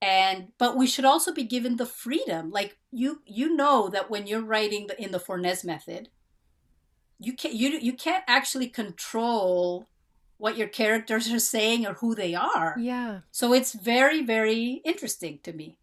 and 0.00 0.48
but 0.56 0.74
we 0.74 0.86
should 0.86 1.04
also 1.04 1.34
be 1.34 1.44
given 1.44 1.76
the 1.76 1.84
freedom 1.84 2.50
like 2.50 2.78
you 2.90 3.20
you 3.26 3.54
know 3.54 3.90
that 3.90 4.08
when 4.08 4.26
you're 4.26 4.40
writing 4.40 4.86
the, 4.86 5.02
in 5.02 5.12
the 5.12 5.20
fornes 5.20 5.62
method 5.64 6.08
you 7.18 7.32
can't 7.32 7.54
you 7.54 7.70
you 7.70 7.92
can't 7.92 8.24
actually 8.26 8.68
control 8.68 9.86
what 10.36 10.56
your 10.56 10.68
characters 10.68 11.32
are 11.32 11.40
saying 11.40 11.86
or 11.86 11.94
who 11.94 12.14
they 12.14 12.34
are. 12.34 12.76
Yeah. 12.78 13.20
So 13.30 13.52
it's 13.52 13.72
very 13.72 14.22
very 14.22 14.80
interesting 14.84 15.40
to 15.42 15.52
me. 15.52 15.76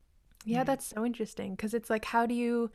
Yeah, 0.46 0.64
mm. 0.64 0.68
that's 0.68 0.88
so 0.88 1.06
interesting 1.06 1.56
because 1.56 1.74
it's 1.74 1.90
like 1.90 2.06
how 2.06 2.26
do 2.26 2.34
you 2.34 2.72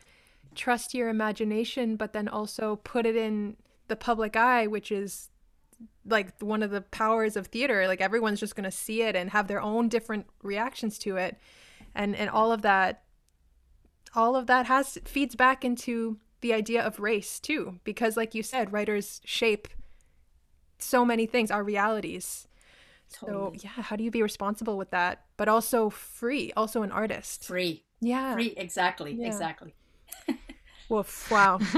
trust 0.54 0.94
your 0.94 1.08
imagination 1.08 1.96
but 1.96 2.12
then 2.12 2.28
also 2.28 2.76
put 2.76 3.06
it 3.06 3.16
in 3.16 3.56
the 3.86 3.94
public 3.96 4.36
eye 4.36 4.66
which 4.66 4.90
is 4.90 5.30
like 6.04 6.40
one 6.40 6.62
of 6.62 6.70
the 6.72 6.80
powers 6.80 7.36
of 7.36 7.46
theater 7.46 7.86
like 7.86 8.00
everyone's 8.00 8.40
just 8.40 8.56
going 8.56 8.64
to 8.64 8.70
see 8.70 9.02
it 9.02 9.14
and 9.14 9.30
have 9.30 9.46
their 9.46 9.60
own 9.60 9.88
different 9.88 10.26
reactions 10.42 10.98
to 10.98 11.16
it 11.16 11.38
and 11.94 12.16
and 12.16 12.28
all 12.28 12.50
of 12.50 12.62
that 12.62 13.04
all 14.14 14.34
of 14.34 14.46
that 14.48 14.66
has 14.66 14.98
feeds 15.04 15.36
back 15.36 15.64
into 15.64 16.18
the 16.40 16.52
idea 16.52 16.82
of 16.82 17.00
race 17.00 17.38
too 17.38 17.80
because 17.84 18.16
like 18.16 18.34
you 18.34 18.42
said 18.42 18.72
writers 18.72 19.20
shape 19.24 19.68
so 20.78 21.04
many 21.04 21.26
things 21.26 21.50
our 21.50 21.62
realities. 21.62 22.46
Totally. 23.12 23.58
so 23.58 23.64
yeah 23.64 23.82
how 23.82 23.96
do 23.96 24.04
you 24.04 24.10
be 24.10 24.22
responsible 24.22 24.78
with 24.78 24.90
that? 24.90 25.24
But 25.36 25.48
also 25.48 25.90
free 25.90 26.52
also 26.56 26.82
an 26.82 26.92
artist. 26.92 27.44
Free. 27.44 27.84
Yeah. 28.00 28.34
Free 28.34 28.54
exactly 28.56 29.12
yeah. 29.12 29.26
exactly. 29.26 29.74
Woof, 30.88 31.30
wow. 31.30 31.58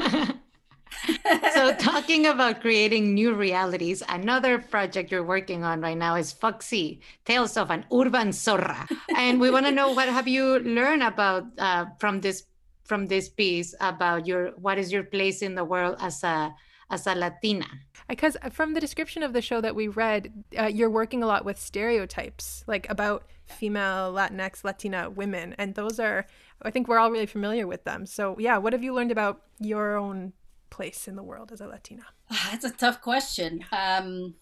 So 1.55 1.75
talking 1.75 2.27
about 2.27 2.61
creating 2.61 3.15
new 3.15 3.35
realities 3.35 4.03
another 4.09 4.59
project 4.59 5.11
you're 5.11 5.25
working 5.25 5.65
on 5.65 5.81
right 5.81 5.97
now 5.97 6.15
is 6.17 6.33
foxy 6.33 7.01
tales 7.25 7.57
of 7.57 7.71
an 7.71 7.85
urban 7.93 8.31
zorra. 8.31 8.89
And 9.17 9.41
we 9.41 9.51
want 9.51 9.67
to 9.67 9.73
know 9.73 9.93
what 9.93 10.09
have 10.09 10.29
you 10.29 10.61
learned 10.61 11.03
about 11.03 11.47
uh, 11.59 11.87
from 11.99 12.21
this 12.21 12.45
from 12.85 13.07
this 13.07 13.29
piece 13.29 13.75
about 13.81 14.27
your 14.27 14.51
what 14.53 14.79
is 14.79 14.93
your 14.93 15.05
place 15.05 15.43
in 15.43 15.55
the 15.55 15.65
world 15.65 15.97
as 16.01 16.23
a 16.25 16.55
as 16.91 17.07
a 17.07 17.15
Latina? 17.15 17.67
Because 18.09 18.37
from 18.51 18.75
the 18.75 18.81
description 18.81 19.23
of 19.23 19.33
the 19.33 19.41
show 19.41 19.61
that 19.61 19.75
we 19.75 19.89
read, 19.89 20.45
uh, 20.59 20.67
you're 20.67 20.91
working 20.91 21.23
a 21.23 21.27
lot 21.27 21.45
with 21.45 21.59
stereotypes, 21.59 22.65
like 22.67 22.89
about 22.91 23.25
female 23.47 24.13
Latinx 24.13 24.65
Latina 24.65 25.09
women, 25.09 25.55
and 25.59 25.75
those 25.75 25.99
are, 25.99 26.27
I 26.61 26.71
think 26.71 26.89
we're 26.89 26.99
all 26.99 27.11
really 27.11 27.27
familiar 27.27 27.67
with 27.67 27.85
them. 27.85 28.05
So 28.05 28.37
yeah, 28.39 28.59
what 28.59 28.73
have 28.73 28.83
you 28.83 28.93
learned 28.95 29.13
about 29.13 29.43
your 29.59 29.97
own 29.97 30.35
place 30.69 31.09
in 31.09 31.17
the 31.17 31.23
world 31.23 31.51
as 31.53 31.61
a 31.61 31.67
Latina? 31.67 32.05
That's 32.51 32.65
a 32.65 32.71
tough 32.71 33.01
question. 33.01 33.65
Um, 33.73 34.35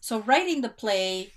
so 0.00 0.20
writing 0.20 0.60
the 0.60 0.68
play, 0.68 1.32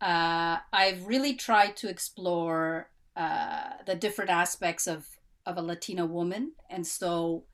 uh, 0.00 0.58
I've 0.72 1.06
really 1.06 1.34
tried 1.34 1.76
to 1.78 1.88
explore 1.88 2.90
uh, 3.16 3.70
the 3.86 3.94
different 3.94 4.30
aspects 4.30 4.86
of 4.86 5.06
of 5.46 5.56
a 5.56 5.62
Latina 5.62 6.06
woman, 6.06 6.52
and 6.70 6.86
so 6.86 7.44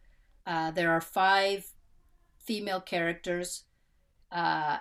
uh, 0.47 0.71
there 0.71 0.91
are 0.91 1.01
five 1.01 1.73
female 2.45 2.81
characters. 2.81 3.65
Uh, 4.33 4.79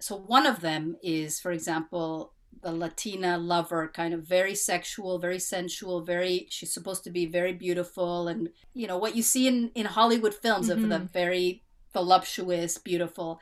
so 0.00 0.16
one 0.16 0.46
of 0.46 0.60
them 0.60 0.96
is, 1.02 1.40
for 1.40 1.50
example, 1.50 2.32
the 2.62 2.72
Latina 2.72 3.38
lover, 3.38 3.88
kind 3.88 4.14
of 4.14 4.22
very 4.22 4.54
sexual, 4.54 5.18
very 5.18 5.38
sensual, 5.38 6.02
very. 6.02 6.46
She's 6.50 6.72
supposed 6.72 7.04
to 7.04 7.10
be 7.10 7.26
very 7.26 7.52
beautiful, 7.52 8.28
and 8.28 8.50
you 8.74 8.86
know 8.86 8.98
what 8.98 9.16
you 9.16 9.22
see 9.22 9.46
in 9.46 9.70
in 9.74 9.86
Hollywood 9.86 10.34
films 10.34 10.68
mm-hmm. 10.68 10.84
of 10.84 10.88
the 10.88 10.98
very 10.98 11.62
voluptuous, 11.92 12.78
beautiful. 12.78 13.40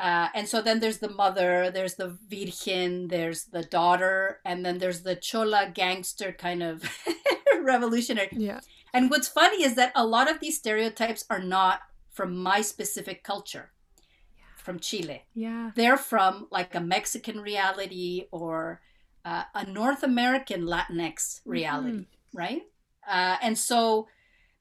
Uh, 0.00 0.28
and 0.34 0.48
so 0.48 0.60
then 0.60 0.80
there's 0.80 0.98
the 0.98 1.10
mother, 1.10 1.70
there's 1.70 1.94
the 1.94 2.18
virgin, 2.28 3.08
there's 3.08 3.44
the 3.44 3.62
daughter, 3.62 4.40
and 4.44 4.64
then 4.64 4.78
there's 4.78 5.02
the 5.02 5.14
chola 5.14 5.70
gangster 5.72 6.32
kind 6.32 6.62
of 6.62 6.82
revolutionary. 7.64 8.28
Yeah. 8.32 8.60
And 8.92 9.10
what's 9.10 9.28
funny 9.28 9.64
is 9.64 9.74
that 9.74 9.92
a 9.94 10.06
lot 10.06 10.30
of 10.30 10.40
these 10.40 10.58
stereotypes 10.58 11.24
are 11.28 11.42
not 11.42 11.80
from 12.10 12.36
my 12.36 12.60
specific 12.60 13.24
culture, 13.24 13.72
yeah. 14.36 14.44
from 14.56 14.78
Chile. 14.78 15.24
Yeah. 15.34 15.72
They're 15.74 15.96
from 15.96 16.46
like 16.50 16.74
a 16.74 16.80
Mexican 16.80 17.40
reality 17.40 18.26
or 18.30 18.80
uh, 19.24 19.44
a 19.54 19.66
North 19.66 20.02
American 20.02 20.62
Latinx 20.62 21.40
reality, 21.44 22.06
mm-hmm. 22.06 22.38
right? 22.38 22.62
Uh, 23.08 23.36
and 23.42 23.58
so, 23.58 24.06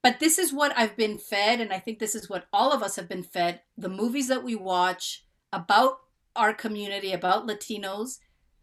but 0.01 0.19
this 0.19 0.39
is 0.39 0.51
what 0.51 0.73
I've 0.75 0.97
been 0.97 1.17
fed, 1.17 1.61
and 1.61 1.71
I 1.71 1.79
think 1.79 1.99
this 1.99 2.15
is 2.15 2.29
what 2.29 2.47
all 2.51 2.73
of 2.73 2.81
us 2.81 2.95
have 2.95 3.07
been 3.07 3.23
fed. 3.23 3.61
The 3.77 3.89
movies 3.89 4.27
that 4.29 4.43
we 4.43 4.55
watch 4.55 5.25
about 5.51 5.99
our 6.35 6.53
community, 6.53 7.13
about 7.13 7.47
Latinos, 7.47 8.17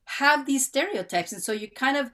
have 0.04 0.46
these 0.46 0.66
stereotypes, 0.66 1.32
and 1.32 1.42
so 1.42 1.52
you 1.52 1.70
kind 1.70 1.96
of, 1.96 2.10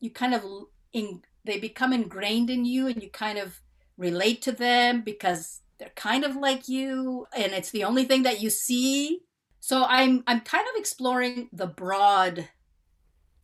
you 0.00 0.10
kind 0.10 0.34
of 0.34 0.44
in, 0.92 1.22
they 1.44 1.58
become 1.58 1.92
ingrained 1.92 2.50
in 2.50 2.64
you 2.64 2.86
and 2.86 3.02
you 3.02 3.10
kind 3.10 3.38
of 3.38 3.60
relate 3.96 4.42
to 4.42 4.52
them 4.52 5.02
because 5.02 5.60
they're 5.78 5.90
kind 5.96 6.24
of 6.24 6.36
like 6.36 6.68
you 6.68 7.26
and 7.34 7.52
it's 7.52 7.70
the 7.70 7.84
only 7.84 8.04
thing 8.04 8.22
that 8.22 8.40
you 8.40 8.50
see. 8.50 9.20
So 9.60 9.84
i'm 9.84 10.22
i'm 10.26 10.40
kind 10.40 10.66
of 10.66 10.80
exploring 10.80 11.48
the 11.52 11.66
broad 11.66 12.48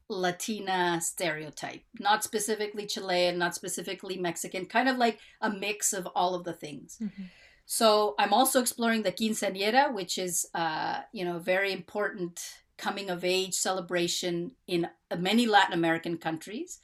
latina 0.08 1.00
stereotype 1.02 1.82
not 1.98 2.22
specifically 2.22 2.86
chilean 2.86 3.38
not 3.38 3.54
specifically 3.54 4.16
mexican 4.16 4.64
kind 4.64 4.88
of 4.88 4.96
like 4.96 5.18
a 5.40 5.50
mix 5.50 5.92
of 5.92 6.06
all 6.14 6.34
of 6.34 6.44
the 6.44 6.52
things. 6.52 6.96
Mm-hmm. 7.02 7.24
so 7.64 8.14
i'm 8.18 8.32
also 8.32 8.60
exploring 8.60 9.02
the 9.02 9.12
quinceañera 9.12 9.92
which 9.92 10.16
is 10.16 10.46
uh, 10.54 11.00
you 11.12 11.24
know 11.24 11.36
a 11.36 11.40
very 11.40 11.72
important 11.72 12.40
coming 12.78 13.10
of 13.10 13.24
age 13.24 13.54
celebration 13.54 14.52
in 14.66 14.88
many 15.18 15.46
latin 15.46 15.74
american 15.74 16.16
countries 16.18 16.78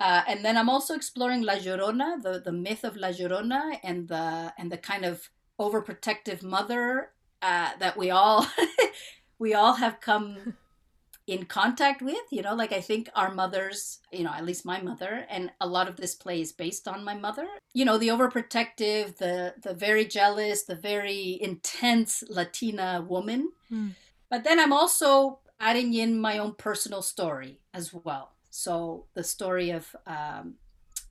uh, 0.00 0.22
and 0.28 0.44
then 0.44 0.56
I'm 0.56 0.70
also 0.70 0.94
exploring 0.94 1.42
La 1.42 1.54
Llorona, 1.54 2.22
the, 2.22 2.40
the 2.44 2.52
myth 2.52 2.84
of 2.84 2.96
La 2.96 3.08
Llorona, 3.08 3.78
and 3.82 4.06
the 4.08 4.52
and 4.56 4.70
the 4.70 4.78
kind 4.78 5.04
of 5.04 5.28
overprotective 5.58 6.42
mother 6.42 7.10
uh, 7.42 7.70
that 7.80 7.96
we 7.96 8.10
all 8.10 8.46
we 9.38 9.54
all 9.54 9.74
have 9.74 10.00
come 10.00 10.54
in 11.26 11.46
contact 11.46 12.00
with. 12.00 12.22
You 12.30 12.42
know, 12.42 12.54
like 12.54 12.72
I 12.72 12.80
think 12.80 13.10
our 13.16 13.34
mothers, 13.34 13.98
you 14.12 14.22
know, 14.22 14.32
at 14.32 14.44
least 14.44 14.64
my 14.64 14.80
mother, 14.80 15.26
and 15.28 15.50
a 15.60 15.66
lot 15.66 15.88
of 15.88 15.96
this 15.96 16.14
play 16.14 16.40
is 16.40 16.52
based 16.52 16.86
on 16.86 17.04
my 17.04 17.14
mother. 17.14 17.48
You 17.74 17.84
know, 17.84 17.98
the 17.98 18.08
overprotective, 18.08 19.16
the 19.16 19.54
the 19.60 19.74
very 19.74 20.04
jealous, 20.04 20.62
the 20.62 20.76
very 20.76 21.38
intense 21.40 22.22
Latina 22.28 23.04
woman. 23.06 23.50
Mm. 23.72 23.94
But 24.30 24.44
then 24.44 24.60
I'm 24.60 24.72
also 24.72 25.40
adding 25.58 25.92
in 25.92 26.20
my 26.20 26.38
own 26.38 26.54
personal 26.54 27.02
story 27.02 27.58
as 27.74 27.92
well 27.92 28.30
so 28.58 29.04
the 29.14 29.22
story 29.22 29.70
of 29.70 29.94
um, 30.04 30.54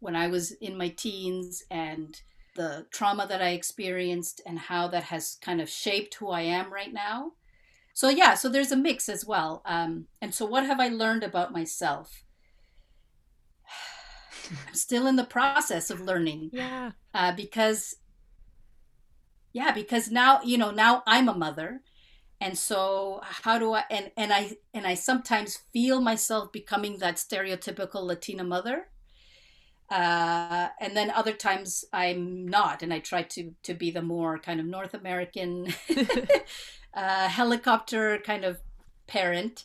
when 0.01 0.17
I 0.17 0.27
was 0.27 0.51
in 0.51 0.77
my 0.77 0.89
teens 0.89 1.63
and 1.71 2.19
the 2.57 2.87
trauma 2.91 3.25
that 3.25 3.41
I 3.41 3.51
experienced 3.51 4.41
and 4.45 4.59
how 4.59 4.89
that 4.89 5.03
has 5.03 5.37
kind 5.41 5.61
of 5.61 5.69
shaped 5.69 6.15
who 6.15 6.27
I 6.27 6.41
am 6.41 6.73
right 6.73 6.91
now. 6.91 7.31
So 7.93 8.09
yeah, 8.09 8.33
so 8.33 8.49
there's 8.49 8.73
a 8.73 8.75
mix 8.75 9.07
as 9.07 9.25
well. 9.25 9.61
Um, 9.65 10.07
and 10.21 10.33
so 10.33 10.45
what 10.45 10.65
have 10.65 10.81
I 10.81 10.89
learned 10.89 11.23
about 11.23 11.53
myself? 11.53 12.25
I'm 14.67 14.75
still 14.75 15.07
in 15.07 15.15
the 15.15 15.23
process 15.23 15.89
of 15.89 16.01
learning. 16.01 16.49
Yeah. 16.51 16.91
Uh, 17.13 17.31
because 17.31 17.95
yeah, 19.53 19.71
because 19.71 20.11
now 20.11 20.41
you 20.43 20.57
know 20.57 20.71
now 20.71 21.01
I'm 21.07 21.29
a 21.29 21.33
mother 21.33 21.81
and 22.39 22.57
so 22.57 23.19
how 23.23 23.57
do 23.57 23.73
i 23.73 23.83
and 23.89 24.11
and 24.15 24.31
i 24.31 24.51
and 24.73 24.85
i 24.85 24.93
sometimes 24.93 25.57
feel 25.73 26.01
myself 26.01 26.51
becoming 26.51 26.97
that 26.99 27.15
stereotypical 27.15 28.03
latina 28.03 28.43
mother. 28.43 28.87
Uh, 29.89 30.67
and 30.81 30.97
then 30.97 31.09
other 31.11 31.31
times 31.31 31.85
i'm 31.93 32.45
not 32.45 32.83
and 32.83 32.93
i 32.93 32.99
try 32.99 33.21
to 33.21 33.53
to 33.63 33.73
be 33.73 33.89
the 33.89 34.01
more 34.01 34.37
kind 34.37 34.59
of 34.59 34.65
north 34.65 34.93
american 34.93 35.73
uh, 36.93 37.29
helicopter 37.29 38.17
kind 38.19 38.43
of 38.43 38.57
parent. 39.07 39.63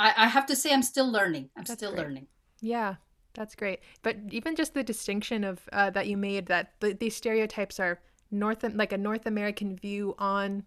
I, 0.00 0.12
I 0.16 0.26
have 0.26 0.46
to 0.46 0.56
say 0.56 0.72
i'm 0.72 0.82
still 0.82 1.10
learning. 1.10 1.50
I'm 1.56 1.62
that's 1.62 1.78
still 1.78 1.92
great. 1.92 2.02
learning. 2.02 2.26
Yeah 2.60 2.96
that's 3.34 3.54
great. 3.54 3.80
But 4.02 4.16
even 4.30 4.56
just 4.56 4.72
the 4.74 4.82
distinction 4.82 5.44
of 5.44 5.60
uh, 5.72 5.90
that 5.90 6.08
you 6.08 6.16
made 6.16 6.46
that 6.46 6.72
the, 6.80 6.94
these 6.94 7.14
stereotypes 7.14 7.78
are 7.78 8.00
north 8.30 8.64
like 8.74 8.92
a 8.92 8.98
north 8.98 9.24
american 9.24 9.76
view 9.76 10.12
on 10.18 10.64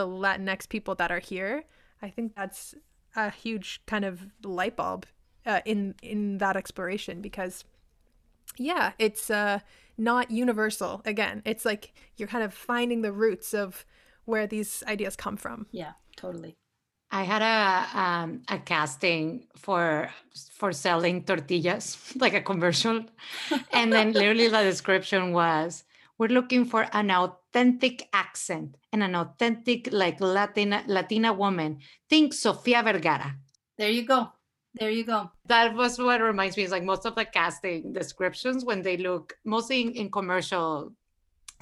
the 0.00 0.06
Latinx 0.06 0.68
people 0.68 0.94
that 0.94 1.10
are 1.12 1.18
here, 1.18 1.64
I 2.00 2.08
think 2.08 2.34
that's 2.34 2.74
a 3.14 3.30
huge 3.30 3.82
kind 3.86 4.04
of 4.04 4.26
light 4.42 4.76
bulb 4.76 5.04
uh, 5.44 5.60
in 5.64 5.94
in 6.02 6.38
that 6.38 6.56
exploration 6.56 7.20
because 7.20 7.64
yeah, 8.56 8.92
it's 8.98 9.30
uh, 9.30 9.58
not 9.98 10.30
universal. 10.30 11.02
Again, 11.04 11.42
it's 11.44 11.64
like 11.64 11.92
you're 12.16 12.28
kind 12.28 12.44
of 12.44 12.54
finding 12.54 13.02
the 13.02 13.12
roots 13.12 13.52
of 13.54 13.84
where 14.24 14.46
these 14.46 14.82
ideas 14.86 15.16
come 15.16 15.36
from. 15.36 15.66
Yeah, 15.70 15.92
totally. 16.16 16.56
I 17.10 17.24
had 17.24 17.42
a 17.42 17.98
um, 18.00 18.42
a 18.48 18.58
casting 18.58 19.48
for 19.56 20.10
for 20.58 20.72
selling 20.72 21.24
tortillas, 21.24 22.14
like 22.24 22.34
a 22.34 22.40
commercial, 22.40 23.04
and 23.72 23.92
then 23.92 24.12
literally 24.12 24.48
the 24.48 24.62
description 24.62 25.32
was 25.32 25.84
we're 26.20 26.28
looking 26.28 26.66
for 26.66 26.86
an 26.92 27.10
authentic 27.10 28.06
accent 28.12 28.76
and 28.92 29.02
an 29.02 29.16
authentic 29.16 29.88
like 29.90 30.20
Latina 30.20 30.84
Latina 30.86 31.32
woman. 31.32 31.78
Think 32.10 32.34
Sofia 32.34 32.82
Vergara. 32.82 33.34
There 33.78 33.88
you 33.88 34.04
go. 34.04 34.28
There 34.74 34.90
you 34.90 35.04
go. 35.04 35.30
That 35.46 35.74
was 35.74 35.98
what 35.98 36.20
reminds 36.20 36.58
me 36.58 36.64
is 36.64 36.72
like 36.72 36.84
most 36.84 37.06
of 37.06 37.14
the 37.14 37.24
casting 37.24 37.94
descriptions 37.94 38.66
when 38.66 38.82
they 38.82 38.98
look 38.98 39.32
mostly 39.46 39.80
in, 39.80 39.92
in 39.92 40.10
commercial 40.10 40.92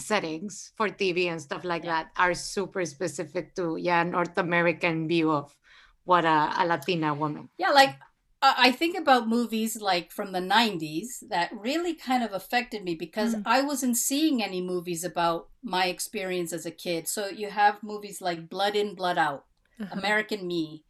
settings 0.01 0.73
for 0.77 0.89
TV 0.89 1.31
and 1.31 1.41
stuff 1.41 1.63
like 1.63 1.85
yeah. 1.85 2.03
that 2.03 2.11
are 2.17 2.35
super 2.35 2.85
specific 2.85 3.55
to 3.55 3.77
yeah 3.77 4.03
North 4.03 4.37
American 4.39 5.07
view 5.07 5.31
of 5.31 5.55
what 6.03 6.25
a, 6.25 6.51
a 6.59 6.67
Latina 6.67 7.15
woman. 7.15 7.49
Yeah, 7.59 7.71
like 7.71 7.95
I 8.41 8.70
think 8.70 8.97
about 8.97 9.28
movies 9.28 9.80
like 9.80 10.12
from 10.12 10.30
the 10.30 10.39
90s 10.39 11.28
that 11.28 11.51
really 11.53 11.95
kind 11.95 12.22
of 12.22 12.32
affected 12.32 12.84
me 12.84 12.95
because 12.95 13.34
mm. 13.34 13.43
I 13.45 13.62
wasn't 13.62 13.97
seeing 13.97 14.43
any 14.43 14.61
movies 14.61 15.03
about 15.03 15.49
my 15.62 15.86
experience 15.86 16.53
as 16.53 16.64
a 16.64 16.70
kid. 16.70 17.09
So 17.09 17.26
you 17.26 17.51
have 17.51 17.82
movies 17.82 18.20
like 18.20 18.49
Blood 18.49 18.76
In, 18.76 18.95
Blood 18.95 19.18
Out, 19.18 19.45
uh-huh. 19.80 19.93
American 19.99 20.47
Me, 20.47 20.84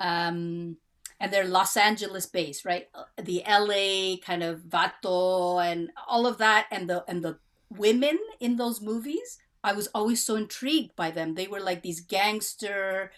um, 0.00 0.78
and 1.20 1.32
they're 1.32 1.44
Los 1.44 1.76
Angeles 1.76 2.24
based, 2.24 2.64
right? 2.64 2.88
The 3.22 3.42
LA 3.46 4.16
kind 4.24 4.42
of 4.42 4.60
vato 4.60 5.62
and 5.62 5.90
all 6.08 6.26
of 6.26 6.38
that, 6.38 6.66
and 6.70 6.88
the 6.88 7.04
and 7.08 7.22
the 7.22 7.38
women 7.70 8.18
in 8.40 8.56
those 8.56 8.80
movies. 8.80 9.38
I 9.62 9.72
was 9.72 9.88
always 9.88 10.22
so 10.22 10.36
intrigued 10.36 10.94
by 10.94 11.10
them. 11.10 11.34
They 11.34 11.48
were 11.48 11.60
like 11.60 11.82
these 11.82 12.00
gangster, 12.00 13.10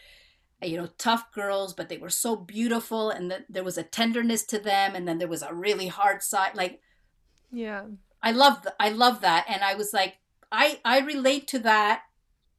you 0.62 0.76
know 0.76 0.88
tough 0.98 1.30
girls 1.32 1.72
but 1.72 1.88
they 1.88 1.98
were 1.98 2.10
so 2.10 2.34
beautiful 2.34 3.10
and 3.10 3.30
that 3.30 3.44
there 3.48 3.64
was 3.64 3.78
a 3.78 3.82
tenderness 3.82 4.44
to 4.44 4.58
them 4.58 4.94
and 4.94 5.06
then 5.06 5.18
there 5.18 5.28
was 5.28 5.42
a 5.42 5.54
really 5.54 5.86
hard 5.86 6.22
side 6.22 6.54
like 6.54 6.80
yeah. 7.50 7.84
I 8.22 8.32
love 8.32 8.66
i 8.80 8.88
love 8.88 9.20
that 9.20 9.46
and 9.48 9.62
i 9.62 9.74
was 9.74 9.92
like 9.92 10.16
i 10.50 10.80
i 10.84 10.98
relate 10.98 11.46
to 11.48 11.58
that 11.60 12.02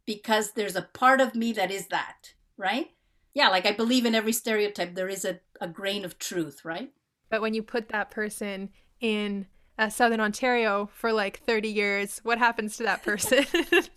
because 0.05 0.53
there's 0.53 0.75
a 0.75 0.81
part 0.93 1.19
of 1.19 1.35
me 1.35 1.51
that 1.53 1.71
is 1.71 1.87
that 1.87 2.33
right? 2.57 2.87
Yeah 3.33 3.49
like 3.49 3.65
i 3.65 3.71
believe 3.73 4.05
in 4.05 4.15
every 4.15 4.33
stereotype 4.33 4.95
there 4.95 5.09
is 5.09 5.25
a, 5.25 5.41
a 5.59 5.67
grain 5.67 6.05
of 6.05 6.17
truth 6.17 6.63
right? 6.63 6.91
But 7.29 7.41
when 7.41 7.53
you 7.53 7.61
put 7.61 7.89
that 7.89 8.09
person 8.09 8.69
in 9.01 9.45
uh, 9.77 9.89
southern 9.89 10.19
ontario 10.19 10.89
for 10.93 11.11
like 11.11 11.41
30 11.41 11.67
years 11.67 12.19
what 12.23 12.37
happens 12.37 12.77
to 12.77 12.83
that 12.83 13.03
person? 13.03 13.45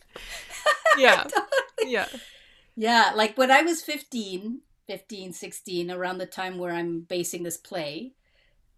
Yeah. 0.98 1.26
Yeah 1.86 2.06
yeah, 2.76 3.12
like 3.14 3.36
when 3.36 3.50
I 3.50 3.62
was 3.62 3.82
15, 3.82 4.60
15, 4.86 5.32
16, 5.32 5.90
around 5.90 6.18
the 6.18 6.26
time 6.26 6.58
where 6.58 6.72
I'm 6.72 7.00
basing 7.00 7.42
this 7.42 7.56
play, 7.56 8.12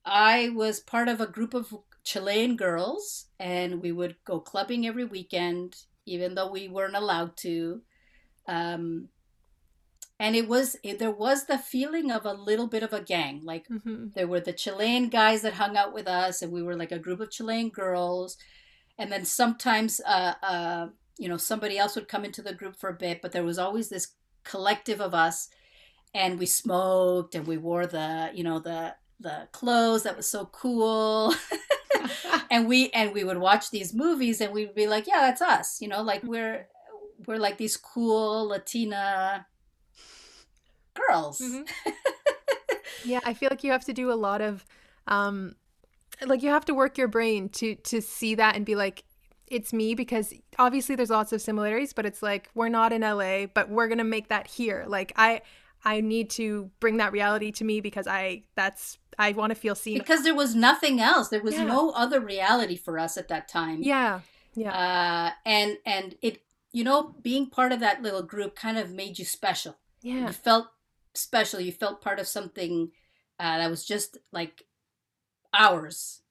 I 0.04 0.50
was 0.50 0.80
part 0.80 1.08
of 1.08 1.20
a 1.20 1.26
group 1.26 1.54
of 1.54 1.74
Chilean 2.02 2.56
girls 2.56 3.26
and 3.38 3.80
we 3.80 3.92
would 3.92 4.16
go 4.24 4.40
clubbing 4.40 4.86
every 4.86 5.04
weekend, 5.04 5.76
even 6.06 6.34
though 6.34 6.50
we 6.50 6.68
weren't 6.68 6.96
allowed 6.96 7.36
to. 7.38 7.80
Um, 8.46 9.08
and 10.20 10.36
it 10.36 10.48
was 10.48 10.76
it, 10.82 10.98
there 10.98 11.10
was 11.10 11.46
the 11.46 11.58
feeling 11.58 12.10
of 12.10 12.24
a 12.24 12.32
little 12.32 12.66
bit 12.66 12.82
of 12.82 12.92
a 12.92 13.00
gang 13.00 13.40
like 13.42 13.66
mm-hmm. 13.68 14.06
there 14.14 14.28
were 14.28 14.40
the 14.40 14.52
chilean 14.52 15.08
guys 15.08 15.42
that 15.42 15.54
hung 15.54 15.76
out 15.76 15.92
with 15.92 16.06
us 16.06 16.40
and 16.40 16.52
we 16.52 16.62
were 16.62 16.76
like 16.76 16.92
a 16.92 16.98
group 16.98 17.20
of 17.20 17.30
chilean 17.30 17.68
girls 17.68 18.36
and 18.98 19.10
then 19.10 19.24
sometimes 19.24 20.00
uh, 20.06 20.34
uh, 20.42 20.86
you 21.18 21.28
know 21.28 21.36
somebody 21.36 21.78
else 21.78 21.94
would 21.94 22.08
come 22.08 22.24
into 22.24 22.42
the 22.42 22.54
group 22.54 22.76
for 22.76 22.90
a 22.90 22.94
bit 22.94 23.22
but 23.22 23.32
there 23.32 23.44
was 23.44 23.58
always 23.58 23.88
this 23.88 24.08
collective 24.42 25.00
of 25.00 25.14
us 25.14 25.48
and 26.12 26.38
we 26.38 26.46
smoked 26.46 27.34
and 27.34 27.46
we 27.46 27.56
wore 27.56 27.86
the 27.86 28.30
you 28.34 28.44
know 28.44 28.58
the 28.58 28.94
the 29.20 29.48
clothes 29.52 30.02
that 30.02 30.16
was 30.16 30.26
so 30.26 30.46
cool 30.46 31.34
and 32.50 32.68
we 32.68 32.90
and 32.90 33.12
we 33.12 33.24
would 33.24 33.38
watch 33.38 33.70
these 33.70 33.94
movies 33.94 34.40
and 34.40 34.52
we'd 34.52 34.74
be 34.74 34.86
like 34.86 35.06
yeah 35.06 35.20
that's 35.20 35.40
us 35.40 35.80
you 35.80 35.88
know 35.88 36.02
like 36.02 36.22
we're 36.24 36.66
we're 37.26 37.38
like 37.38 37.56
these 37.58 37.76
cool 37.76 38.48
latina 38.48 39.46
girls 40.94 41.40
mm-hmm. 41.40 41.90
yeah 43.04 43.20
i 43.24 43.32
feel 43.34 43.48
like 43.50 43.64
you 43.64 43.72
have 43.72 43.84
to 43.84 43.92
do 43.92 44.12
a 44.12 44.14
lot 44.14 44.40
of 44.40 44.64
um 45.06 45.54
like 46.26 46.42
you 46.42 46.50
have 46.50 46.64
to 46.64 46.74
work 46.74 46.98
your 46.98 47.08
brain 47.08 47.48
to 47.48 47.74
to 47.76 48.00
see 48.00 48.34
that 48.34 48.56
and 48.56 48.66
be 48.66 48.74
like 48.74 49.04
it's 49.48 49.72
me 49.72 49.94
because 49.94 50.32
obviously 50.58 50.96
there's 50.96 51.10
lots 51.10 51.32
of 51.32 51.40
similarities, 51.40 51.92
but 51.92 52.06
it's 52.06 52.22
like 52.22 52.50
we're 52.54 52.68
not 52.68 52.92
in 52.92 53.02
LA, 53.02 53.46
but 53.46 53.68
we're 53.68 53.88
gonna 53.88 54.04
make 54.04 54.28
that 54.28 54.46
here. 54.46 54.84
Like 54.86 55.12
I 55.16 55.42
I 55.84 56.00
need 56.00 56.30
to 56.30 56.70
bring 56.80 56.96
that 56.96 57.12
reality 57.12 57.52
to 57.52 57.64
me 57.64 57.80
because 57.80 58.06
I 58.06 58.44
that's 58.54 58.98
I 59.18 59.32
want 59.32 59.50
to 59.50 59.54
feel 59.54 59.74
seen. 59.74 59.98
Because 59.98 60.22
there 60.22 60.34
was 60.34 60.54
nothing 60.54 61.00
else. 61.00 61.28
There 61.28 61.42
was 61.42 61.54
yeah. 61.54 61.64
no 61.64 61.90
other 61.90 62.20
reality 62.20 62.76
for 62.76 62.98
us 62.98 63.16
at 63.16 63.28
that 63.28 63.48
time. 63.48 63.82
Yeah. 63.82 64.20
Yeah. 64.54 64.72
Uh, 64.72 65.30
and 65.44 65.78
and 65.84 66.16
it 66.22 66.42
you 66.72 66.84
know 66.84 67.14
being 67.22 67.48
part 67.50 67.72
of 67.72 67.80
that 67.80 68.02
little 68.02 68.22
group 68.22 68.56
kind 68.56 68.78
of 68.78 68.90
made 68.90 69.18
you 69.18 69.24
special. 69.24 69.76
Yeah. 70.02 70.26
You 70.26 70.32
felt 70.32 70.68
special. 71.14 71.60
You 71.60 71.72
felt 71.72 72.00
part 72.00 72.18
of 72.18 72.26
something 72.26 72.90
uh, 73.38 73.58
that 73.58 73.70
was 73.70 73.84
just 73.84 74.18
like 74.32 74.64
ours 75.52 76.22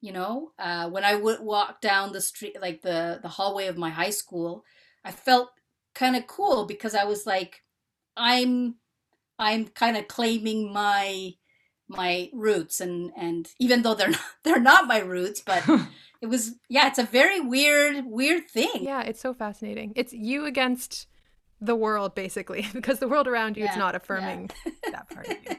you 0.00 0.12
know 0.12 0.52
uh, 0.58 0.88
when 0.88 1.04
i 1.04 1.14
would 1.14 1.40
walk 1.40 1.80
down 1.80 2.12
the 2.12 2.20
street 2.20 2.56
like 2.60 2.82
the 2.82 3.18
the 3.22 3.28
hallway 3.28 3.66
of 3.66 3.76
my 3.76 3.90
high 3.90 4.10
school 4.10 4.64
i 5.04 5.10
felt 5.10 5.50
kind 5.94 6.16
of 6.16 6.26
cool 6.26 6.66
because 6.66 6.94
i 6.94 7.04
was 7.04 7.26
like 7.26 7.62
i'm 8.16 8.76
i'm 9.38 9.66
kind 9.66 9.96
of 9.96 10.08
claiming 10.08 10.72
my 10.72 11.32
my 11.90 12.30
roots 12.32 12.80
and 12.80 13.10
and 13.16 13.48
even 13.58 13.82
though 13.82 13.94
they're 13.94 14.10
not 14.10 14.20
they're 14.44 14.60
not 14.60 14.86
my 14.86 15.00
roots 15.00 15.42
but 15.44 15.68
it 16.22 16.26
was 16.26 16.52
yeah 16.68 16.86
it's 16.86 16.98
a 16.98 17.04
very 17.04 17.40
weird 17.40 18.04
weird 18.06 18.48
thing. 18.48 18.82
Yeah 18.82 19.02
it's 19.02 19.20
so 19.20 19.34
fascinating. 19.34 19.92
It's 19.96 20.12
you 20.12 20.46
against 20.46 21.08
the 21.60 21.74
world 21.74 22.14
basically 22.14 22.66
because 22.72 23.00
the 23.00 23.08
world 23.08 23.26
around 23.26 23.56
you 23.56 23.64
yeah, 23.64 23.72
is 23.72 23.76
not 23.76 23.94
affirming 23.94 24.50
yeah. 24.64 24.72
that 24.92 25.10
part 25.10 25.28
of 25.28 25.36
you. 25.44 25.56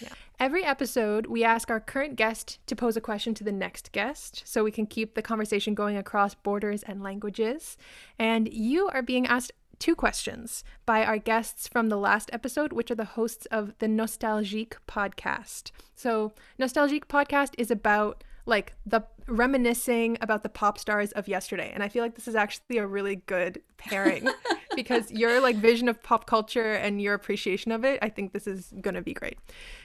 Yeah 0.00 0.08
Every 0.42 0.64
episode, 0.64 1.26
we 1.26 1.44
ask 1.44 1.70
our 1.70 1.78
current 1.78 2.16
guest 2.16 2.58
to 2.66 2.74
pose 2.74 2.96
a 2.96 3.00
question 3.00 3.32
to 3.34 3.44
the 3.44 3.52
next 3.52 3.92
guest 3.92 4.42
so 4.44 4.64
we 4.64 4.72
can 4.72 4.86
keep 4.86 5.14
the 5.14 5.22
conversation 5.22 5.72
going 5.72 5.96
across 5.96 6.34
borders 6.34 6.82
and 6.82 7.00
languages. 7.00 7.76
And 8.18 8.52
you 8.52 8.88
are 8.88 9.02
being 9.02 9.24
asked 9.24 9.52
two 9.78 9.94
questions 9.94 10.64
by 10.84 11.04
our 11.04 11.16
guests 11.16 11.68
from 11.68 11.90
the 11.90 11.96
last 11.96 12.28
episode, 12.32 12.72
which 12.72 12.90
are 12.90 12.96
the 12.96 13.04
hosts 13.04 13.46
of 13.52 13.78
the 13.78 13.86
Nostalgique 13.86 14.78
podcast. 14.88 15.70
So, 15.94 16.32
Nostalgique 16.58 17.06
podcast 17.06 17.54
is 17.56 17.70
about 17.70 18.24
like 18.44 18.74
the 18.84 19.04
reminiscing 19.28 20.18
about 20.20 20.42
the 20.42 20.48
pop 20.48 20.76
stars 20.76 21.12
of 21.12 21.28
yesterday. 21.28 21.70
And 21.72 21.84
I 21.84 21.88
feel 21.88 22.02
like 22.02 22.16
this 22.16 22.26
is 22.26 22.34
actually 22.34 22.78
a 22.78 22.86
really 22.88 23.14
good 23.14 23.62
pairing 23.76 24.28
because 24.76 25.10
your 25.10 25.40
like 25.40 25.56
vision 25.56 25.88
of 25.88 26.02
pop 26.02 26.26
culture 26.26 26.72
and 26.72 27.00
your 27.00 27.14
appreciation 27.14 27.72
of 27.72 27.84
it, 27.84 27.98
I 28.02 28.08
think 28.08 28.32
this 28.32 28.46
is 28.46 28.72
going 28.80 28.94
to 28.94 29.02
be 29.02 29.14
great. 29.14 29.38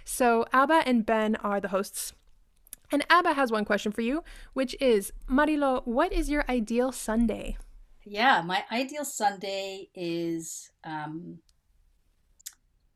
So, 0.06 0.46
Abba 0.54 0.84
and 0.86 1.06
Ben 1.06 1.36
are 1.38 1.60
the 1.60 1.70
hosts. 1.70 2.14
And 2.92 3.06
Abba 3.10 3.34
has 3.34 3.52
one 3.52 3.66
question 3.66 3.92
for 3.92 4.02
you, 4.02 4.24
which 4.54 4.76
is 4.80 5.12
Marilo, 5.30 5.86
what 5.86 6.14
is 6.14 6.30
your 6.30 6.46
ideal 6.48 6.92
Sunday? 6.92 7.58
Yeah, 8.06 8.42
my 8.42 8.64
ideal 8.72 9.04
Sunday 9.04 9.90
is 9.94 10.72
um, 10.86 11.40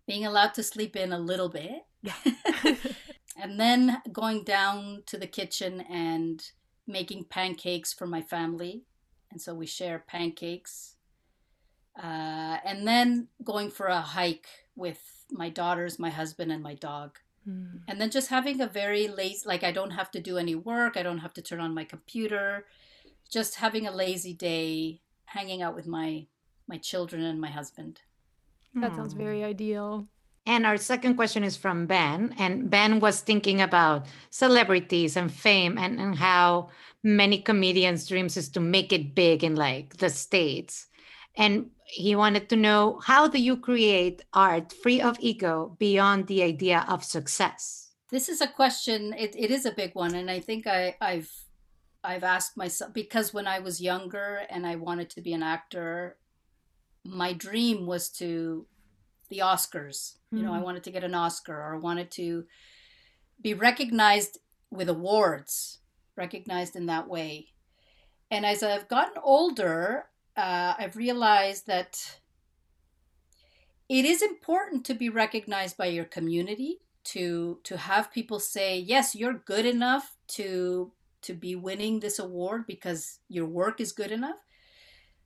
being 0.07 0.25
allowed 0.25 0.53
to 0.53 0.63
sleep 0.63 0.95
in 0.95 1.11
a 1.11 1.19
little 1.19 1.49
bit. 1.49 1.85
And 3.37 3.59
then 3.59 4.01
going 4.11 4.43
down 4.43 5.03
to 5.07 5.17
the 5.17 5.27
kitchen 5.27 5.81
and 5.81 6.43
making 6.87 7.25
pancakes 7.25 7.93
for 7.93 8.05
my 8.05 8.21
family. 8.21 8.83
And 9.31 9.41
so 9.41 9.53
we 9.53 9.65
share 9.65 10.03
pancakes. 10.07 10.95
Uh, 11.97 12.57
and 12.65 12.87
then 12.87 13.27
going 13.43 13.69
for 13.69 13.87
a 13.87 14.01
hike 14.01 14.47
with 14.75 15.01
my 15.31 15.49
daughters, 15.49 15.99
my 15.99 16.09
husband, 16.09 16.51
and 16.51 16.63
my 16.63 16.75
dog. 16.75 17.17
Mm. 17.47 17.81
And 17.87 17.99
then 17.99 18.11
just 18.11 18.29
having 18.29 18.61
a 18.61 18.67
very 18.67 19.07
lazy, 19.07 19.43
like 19.45 19.63
I 19.63 19.71
don't 19.71 19.91
have 19.91 20.11
to 20.11 20.19
do 20.19 20.37
any 20.37 20.55
work, 20.55 20.97
I 20.97 21.03
don't 21.03 21.19
have 21.19 21.33
to 21.33 21.41
turn 21.41 21.59
on 21.59 21.73
my 21.73 21.83
computer, 21.83 22.65
just 23.29 23.55
having 23.55 23.87
a 23.87 23.91
lazy 23.91 24.33
day, 24.33 25.01
hanging 25.25 25.61
out 25.61 25.75
with 25.75 25.87
my 25.87 26.27
my 26.67 26.77
children 26.77 27.23
and 27.23 27.41
my 27.41 27.49
husband. 27.49 28.01
That 28.75 28.95
sounds 28.95 29.13
very 29.13 29.43
ideal. 29.43 30.07
And 30.45 30.65
our 30.65 30.77
second 30.77 31.15
question 31.15 31.43
is 31.43 31.57
from 31.57 31.85
Ben. 31.85 32.33
And 32.37 32.69
Ben 32.69 32.99
was 32.99 33.21
thinking 33.21 33.61
about 33.61 34.05
celebrities 34.29 35.15
and 35.17 35.31
fame 35.31 35.77
and, 35.77 35.99
and 35.99 36.15
how 36.15 36.69
many 37.03 37.39
comedians' 37.41 38.07
dreams 38.07 38.37
is 38.37 38.49
to 38.49 38.59
make 38.59 38.91
it 38.93 39.13
big 39.13 39.43
in 39.43 39.55
like 39.55 39.97
the 39.97 40.09
States. 40.09 40.87
And 41.35 41.69
he 41.91 42.15
wanted 42.15 42.47
to 42.47 42.55
know 42.55 43.01
how 43.03 43.27
do 43.27 43.37
you 43.37 43.57
create 43.57 44.21
art 44.33 44.71
free 44.71 45.01
of 45.01 45.17
ego 45.19 45.75
beyond 45.77 46.27
the 46.27 46.41
idea 46.41 46.85
of 46.87 47.03
success? 47.03 47.89
This 48.09 48.29
is 48.29 48.39
a 48.39 48.47
question, 48.47 49.13
it, 49.17 49.35
it 49.37 49.51
is 49.51 49.65
a 49.65 49.73
big 49.73 49.93
one. 49.93 50.15
And 50.15 50.31
I 50.31 50.39
think 50.39 50.67
I, 50.67 50.95
I've 51.01 51.29
I've 52.03 52.23
asked 52.23 52.55
myself 52.55 52.93
because 52.93 53.33
when 53.33 53.45
I 53.45 53.59
was 53.59 53.81
younger 53.81 54.41
and 54.49 54.65
I 54.65 54.75
wanted 54.75 55.09
to 55.11 55.21
be 55.21 55.33
an 55.33 55.43
actor, 55.43 56.17
my 57.03 57.33
dream 57.33 57.85
was 57.85 58.09
to 58.19 58.65
the 59.29 59.39
Oscars. 59.39 60.15
Mm-hmm. 60.15 60.37
You 60.37 60.43
know, 60.43 60.53
I 60.53 60.59
mm. 60.59 60.63
wanted 60.63 60.85
to 60.85 60.91
get 60.91 61.03
an 61.03 61.13
Oscar 61.13 61.53
or 61.53 61.75
I 61.75 61.77
wanted 61.77 62.09
to 62.11 62.45
be 63.41 63.53
recognized 63.53 64.39
with 64.71 64.87
awards, 64.87 65.79
recognized 66.15 66.75
in 66.77 66.85
that 66.85 67.09
way. 67.09 67.49
And 68.31 68.45
as 68.45 68.63
I've 68.63 68.87
gotten 68.87 69.21
older, 69.21 70.05
uh, 70.41 70.73
I've 70.79 70.95
realized 70.95 71.67
that 71.67 72.19
it 73.87 74.05
is 74.05 74.21
important 74.21 74.85
to 74.85 74.93
be 74.93 75.09
recognized 75.09 75.77
by 75.77 75.87
your 75.87 76.05
community 76.05 76.79
to 77.03 77.59
to 77.63 77.77
have 77.77 78.11
people 78.11 78.39
say 78.39 78.77
yes 78.77 79.15
you're 79.15 79.33
good 79.33 79.65
enough 79.65 80.15
to 80.27 80.91
to 81.21 81.33
be 81.33 81.55
winning 81.55 81.99
this 81.99 82.19
award 82.19 82.65
because 82.67 83.19
your 83.29 83.45
work 83.45 83.79
is 83.79 83.91
good 83.91 84.11
enough. 84.11 84.37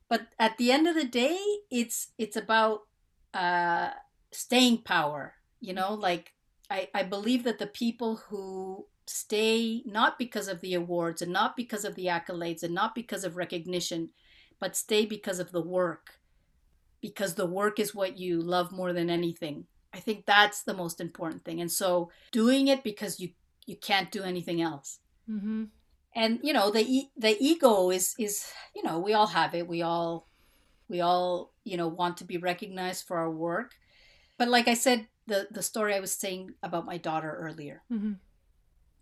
But 0.10 0.28
at 0.38 0.58
the 0.58 0.72
end 0.72 0.88
of 0.88 0.96
the 0.96 1.06
day, 1.06 1.40
it's 1.72 2.12
it's 2.18 2.36
about 2.36 2.82
uh, 3.34 3.92
staying 4.32 4.80
power. 4.80 5.34
You 5.62 5.74
know, 5.74 5.94
like 5.94 6.34
I, 6.70 6.90
I 6.94 7.04
believe 7.04 7.44
that 7.46 7.60
the 7.60 7.68
people 7.68 8.18
who 8.28 8.86
stay 9.08 9.84
not 9.86 10.18
because 10.20 10.48
of 10.48 10.62
the 10.62 10.74
awards 10.74 11.22
and 11.22 11.32
not 11.32 11.56
because 11.56 11.86
of 11.86 11.96
the 11.96 12.08
accolades 12.08 12.64
and 12.64 12.74
not 12.74 12.96
because 12.96 13.24
of 13.24 13.38
recognition, 13.38 14.10
but 14.60 14.76
stay 14.76 15.06
because 15.06 15.40
of 15.40 15.52
the 15.52 15.62
work, 15.62 16.20
because 17.02 17.36
the 17.36 17.46
work 17.46 17.80
is 17.80 17.96
what 17.96 18.18
you 18.18 18.42
love 18.42 18.72
more 18.72 18.94
than 18.94 19.10
anything. 19.10 19.66
I 19.94 20.00
think 20.00 20.26
that's 20.26 20.64
the 20.64 20.74
most 20.74 21.00
important 21.00 21.46
thing. 21.46 21.62
And 21.62 21.72
so 21.72 22.12
doing 22.32 22.68
it 22.68 22.84
because 22.84 23.20
you 23.20 23.30
you 23.66 23.76
can't 23.76 24.12
do 24.12 24.24
anything 24.24 24.62
else. 24.62 25.00
Mm-hmm. 25.30 25.66
And 26.16 26.40
you 26.44 26.54
know 26.54 26.70
the 26.72 27.08
the 27.18 27.36
ego 27.40 27.90
is 27.92 28.14
is 28.20 28.46
you 28.76 28.84
know 28.84 29.00
we 29.00 29.14
all 29.14 29.28
have 29.28 29.56
it. 29.56 29.68
We 29.68 29.82
all 29.82 30.28
we 30.90 31.02
all 31.02 31.54
you 31.64 31.78
know 31.78 31.88
want 31.88 32.18
to 32.18 32.26
be 32.26 32.38
recognized 32.38 33.08
for 33.08 33.18
our 33.18 33.32
work. 33.32 33.72
But 34.38 34.50
like 34.50 34.68
I 34.68 34.74
said, 34.74 35.08
the 35.28 35.48
the 35.52 35.64
story 35.64 35.96
I 35.96 36.00
was 36.00 36.14
saying 36.14 36.54
about 36.62 36.86
my 36.86 36.98
daughter 36.98 37.32
earlier. 37.32 37.82
Mm-hmm. 37.92 38.14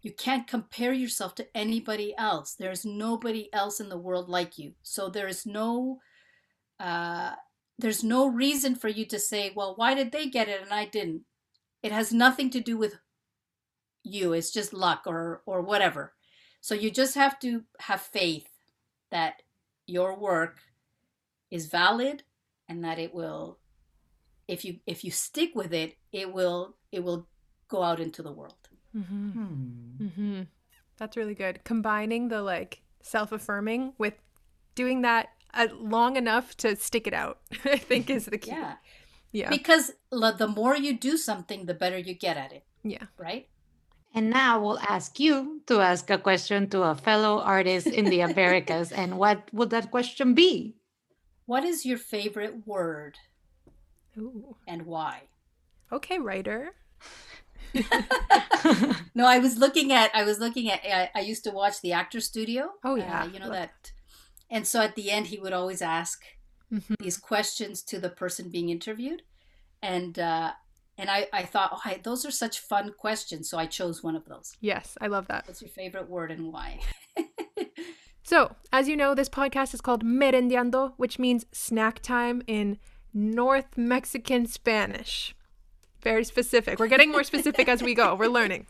You 0.03 0.11
can't 0.11 0.47
compare 0.47 0.91
yourself 0.91 1.33
to 1.35 1.57
anybody 1.57 2.13
else. 2.17 2.55
There's 2.55 2.85
nobody 2.85 3.51
else 3.53 3.79
in 3.79 3.87
the 3.87 3.97
world 3.97 4.27
like 4.27 4.57
you. 4.57 4.73
So 4.83 5.09
there 5.09 5.29
is 5.29 5.45
no 5.45 5.99
uh, 6.79 7.31
there's 7.79 8.03
no 8.03 8.27
reason 8.27 8.75
for 8.75 8.89
you 8.89 9.05
to 9.05 9.17
say, 9.17 9.53
well, 9.55 9.73
why 9.77 9.93
did 9.93 10.11
they 10.11 10.27
get 10.27 10.49
it 10.49 10.61
and 10.61 10.73
I 10.73 10.85
didn't? 10.85 11.21
It 11.81 11.93
has 11.93 12.11
nothing 12.11 12.49
to 12.51 12.59
do 12.59 12.77
with 12.77 12.95
you. 14.03 14.33
It's 14.33 14.51
just 14.51 14.73
luck 14.73 15.03
or 15.07 15.41
or 15.45 15.61
whatever. 15.61 16.13
So 16.59 16.75
you 16.75 16.91
just 16.91 17.15
have 17.15 17.39
to 17.39 17.63
have 17.79 18.01
faith 18.01 18.47
that 19.09 19.41
your 19.87 20.17
work 20.19 20.59
is 21.49 21.67
valid 21.67 22.23
and 22.67 22.83
that 22.83 22.99
it 22.99 23.13
will 23.13 23.59
if 24.47 24.65
you 24.65 24.79
if 24.85 25.05
you 25.05 25.11
stick 25.11 25.51
with 25.55 25.73
it, 25.73 25.95
it 26.11 26.33
will 26.33 26.75
it 26.91 27.03
will 27.03 27.27
go 27.69 27.83
out 27.83 28.01
into 28.01 28.21
the 28.21 28.33
world. 28.33 28.62
Mm-hmm. 28.95 29.29
Hmm. 29.31 30.03
Mm-hmm. 30.05 30.41
That's 30.97 31.17
really 31.17 31.35
good. 31.35 31.63
Combining 31.63 32.27
the 32.29 32.41
like 32.41 32.81
self 33.01 33.31
affirming 33.31 33.93
with 33.97 34.13
doing 34.75 35.01
that 35.01 35.29
uh, 35.53 35.67
long 35.73 36.15
enough 36.15 36.55
to 36.57 36.75
stick 36.75 37.07
it 37.07 37.13
out, 37.13 37.39
I 37.65 37.77
think 37.77 38.09
is 38.09 38.25
the 38.25 38.37
key. 38.37 38.51
Yeah. 38.51 38.75
Yeah. 39.31 39.49
Because 39.49 39.91
l- 40.11 40.35
the 40.37 40.47
more 40.47 40.75
you 40.75 40.97
do 40.97 41.17
something, 41.17 41.65
the 41.65 41.73
better 41.73 41.97
you 41.97 42.13
get 42.13 42.37
at 42.37 42.53
it, 42.53 42.63
Yeah. 42.83 43.05
right? 43.17 43.47
And 44.13 44.29
now 44.29 44.61
we'll 44.61 44.77
ask 44.79 45.19
you 45.19 45.61
to 45.65 45.79
ask 45.81 46.07
a 46.11 46.19
question 46.19 46.69
to 46.69 46.83
a 46.83 46.93
fellow 46.93 47.39
artist 47.41 47.87
in 47.87 48.05
the 48.05 48.21
Americas. 48.21 48.91
and 48.91 49.17
what 49.17 49.49
would 49.51 49.71
that 49.71 49.89
question 49.89 50.35
be? 50.35 50.75
What 51.47 51.63
is 51.63 51.83
your 51.83 51.97
favorite 51.97 52.67
word 52.67 53.17
Ooh. 54.17 54.55
and 54.67 54.85
why? 54.85 55.23
Okay, 55.91 56.19
writer. 56.19 56.75
No, 59.15 59.27
I 59.27 59.39
was 59.39 59.57
looking 59.57 59.91
at 59.91 60.09
I 60.15 60.23
was 60.23 60.39
looking 60.39 60.71
at 60.71 60.79
I, 60.85 61.09
I 61.15 61.21
used 61.21 61.43
to 61.43 61.51
watch 61.51 61.81
the 61.81 61.93
actor 61.93 62.19
studio. 62.19 62.69
Oh, 62.83 62.95
yeah. 62.95 63.23
Uh, 63.23 63.27
you 63.27 63.39
know 63.39 63.45
Love 63.47 63.53
that. 63.55 63.91
And 64.49 64.65
so 64.65 64.81
at 64.81 64.95
the 64.95 65.11
end 65.11 65.27
he 65.27 65.39
would 65.39 65.53
always 65.53 65.81
ask 65.81 66.23
Mhm. 66.71 66.95
these 66.99 67.17
questions 67.17 67.83
to 67.83 67.99
the 67.99 68.09
person 68.09 68.49
being 68.49 68.69
interviewed. 68.69 69.21
And 69.81 70.17
uh 70.17 70.53
and 70.97 71.09
I, 71.09 71.27
I 71.33 71.43
thought, 71.43 71.71
oh, 71.73 71.81
I, 71.85 71.99
those 72.03 72.23
are 72.25 72.31
such 72.31 72.59
fun 72.59 72.93
questions. 72.97 73.49
So 73.49 73.57
I 73.57 73.65
chose 73.65 74.03
one 74.03 74.15
of 74.15 74.25
those. 74.25 74.55
Yes, 74.61 74.95
I 75.01 75.07
love 75.07 75.27
that. 75.27 75.47
What's 75.47 75.61
your 75.61 75.69
favorite 75.69 76.09
word 76.09 76.31
and 76.31 76.51
why? 76.53 76.79
So, 78.25 78.55
as 78.71 78.87
you 78.87 78.95
know, 78.95 79.13
this 79.13 79.27
podcast 79.27 79.73
is 79.73 79.81
called 79.81 80.05
Merendeando, 80.05 80.93
which 80.95 81.19
means 81.19 81.45
snack 81.51 81.99
time 82.01 82.41
in 82.47 82.79
North 83.13 83.75
Mexican 83.77 84.45
Spanish. 84.47 85.35
Very 86.03 86.25
specific. 86.25 86.79
We're 86.79 86.87
getting 86.87 87.11
more 87.11 87.23
specific 87.23 87.67
as 87.69 87.81
we 87.81 87.93
go. 87.93 88.15
We're 88.15 88.27
learning. 88.39 88.67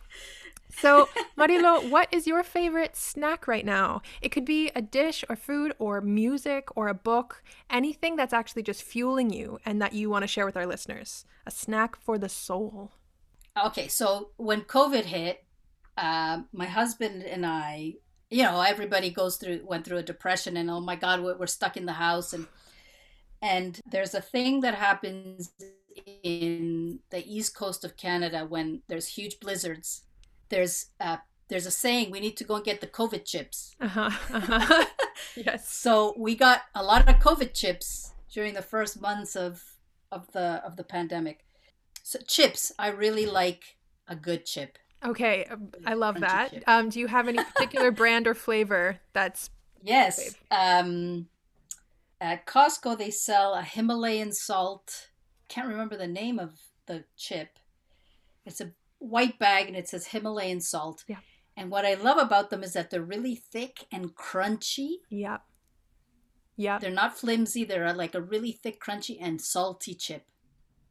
So, 0.77 1.09
Marilo, 1.37 1.89
what 1.89 2.07
is 2.11 2.27
your 2.27 2.43
favorite 2.43 2.95
snack 2.95 3.47
right 3.47 3.65
now? 3.65 4.01
It 4.21 4.29
could 4.29 4.45
be 4.45 4.71
a 4.75 4.81
dish 4.81 5.23
or 5.29 5.35
food 5.35 5.73
or 5.79 6.01
music 6.01 6.67
or 6.75 6.87
a 6.87 6.93
book, 6.93 7.43
anything 7.69 8.15
that's 8.15 8.33
actually 8.33 8.63
just 8.63 8.83
fueling 8.83 9.31
you 9.31 9.59
and 9.65 9.81
that 9.81 9.93
you 9.93 10.09
want 10.09 10.23
to 10.23 10.27
share 10.27 10.45
with 10.45 10.57
our 10.57 10.65
listeners. 10.65 11.25
A 11.45 11.51
snack 11.51 11.95
for 11.99 12.17
the 12.17 12.29
soul. 12.29 12.91
Okay, 13.61 13.87
so 13.87 14.31
when 14.37 14.61
COVID 14.61 15.05
hit, 15.05 15.43
uh, 15.97 16.41
my 16.51 16.65
husband 16.65 17.23
and 17.23 17.45
I, 17.45 17.95
you 18.29 18.43
know, 18.43 18.61
everybody 18.61 19.11
goes 19.11 19.37
through 19.37 19.61
went 19.63 19.85
through 19.85 19.97
a 19.97 20.03
depression, 20.03 20.57
and 20.57 20.69
oh 20.71 20.79
my 20.79 20.95
God, 20.95 21.21
we're, 21.21 21.37
we're 21.37 21.45
stuck 21.45 21.77
in 21.77 21.85
the 21.85 21.93
house, 21.93 22.33
and 22.33 22.47
and 23.43 23.79
there's 23.85 24.15
a 24.15 24.21
thing 24.21 24.61
that 24.61 24.73
happens 24.73 25.51
in 26.23 26.99
the 27.09 27.25
east 27.25 27.55
coast 27.55 27.83
of 27.83 27.97
Canada 27.97 28.45
when 28.47 28.81
there's 28.87 29.07
huge 29.07 29.39
blizzards. 29.39 30.03
There's 30.49 30.87
uh, 30.99 31.17
there's 31.49 31.65
a 31.65 31.71
saying 31.71 32.11
we 32.11 32.19
need 32.19 32.37
to 32.37 32.43
go 32.43 32.55
and 32.55 32.65
get 32.65 32.81
the 32.81 32.87
COVID 32.87 33.25
chips. 33.25 33.75
Uh 33.79 33.87
huh. 33.87 34.09
Uh-huh. 34.33 34.85
yes. 35.35 35.73
So 35.73 36.13
we 36.17 36.35
got 36.35 36.61
a 36.75 36.83
lot 36.83 37.07
of 37.07 37.15
COVID 37.15 37.53
chips 37.53 38.13
during 38.31 38.53
the 38.53 38.61
first 38.61 39.01
months 39.01 39.35
of 39.35 39.63
of 40.11 40.31
the 40.31 40.61
of 40.65 40.75
the 40.75 40.83
pandemic. 40.83 41.45
So 42.03 42.19
chips, 42.27 42.71
I 42.77 42.89
really 42.89 43.25
like 43.25 43.77
a 44.07 44.15
good 44.15 44.45
chip. 44.45 44.77
Okay, 45.05 45.45
um, 45.51 45.69
I 45.85 45.95
love 45.95 46.15
Crunchy 46.15 46.19
that. 46.21 46.63
Um, 46.67 46.89
do 46.89 46.99
you 46.99 47.07
have 47.07 47.27
any 47.27 47.43
particular 47.43 47.91
brand 48.01 48.25
or 48.27 48.33
flavor 48.33 48.99
that's 49.11 49.49
Yes. 49.83 50.35
Um, 50.49 51.27
at 52.21 52.45
Costco, 52.45 52.97
they 52.97 53.11
sell 53.11 53.53
a 53.53 53.61
Himalayan 53.61 54.31
salt. 54.31 55.09
Can't 55.53 55.67
remember 55.67 55.95
the 55.97 56.07
name 56.07 56.39
of 56.39 56.53
the 56.87 57.03
chip. 57.15 57.59
It's 58.43 58.59
a 58.59 58.71
white 58.97 59.37
bag 59.37 59.67
and 59.67 59.75
it 59.77 59.87
says 59.87 60.07
Himalayan 60.07 60.61
salt. 60.61 61.03
Yeah. 61.07 61.17
And 61.55 61.69
what 61.69 61.85
I 61.85 61.93
love 61.93 62.17
about 62.17 62.49
them 62.49 62.63
is 62.63 62.73
that 62.73 62.89
they're 62.89 63.03
really 63.03 63.35
thick 63.35 63.85
and 63.91 64.15
crunchy. 64.15 64.95
yeah, 65.11 65.37
yeah, 66.57 66.79
They're 66.79 66.89
not 66.89 67.15
flimsy. 67.17 67.63
They're 67.65 67.85
uh, 67.85 67.93
like 67.93 68.15
a 68.15 68.21
really 68.21 68.51
thick, 68.51 68.81
crunchy, 68.81 69.17
and 69.21 69.39
salty 69.39 69.93
chip. 69.93 70.25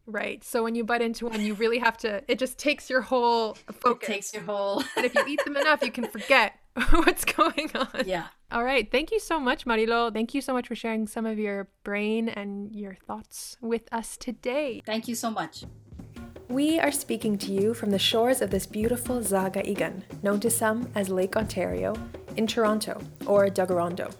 right. 0.07 0.45
So 0.45 0.63
when 0.63 0.77
you 0.77 0.85
bite 0.85 1.03
into 1.03 1.27
one, 1.27 1.41
you 1.41 1.55
really 1.55 1.79
have 1.79 1.97
to. 1.99 2.23
It 2.29 2.39
just 2.39 2.57
takes 2.57 2.89
your 2.89 3.01
whole 3.01 3.55
focus. 3.81 4.09
It 4.09 4.13
takes 4.13 4.35
your 4.35 4.43
whole. 4.45 4.85
and 4.97 5.05
if 5.05 5.15
you 5.17 5.25
eat 5.27 5.41
them 5.45 5.57
enough, 5.63 5.83
you 5.83 5.91
can 5.91 6.07
forget 6.09 6.55
what's 6.91 7.25
going 7.25 7.71
on. 7.75 8.05
yeah. 8.07 8.27
All 8.51 8.65
right. 8.65 8.91
Thank 8.91 9.11
you 9.11 9.21
so 9.21 9.39
much, 9.39 9.65
Marilo. 9.65 10.13
Thank 10.13 10.35
you 10.35 10.41
so 10.41 10.53
much 10.53 10.69
for 10.69 10.75
sharing 10.75 11.07
some 11.07 11.27
of 11.27 11.39
your 11.39 11.69
brain 11.85 12.29
and 12.29 12.75
your 12.75 12.95
thoughts 12.95 13.57
with 13.61 13.93
us 13.93 14.17
today. 14.17 14.83
Thank 14.85 15.09
you 15.09 15.15
so 15.15 15.31
much. 15.31 15.65
We 16.49 16.79
are 16.79 16.93
speaking 16.93 17.39
to 17.39 17.53
you 17.53 17.73
from 17.73 17.91
the 17.91 17.99
shores 17.99 18.43
of 18.43 18.51
this 18.51 18.67
beautiful 18.67 19.23
Zaga 19.23 19.63
Igan, 19.63 20.03
known 20.23 20.39
to 20.41 20.51
some 20.51 20.91
as 20.95 21.09
Lake 21.09 21.37
Ontario, 21.37 21.95
in 22.37 22.47
Toronto, 22.47 23.01
or 23.27 23.49
Tkaronto. 23.49 24.15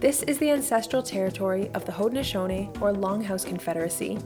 This 0.00 0.22
is 0.24 0.38
the 0.38 0.50
ancestral 0.50 1.02
territory 1.02 1.70
of 1.74 1.84
the 1.86 1.92
Haudenosaunee 1.92 2.80
or 2.80 2.92
Longhouse 2.92 3.46
Confederacy, 3.46 4.18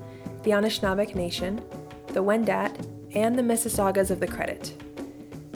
the 0.42 0.52
Anishinaabe 0.52 1.14
Nation, 1.14 1.62
the 2.08 2.22
Wendat, 2.24 2.74
and 3.14 3.38
the 3.38 3.42
Mississaugas 3.42 4.10
of 4.10 4.20
the 4.20 4.26
Credit. 4.26 4.72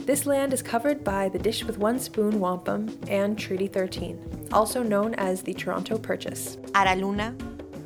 This 0.05 0.25
land 0.25 0.51
is 0.51 0.61
covered 0.61 1.01
by 1.01 1.29
the 1.29 1.39
Dish 1.39 1.63
with 1.63 1.77
One 1.77 1.97
Spoon 1.97 2.41
Wampum 2.41 2.99
and 3.07 3.39
Treaty 3.39 3.67
13, 3.67 4.49
also 4.51 4.83
known 4.83 5.13
as 5.13 5.41
the 5.41 5.53
Toronto 5.53 5.97
Purchase. 5.97 6.57
At 6.75 6.87
Aluna, 6.87 7.33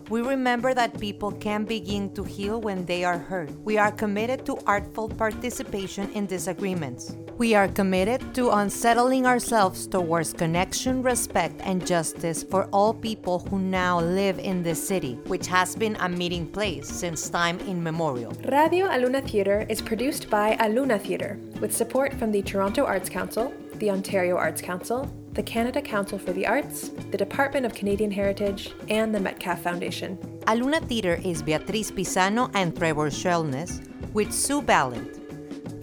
we 0.09 0.21
remember 0.21 0.73
that 0.73 0.99
people 0.99 1.31
can 1.31 1.65
begin 1.65 2.13
to 2.13 2.23
heal 2.23 2.61
when 2.61 2.85
they 2.85 3.03
are 3.03 3.17
hurt. 3.17 3.49
We 3.63 3.77
are 3.77 3.91
committed 3.91 4.45
to 4.45 4.57
artful 4.65 5.09
participation 5.09 6.09
in 6.13 6.25
disagreements. 6.25 7.15
We 7.37 7.53
are 7.55 7.67
committed 7.67 8.33
to 8.35 8.51
unsettling 8.51 9.25
ourselves 9.25 9.85
towards 9.85 10.33
connection, 10.33 11.03
respect, 11.03 11.59
and 11.63 11.85
justice 11.85 12.41
for 12.41 12.65
all 12.71 12.93
people 12.93 13.39
who 13.39 13.59
now 13.59 13.99
live 13.99 14.39
in 14.39 14.63
this 14.63 14.85
city, 14.85 15.15
which 15.27 15.45
has 15.47 15.75
been 15.75 15.97
a 15.99 16.09
meeting 16.09 16.47
place 16.47 16.87
since 16.87 17.29
time 17.29 17.59
immemorial. 17.67 18.31
Radio 18.45 18.87
Aluna 18.87 19.27
Theatre 19.27 19.65
is 19.69 19.81
produced 19.81 20.29
by 20.29 20.55
Aluna 20.57 20.99
Theatre 20.99 21.37
with 21.59 21.75
support 21.75 22.13
from 22.13 22.31
the 22.31 22.41
Toronto 22.41 22.85
Arts 22.85 23.09
Council, 23.09 23.53
the 23.75 23.91
Ontario 23.91 24.37
Arts 24.37 24.61
Council, 24.61 25.11
the 25.37 25.43
Canada 25.43 25.79
Council 25.79 26.17
for 26.17 26.33
the 26.33 26.47
Arts, 26.47 26.89
the 27.11 27.17
Department 27.17 27.63
of 27.63 27.75
Canadian 27.75 28.09
Heritage, 28.09 28.73
and 28.89 29.13
the 29.13 29.19
Metcalf 29.19 29.61
Foundation. 29.61 30.17
Aluna 30.47 30.81
Theater 30.89 31.21
is 31.23 31.43
Beatriz 31.43 31.91
Pizano 31.91 32.49
and 32.55 32.75
Trevor 32.75 33.11
Schwellnus 33.11 33.85
with 34.13 34.33
Sue 34.33 34.63
Balint. 34.63 35.13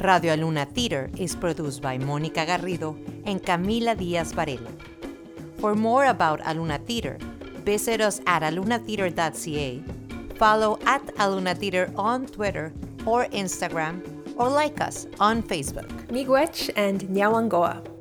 Radio 0.02 0.34
Aluna 0.34 0.66
Theater 0.66 1.08
is 1.16 1.36
produced 1.36 1.80
by 1.80 1.96
Mónica 1.96 2.44
Garrido 2.44 2.98
and 3.26 3.40
Camila 3.40 3.96
Diaz 3.96 4.32
Varela. 4.32 4.72
For 5.58 5.76
more 5.76 6.06
about 6.06 6.40
Aluna 6.40 6.84
Theater, 6.84 7.16
visit 7.64 8.00
us 8.00 8.20
at 8.26 8.42
alunatheater.ca, 8.42 9.84
follow 10.34 10.80
at 10.84 11.06
Aluna 11.14 11.56
Theater 11.56 11.92
on 11.94 12.26
Twitter 12.26 12.72
or 13.06 13.26
Instagram, 13.26 14.02
or 14.36 14.48
like 14.48 14.80
us 14.80 15.06
on 15.20 15.44
Facebook. 15.44 15.88
Miigwech 16.08 16.70
and 16.74 17.02
Nyawangoa. 17.02 17.93